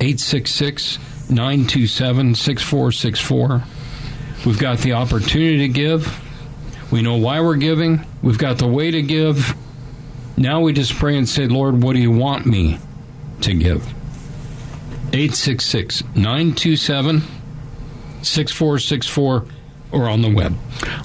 866 0.00 0.98
927 1.28 2.34
6464. 2.34 3.62
We've 4.46 4.58
got 4.58 4.78
the 4.78 4.94
opportunity 4.94 5.58
to 5.58 5.68
give. 5.68 6.29
We 6.90 7.02
know 7.02 7.16
why 7.16 7.40
we're 7.40 7.56
giving. 7.56 8.04
We've 8.22 8.38
got 8.38 8.58
the 8.58 8.66
way 8.66 8.90
to 8.90 9.02
give. 9.02 9.54
Now 10.36 10.60
we 10.60 10.72
just 10.72 10.94
pray 10.94 11.16
and 11.16 11.28
say, 11.28 11.46
Lord, 11.46 11.82
what 11.82 11.94
do 11.94 12.00
you 12.00 12.10
want 12.10 12.46
me 12.46 12.78
to 13.42 13.54
give? 13.54 13.86
866 15.12 16.02
927 16.14 17.22
6464 18.22 19.46
or 19.92 20.08
on 20.08 20.22
the 20.22 20.32
web. 20.32 20.56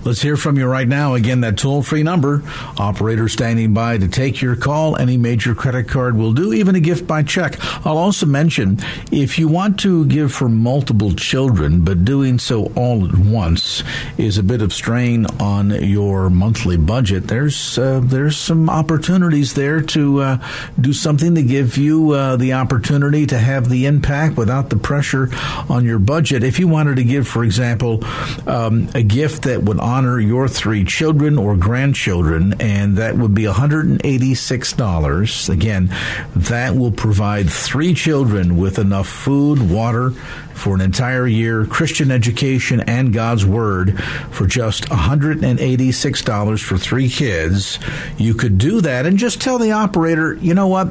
Let's 0.03 0.21
hear 0.21 0.37
from 0.37 0.57
you 0.57 0.67
right 0.67 0.87
now. 0.87 1.15
Again, 1.15 1.41
that 1.41 1.57
toll 1.57 1.81
free 1.81 2.03
number. 2.03 2.43
Operator 2.77 3.27
standing 3.27 3.73
by 3.73 3.97
to 3.97 4.07
take 4.07 4.41
your 4.41 4.55
call. 4.55 4.95
Any 4.95 5.17
major 5.17 5.55
credit 5.55 5.87
card 5.89 6.15
will 6.15 6.33
do, 6.33 6.53
even 6.53 6.75
a 6.75 6.79
gift 6.79 7.07
by 7.07 7.23
check. 7.23 7.57
I'll 7.85 7.97
also 7.97 8.25
mention 8.25 8.79
if 9.11 9.39
you 9.39 9.47
want 9.47 9.79
to 9.81 10.05
give 10.05 10.31
for 10.31 10.47
multiple 10.47 11.13
children, 11.13 11.81
but 11.83 12.05
doing 12.05 12.39
so 12.39 12.71
all 12.75 13.05
at 13.05 13.15
once 13.15 13.83
is 14.17 14.37
a 14.37 14.43
bit 14.43 14.61
of 14.61 14.71
strain 14.71 15.25
on 15.39 15.71
your 15.71 16.29
monthly 16.29 16.77
budget, 16.77 17.27
there's, 17.27 17.77
uh, 17.77 18.01
there's 18.03 18.37
some 18.37 18.69
opportunities 18.69 19.53
there 19.55 19.81
to 19.81 20.21
uh, 20.21 20.47
do 20.79 20.93
something 20.93 21.35
to 21.35 21.43
give 21.43 21.77
you 21.77 22.11
uh, 22.11 22.35
the 22.35 22.53
opportunity 22.53 23.25
to 23.25 23.37
have 23.37 23.69
the 23.69 23.85
impact 23.85 24.37
without 24.37 24.69
the 24.69 24.77
pressure 24.77 25.29
on 25.69 25.83
your 25.83 25.99
budget. 25.99 26.43
If 26.43 26.59
you 26.59 26.67
wanted 26.67 26.97
to 26.97 27.03
give, 27.03 27.27
for 27.27 27.43
example, 27.43 28.03
um, 28.47 28.74
Um, 28.75 28.89
a 28.93 29.03
gift 29.03 29.43
that 29.43 29.63
would 29.63 29.79
honor 29.79 30.19
your 30.19 30.47
three 30.47 30.83
children 30.83 31.37
or 31.37 31.55
grandchildren, 31.55 32.55
and 32.59 32.97
that 32.97 33.17
would 33.17 33.33
be 33.33 33.43
$186. 33.43 35.49
Again, 35.49 35.95
that 36.35 36.75
will 36.75 36.91
provide 36.91 37.49
three 37.49 37.93
children 37.93 38.57
with 38.57 38.79
enough 38.79 39.07
food, 39.07 39.69
water, 39.69 40.11
for 40.11 40.75
an 40.75 40.81
entire 40.81 41.27
year, 41.27 41.65
Christian 41.65 42.11
education 42.11 42.81
and 42.81 43.13
God's 43.13 43.45
Word 43.45 44.01
for 44.31 44.47
just 44.47 44.85
$186 44.85 46.63
for 46.63 46.77
three 46.77 47.09
kids. 47.09 47.79
You 48.17 48.33
could 48.33 48.57
do 48.57 48.81
that 48.81 49.05
and 49.05 49.17
just 49.17 49.41
tell 49.41 49.59
the 49.59 49.71
operator, 49.71 50.33
you 50.35 50.53
know 50.53 50.67
what? 50.67 50.87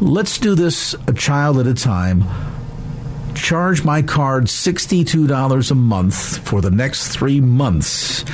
Let's 0.00 0.38
do 0.38 0.54
this 0.54 0.94
a 1.06 1.12
child 1.12 1.58
at 1.58 1.66
a 1.66 1.74
time 1.74 2.24
charge 3.34 3.84
my 3.84 4.02
card 4.02 4.44
$62 4.44 5.70
a 5.70 5.74
month 5.74 6.38
for 6.46 6.60
the 6.60 6.70
next 6.70 7.08
three 7.08 7.40
months 7.40 8.24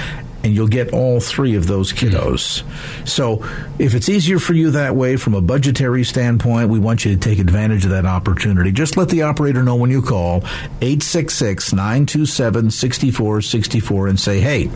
and 0.44 0.54
you'll 0.54 0.68
get 0.68 0.92
all 0.92 1.20
three 1.20 1.56
of 1.56 1.66
those 1.66 1.92
kiddos. 1.92 2.62
So, 3.06 3.44
if 3.78 3.94
it's 3.94 4.08
easier 4.08 4.38
for 4.38 4.54
you 4.54 4.70
that 4.72 4.94
way 4.94 5.16
from 5.16 5.34
a 5.34 5.40
budgetary 5.40 6.04
standpoint, 6.04 6.70
we 6.70 6.78
want 6.78 7.04
you 7.04 7.14
to 7.14 7.20
take 7.20 7.38
advantage 7.38 7.84
of 7.84 7.90
that 7.90 8.06
opportunity. 8.06 8.72
Just 8.72 8.96
let 8.96 9.08
the 9.08 9.22
operator 9.22 9.62
know 9.62 9.76
when 9.76 9.90
you 9.90 10.02
call 10.02 10.38
866 10.80 11.72
927 11.72 12.70
6464 12.70 14.06
and 14.08 14.20
say, 14.20 14.40
hey, 14.40 14.70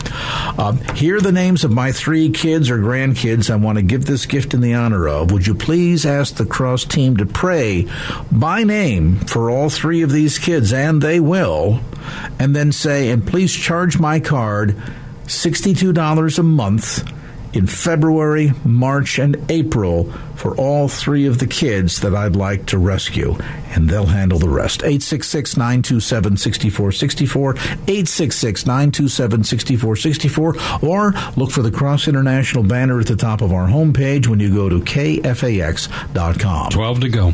uh, 0.57 0.73
here 0.93 1.17
are 1.17 1.21
the 1.21 1.31
names 1.31 1.63
of 1.63 1.71
my 1.71 1.91
three 1.91 2.29
kids 2.29 2.69
or 2.69 2.77
grandkids 2.79 3.49
I 3.49 3.55
want 3.55 3.77
to 3.77 3.81
give 3.81 4.05
this 4.05 4.25
gift 4.25 4.53
in 4.53 4.61
the 4.61 4.73
honor 4.73 5.07
of. 5.07 5.31
Would 5.31 5.47
you 5.47 5.55
please 5.55 6.05
ask 6.05 6.35
the 6.35 6.45
Cross 6.45 6.85
team 6.85 7.17
to 7.17 7.25
pray 7.25 7.87
by 8.31 8.63
name 8.63 9.17
for 9.21 9.49
all 9.49 9.69
three 9.69 10.01
of 10.01 10.11
these 10.11 10.37
kids? 10.37 10.73
And 10.73 11.01
they 11.01 11.19
will. 11.19 11.79
And 12.37 12.55
then 12.55 12.71
say, 12.71 13.09
and 13.09 13.25
please 13.25 13.53
charge 13.53 13.97
my 13.97 14.19
card 14.19 14.75
$62 15.25 16.39
a 16.39 16.43
month 16.43 17.11
in 17.53 17.67
February, 17.67 18.51
March, 18.65 19.19
and 19.19 19.37
April 19.49 20.11
for 20.35 20.55
all 20.55 20.87
three 20.87 21.25
of 21.27 21.39
the 21.39 21.47
kids 21.47 22.01
that 22.01 22.15
I'd 22.15 22.35
like 22.35 22.65
to 22.67 22.77
rescue. 22.77 23.37
And 23.75 23.89
they'll 23.89 24.07
handle 24.07 24.39
the 24.39 24.49
rest. 24.49 24.81
866 24.81 25.57
927 25.57 26.37
6464. 26.37 27.55
866 27.55 28.65
927 28.65 29.43
6464. 29.43 30.89
Or 30.89 31.13
look 31.37 31.51
for 31.51 31.61
the 31.61 31.71
Cross 31.71 32.07
International 32.07 32.63
banner 32.63 32.99
at 32.99 33.07
the 33.07 33.15
top 33.15 33.41
of 33.41 33.53
our 33.53 33.67
homepage 33.67 34.27
when 34.27 34.39
you 34.39 34.53
go 34.53 34.69
to 34.69 34.79
kfax.com. 34.79 36.69
12 36.69 36.99
to 36.99 37.09
go. 37.09 37.33